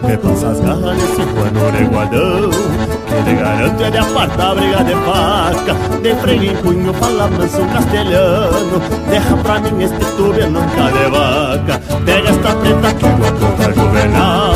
Repassa 0.02 0.48
as 0.48 0.60
garras 0.60 0.96
nesse 0.96 1.22
pano 1.32 1.72
neguadão 1.72 2.50
Que 3.06 3.30
lhe 3.30 3.36
garanto 3.36 3.82
é 3.82 3.90
de 3.90 3.98
apartar 3.98 4.54
briga 4.54 4.84
de 4.84 4.94
faca. 4.94 5.74
De 6.02 6.14
freio 6.16 6.52
em 6.52 6.56
punho, 6.56 6.92
fala 6.94 7.28
manso 7.28 7.64
castelhano. 7.72 8.80
Derra 9.10 9.36
pra 9.36 9.60
mim 9.60 9.82
este 9.82 10.04
tube 10.16 10.44
nunca 10.46 10.90
de 10.90 11.10
vaca. 11.10 11.80
Pega 12.04 12.30
esta 12.30 12.54
preta 12.56 12.94
que 12.94 13.04
uma 13.04 13.32
contra 13.32 13.72
juvenal 13.72 14.53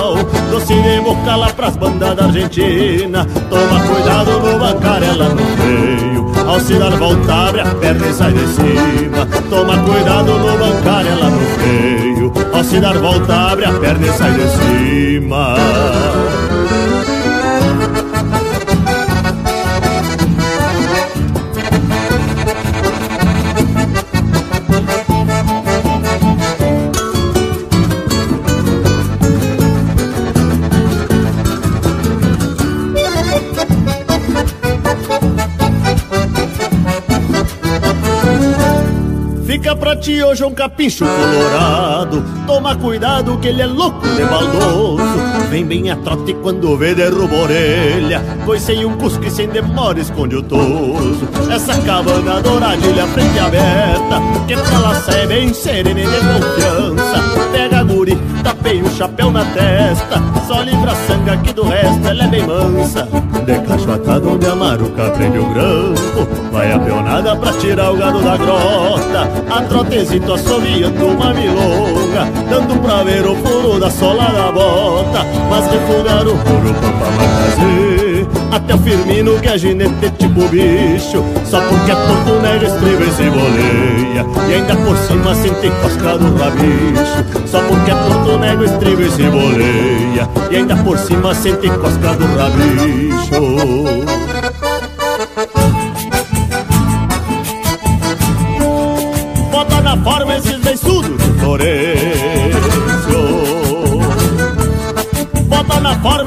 Doce 0.59 0.75
de 0.75 1.01
boca 1.01 1.37
lá 1.37 1.47
pras 1.51 1.77
bandas 1.77 2.17
da 2.17 2.25
Argentina. 2.25 3.25
Toma 3.49 3.81
cuidado 3.81 4.41
no 4.41 4.59
bancarela 4.59 5.29
no 5.29 5.47
freio 5.57 6.49
Ao 6.49 6.59
se 6.59 6.77
dar 6.77 6.97
volta 6.97 7.33
abre 7.33 7.61
a 7.61 7.75
perna 7.77 8.07
e 8.09 8.13
sai 8.13 8.33
de 8.33 8.47
cima. 8.49 9.27
Toma 9.49 9.79
cuidado 9.85 10.37
no 10.37 10.59
bancarela 10.59 11.31
no 11.31 11.41
freio 11.41 12.33
Ao 12.53 12.65
se 12.65 12.81
dar 12.81 12.99
volta 12.99 13.53
abre 13.53 13.67
a 13.67 13.73
perna 13.73 14.07
e 14.09 14.13
sai 14.13 14.33
de 14.33 14.49
cima 14.49 15.55
Hoje 40.09 40.43
um 40.43 40.55
capincho 40.55 41.05
colorado. 41.05 42.25
Toma 42.47 42.75
cuidado 42.75 43.37
que 43.39 43.49
ele 43.49 43.61
é 43.61 43.67
louco 43.67 44.09
de 44.09 44.25
baldoso 44.25 45.03
Vem 45.51 45.67
bem 45.67 45.91
a 45.91 45.97
trote 45.97 46.33
quando 46.33 46.79
vê 46.79 46.95
derruba 46.95 47.37
a 47.37 47.41
orelha. 47.41 48.23
Coicei 48.47 48.87
um 48.87 48.97
cusco 48.97 49.23
e 49.27 49.31
sem 49.31 49.49
demora 49.49 50.01
esconde 50.01 50.35
o 50.35 50.43
toso. 50.43 51.29
Essa 51.53 51.79
cabana 51.83 52.41
douradilha 52.41 53.07
frente 53.09 53.39
aberta 53.39 54.23
Que 54.47 54.57
pra 54.57 54.79
lá 54.79 54.95
sai 54.95 55.27
bem 55.27 55.53
serena 55.53 56.01
e 56.01 56.07
de 56.07 56.17
confiança. 56.17 57.51
Pega 57.53 57.81
a 57.81 57.83
guri, 57.83 58.19
tapei 58.43 58.81
o 58.81 58.91
chapéu 58.91 59.31
na 59.31 59.45
testa. 59.45 60.23
Só 60.47 60.63
livra 60.63 60.93
a 60.93 60.97
sanga 61.07 61.37
que 61.37 61.53
do 61.53 61.65
resto 61.65 62.09
ela 62.09 62.25
é 62.25 62.29
bem 62.29 62.47
mansa 62.47 63.07
De 63.49 63.59
cacho 63.61 63.91
atado 63.91 64.35
onde 64.35 64.47
a 64.47 64.55
maruca 64.55 65.09
prende 65.13 65.39
o 65.39 65.47
grampo. 65.55 66.29
Vai 66.53 66.71
a 66.71 66.79
peonada 66.79 67.35
pra 67.35 67.51
tirar 67.55 67.91
o 67.93 67.97
gado 67.97 68.21
da 68.21 68.37
grota. 68.37 69.27
A 69.49 69.63
trotezito 69.63 70.35
assoviando 70.35 71.07
uma 71.07 71.33
milonga 71.33 72.27
Dando 72.51 72.79
pra 72.83 73.03
ver 73.05 73.25
o 73.25 73.35
furo 73.37 73.81
da 73.81 73.89
sola 73.89 74.25
da 74.25 74.53
bota. 74.53 75.25
Mas 75.49 75.67
refugar 75.67 76.27
o 76.27 76.37
furo 76.37 76.75
pra 76.75 76.93
fazer 76.93 78.38
Até 78.51 78.75
o 78.75 78.79
Firmino 78.79 79.39
que 79.41 79.49
é 79.49 79.59
ginete 79.59 80.11
tipo 80.19 80.49
bicho. 80.49 81.23
Só 81.45 81.61
porque 81.61 81.91
é 81.91 81.95
porto 81.95 82.41
negro 82.43 82.67
estriba 82.67 83.05
e 83.05 83.13
se 83.13 83.31
boleia. 83.31 84.27
E 84.49 84.55
ainda 84.55 84.77
por 84.77 84.97
cima 84.97 85.35
sente 85.35 85.71
cosca 85.83 86.19
do 86.19 86.37
rabicho. 86.37 87.47
Só 87.47 87.61
porque 87.61 87.91
é 87.91 87.95
porto 87.95 88.39
negro 88.39 88.65
estriba 88.65 89.03
e 89.03 89.11
se 89.11 89.23
boleia. 89.23 90.29
E 90.51 90.57
ainda 90.57 90.77
por 90.77 90.99
cima 90.99 91.35
sente 91.35 91.69
cosca 91.69 92.15
do 92.15 92.27
rabicho. 92.37 93.43
Bota 99.51 99.81
na 99.83 99.97
forma 99.99 100.37
esses 100.37 100.59
beiçudos 100.59 101.19
de 101.19 101.41
Florencio. 101.41 101.99
Bota 105.49 105.81
na 105.81 105.95
forma 106.01 106.18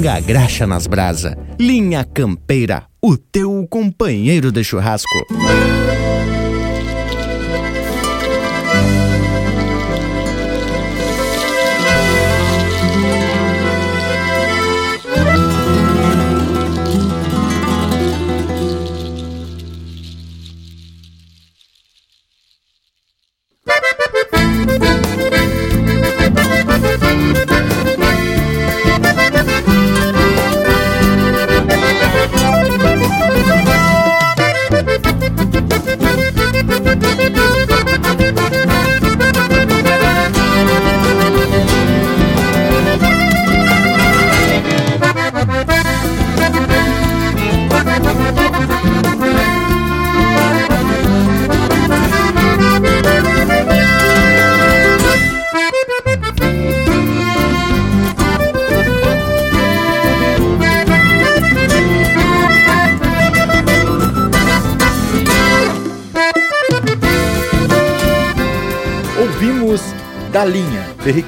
pinga 0.00 0.14
a 0.14 0.20
graxa 0.20 0.66
nas 0.66 0.86
brasa. 0.86 1.36
Linha 1.58 2.02
Campeira, 2.04 2.84
o 3.02 3.18
teu 3.18 3.66
companheiro 3.68 4.50
de 4.50 4.64
churrasco. 4.64 5.26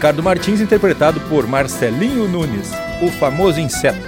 Ricardo 0.03 0.21
Martins, 0.21 0.61
interpretado 0.61 1.21
por 1.29 1.47
Marcelinho 1.47 2.27
Nunes, 2.27 2.73
o 3.01 3.09
famoso 3.09 3.61
inseto. 3.61 4.01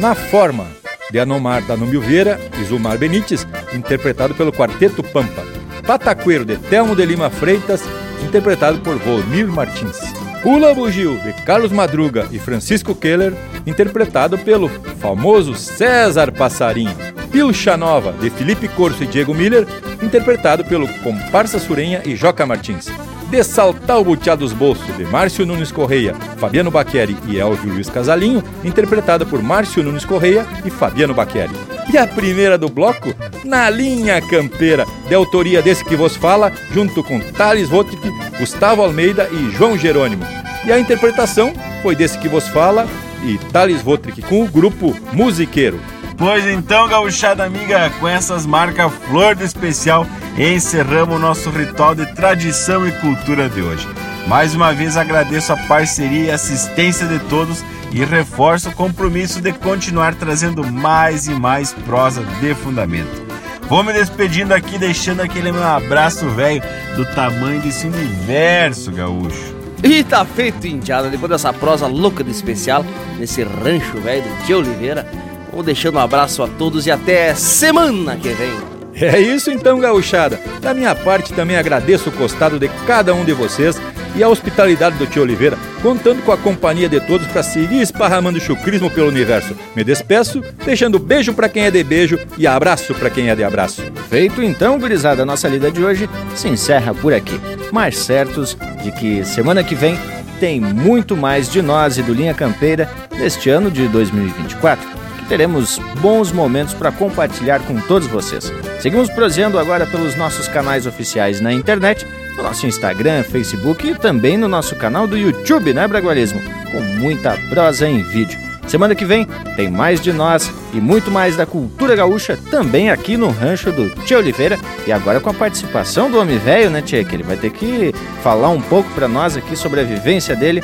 Na 0.00 0.12
Forma, 0.12 0.66
de 1.08 1.20
Anomar 1.20 1.62
Danúbio 1.62 2.00
Vieira 2.00 2.40
e 2.60 2.64
Zumar 2.64 2.98
Benites, 2.98 3.46
interpretado 3.72 4.34
pelo 4.34 4.52
Quarteto 4.52 5.04
Pampa. 5.04 5.44
Pataqueiro, 5.86 6.44
de 6.44 6.56
Telmo 6.56 6.96
de 6.96 7.06
Lima 7.06 7.30
Freitas, 7.30 7.84
interpretado 8.26 8.80
por 8.80 8.96
Volmir 8.96 9.46
Martins. 9.46 10.00
Pula 10.42 10.74
Bugio, 10.74 11.16
de 11.18 11.32
Carlos 11.44 11.70
Madruga 11.70 12.26
e 12.32 12.40
Francisco 12.40 12.92
Keller, 12.92 13.32
interpretado 13.64 14.36
pelo 14.36 14.68
famoso 14.98 15.54
César 15.54 16.32
Passarinho. 16.32 16.96
Pilcha 17.30 17.76
Nova, 17.76 18.12
de 18.14 18.30
Felipe 18.30 18.66
Corso 18.66 19.04
e 19.04 19.06
Diego 19.06 19.32
Miller, 19.32 19.64
interpretado 20.02 20.64
pelo 20.64 20.88
Comparsa 21.04 21.60
Surenha 21.60 22.02
e 22.04 22.16
Joca 22.16 22.44
Martins. 22.44 22.88
De 23.34 23.42
Saltar 23.42 23.98
o 23.98 24.04
Butear 24.04 24.36
dos 24.36 24.52
Bolsos, 24.52 24.96
de 24.96 25.04
Márcio 25.06 25.44
Nunes 25.44 25.72
Correia, 25.72 26.14
Fabiano 26.36 26.70
Baqueri 26.70 27.16
e 27.26 27.36
Elvio 27.36 27.72
Luiz 27.72 27.90
Casalinho, 27.90 28.44
interpretada 28.62 29.26
por 29.26 29.42
Márcio 29.42 29.82
Nunes 29.82 30.04
Correia 30.04 30.46
e 30.64 30.70
Fabiano 30.70 31.12
Baqueri. 31.12 31.50
E 31.92 31.98
a 31.98 32.06
primeira 32.06 32.56
do 32.56 32.68
bloco, 32.68 33.12
Na 33.44 33.68
Linha 33.68 34.22
Campeira, 34.22 34.86
de 35.08 35.16
autoria 35.16 35.60
desse 35.60 35.84
que 35.84 35.96
vos 35.96 36.14
fala, 36.14 36.52
junto 36.72 37.02
com 37.02 37.18
Thales 37.18 37.70
Rotic, 37.70 38.00
Gustavo 38.38 38.82
Almeida 38.82 39.28
e 39.32 39.50
João 39.50 39.76
Jerônimo. 39.76 40.24
E 40.64 40.70
a 40.70 40.78
interpretação 40.78 41.52
foi 41.82 41.96
desse 41.96 42.16
que 42.20 42.28
vos 42.28 42.46
fala 42.46 42.86
e 43.24 43.36
Thales 43.50 43.82
Rotrick 43.82 44.22
com 44.22 44.44
o 44.44 44.48
grupo 44.48 44.94
Musiqueiro. 45.12 45.80
Pois 46.16 46.46
então, 46.46 46.88
gauchada 46.88 47.44
amiga, 47.44 47.90
com 47.98 48.06
essas 48.06 48.46
marcas 48.46 48.92
flor 49.08 49.34
de 49.34 49.44
especial, 49.44 50.06
encerramos 50.38 51.16
o 51.16 51.18
nosso 51.18 51.50
ritual 51.50 51.94
de 51.94 52.06
tradição 52.14 52.86
e 52.86 52.92
cultura 52.92 53.48
de 53.48 53.60
hoje. 53.60 53.86
Mais 54.26 54.54
uma 54.54 54.72
vez 54.72 54.96
agradeço 54.96 55.52
a 55.52 55.56
parceria 55.56 56.24
e 56.24 56.30
assistência 56.30 57.06
de 57.06 57.18
todos 57.28 57.64
e 57.92 58.04
reforço 58.04 58.70
o 58.70 58.74
compromisso 58.74 59.40
de 59.40 59.52
continuar 59.52 60.14
trazendo 60.14 60.64
mais 60.64 61.26
e 61.26 61.34
mais 61.34 61.72
prosa 61.72 62.22
de 62.40 62.54
fundamento. 62.54 63.24
Vou 63.68 63.82
me 63.82 63.92
despedindo 63.92 64.52
aqui, 64.52 64.78
deixando 64.78 65.20
aquele 65.20 65.50
meu 65.50 65.64
abraço 65.64 66.28
velho 66.28 66.62
do 66.96 67.04
tamanho 67.14 67.60
desse 67.60 67.86
universo 67.86 68.92
gaúcho. 68.92 69.54
E 69.82 70.02
tá 70.02 70.24
feito, 70.24 70.66
indiada, 70.66 71.10
depois 71.10 71.30
dessa 71.30 71.52
prosa 71.52 71.86
louca 71.86 72.24
de 72.24 72.30
especial, 72.30 72.84
nesse 73.18 73.42
rancho 73.42 73.98
velho 74.00 74.22
do 74.22 74.46
Tio 74.46 74.58
Oliveira. 74.58 75.06
Vou 75.54 75.62
deixando 75.62 75.98
um 75.98 76.00
abraço 76.00 76.42
a 76.42 76.48
todos 76.48 76.84
e 76.84 76.90
até 76.90 77.32
semana 77.32 78.16
que 78.16 78.30
vem. 78.30 78.52
É 78.92 79.20
isso 79.20 79.52
então, 79.52 79.78
gauchada. 79.78 80.40
Da 80.60 80.74
minha 80.74 80.94
parte, 80.96 81.32
também 81.32 81.56
agradeço 81.56 82.08
o 82.08 82.12
costado 82.12 82.58
de 82.58 82.68
cada 82.86 83.14
um 83.14 83.24
de 83.24 83.32
vocês 83.32 83.80
e 84.16 84.22
a 84.22 84.28
hospitalidade 84.28 84.96
do 84.96 85.06
tio 85.06 85.22
Oliveira, 85.22 85.56
contando 85.80 86.22
com 86.22 86.32
a 86.32 86.36
companhia 86.36 86.88
de 86.88 87.00
todos 87.00 87.28
para 87.28 87.44
seguir 87.44 87.80
esparramando 87.80 88.40
chucrismo 88.40 88.90
pelo 88.90 89.08
universo. 89.08 89.56
Me 89.76 89.84
despeço, 89.84 90.42
deixando 90.64 90.98
beijo 90.98 91.32
para 91.32 91.48
quem 91.48 91.64
é 91.64 91.70
de 91.70 91.84
beijo 91.84 92.18
e 92.36 92.48
abraço 92.48 92.92
para 92.92 93.10
quem 93.10 93.30
é 93.30 93.36
de 93.36 93.44
abraço. 93.44 93.80
Feito 94.08 94.42
então, 94.42 94.78
gurizada, 94.78 95.22
a 95.22 95.26
nossa 95.26 95.46
lida 95.46 95.70
de 95.70 95.84
hoje 95.84 96.10
se 96.34 96.48
encerra 96.48 96.92
por 96.92 97.14
aqui. 97.14 97.40
Mas 97.70 97.96
certos 97.96 98.56
de 98.82 98.90
que 98.90 99.24
semana 99.24 99.62
que 99.62 99.76
vem 99.76 99.96
tem 100.40 100.60
muito 100.60 101.16
mais 101.16 101.48
de 101.48 101.62
nós 101.62 101.96
e 101.96 102.02
do 102.02 102.12
Linha 102.12 102.34
Campeira 102.34 102.90
neste 103.16 103.50
ano 103.50 103.70
de 103.70 103.86
2024 103.86 105.03
que 105.03 105.03
teremos 105.28 105.78
bons 106.00 106.32
momentos 106.32 106.74
para 106.74 106.92
compartilhar 106.92 107.60
com 107.60 107.80
todos 107.80 108.08
vocês. 108.08 108.52
Seguimos 108.80 109.10
proseando 109.10 109.58
agora 109.58 109.86
pelos 109.86 110.16
nossos 110.16 110.48
canais 110.48 110.86
oficiais 110.86 111.40
na 111.40 111.52
internet, 111.52 112.06
no 112.36 112.42
nosso 112.42 112.66
Instagram, 112.66 113.22
Facebook 113.22 113.88
e 113.88 113.94
também 113.94 114.36
no 114.36 114.48
nosso 114.48 114.74
canal 114.76 115.06
do 115.06 115.16
YouTube, 115.16 115.72
né, 115.72 115.86
Bragualismo? 115.86 116.40
Com 116.70 116.80
muita 116.80 117.38
prosa 117.48 117.88
em 117.88 118.02
vídeo. 118.02 118.38
Semana 118.66 118.94
que 118.94 119.04
vem 119.04 119.26
tem 119.56 119.70
mais 119.70 120.00
de 120.00 120.12
nós 120.12 120.50
e 120.72 120.80
muito 120.80 121.10
mais 121.10 121.36
da 121.36 121.46
cultura 121.46 121.94
gaúcha 121.94 122.38
também 122.50 122.90
aqui 122.90 123.16
no 123.16 123.30
rancho 123.30 123.70
do 123.70 123.90
Tia 124.04 124.18
Oliveira 124.18 124.58
e 124.86 124.92
agora 124.92 125.20
com 125.20 125.30
a 125.30 125.34
participação 125.34 126.10
do 126.10 126.18
homem 126.18 126.38
velho, 126.38 126.70
né, 126.70 126.80
Tia? 126.80 127.04
Que 127.04 127.14
ele 127.14 127.22
vai 127.22 127.36
ter 127.36 127.50
que 127.50 127.94
falar 128.22 128.48
um 128.48 128.60
pouco 128.60 128.90
para 128.90 129.06
nós 129.06 129.36
aqui 129.36 129.54
sobre 129.54 129.80
a 129.80 129.84
vivência 129.84 130.34
dele 130.34 130.62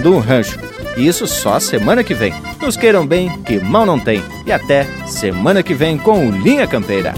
do 0.00 0.18
rancho. 0.18 0.58
E 1.00 1.06
isso 1.08 1.26
só 1.26 1.58
semana 1.58 2.04
que 2.04 2.12
vem. 2.12 2.34
Nos 2.60 2.76
queiram 2.76 3.06
bem, 3.06 3.30
que 3.44 3.58
mal 3.58 3.86
não 3.86 3.98
tem. 3.98 4.22
E 4.44 4.52
até 4.52 4.84
semana 5.06 5.62
que 5.62 5.72
vem 5.72 5.96
com 5.96 6.28
o 6.28 6.30
Linha 6.30 6.66
Campeira. 6.66 7.14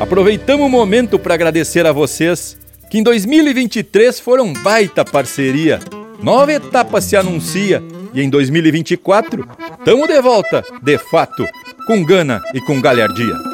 Aproveitamos 0.00 0.64
o 0.64 0.70
momento 0.70 1.18
para 1.18 1.34
agradecer 1.34 1.84
a 1.84 1.92
vocês 1.92 2.56
que 2.90 2.96
em 2.96 3.02
2023 3.02 4.18
foram 4.20 4.50
baita 4.54 5.04
parceria. 5.04 5.80
Nova 6.22 6.50
etapa 6.50 6.98
se 7.02 7.14
anuncia 7.14 7.82
e 8.14 8.22
em 8.22 8.30
2024 8.30 9.46
estamos 9.78 10.08
de 10.08 10.22
volta, 10.22 10.64
de 10.82 10.96
fato, 10.96 11.44
com 11.86 12.02
gana 12.02 12.40
e 12.54 12.60
com 12.62 12.80
galhardia. 12.80 13.53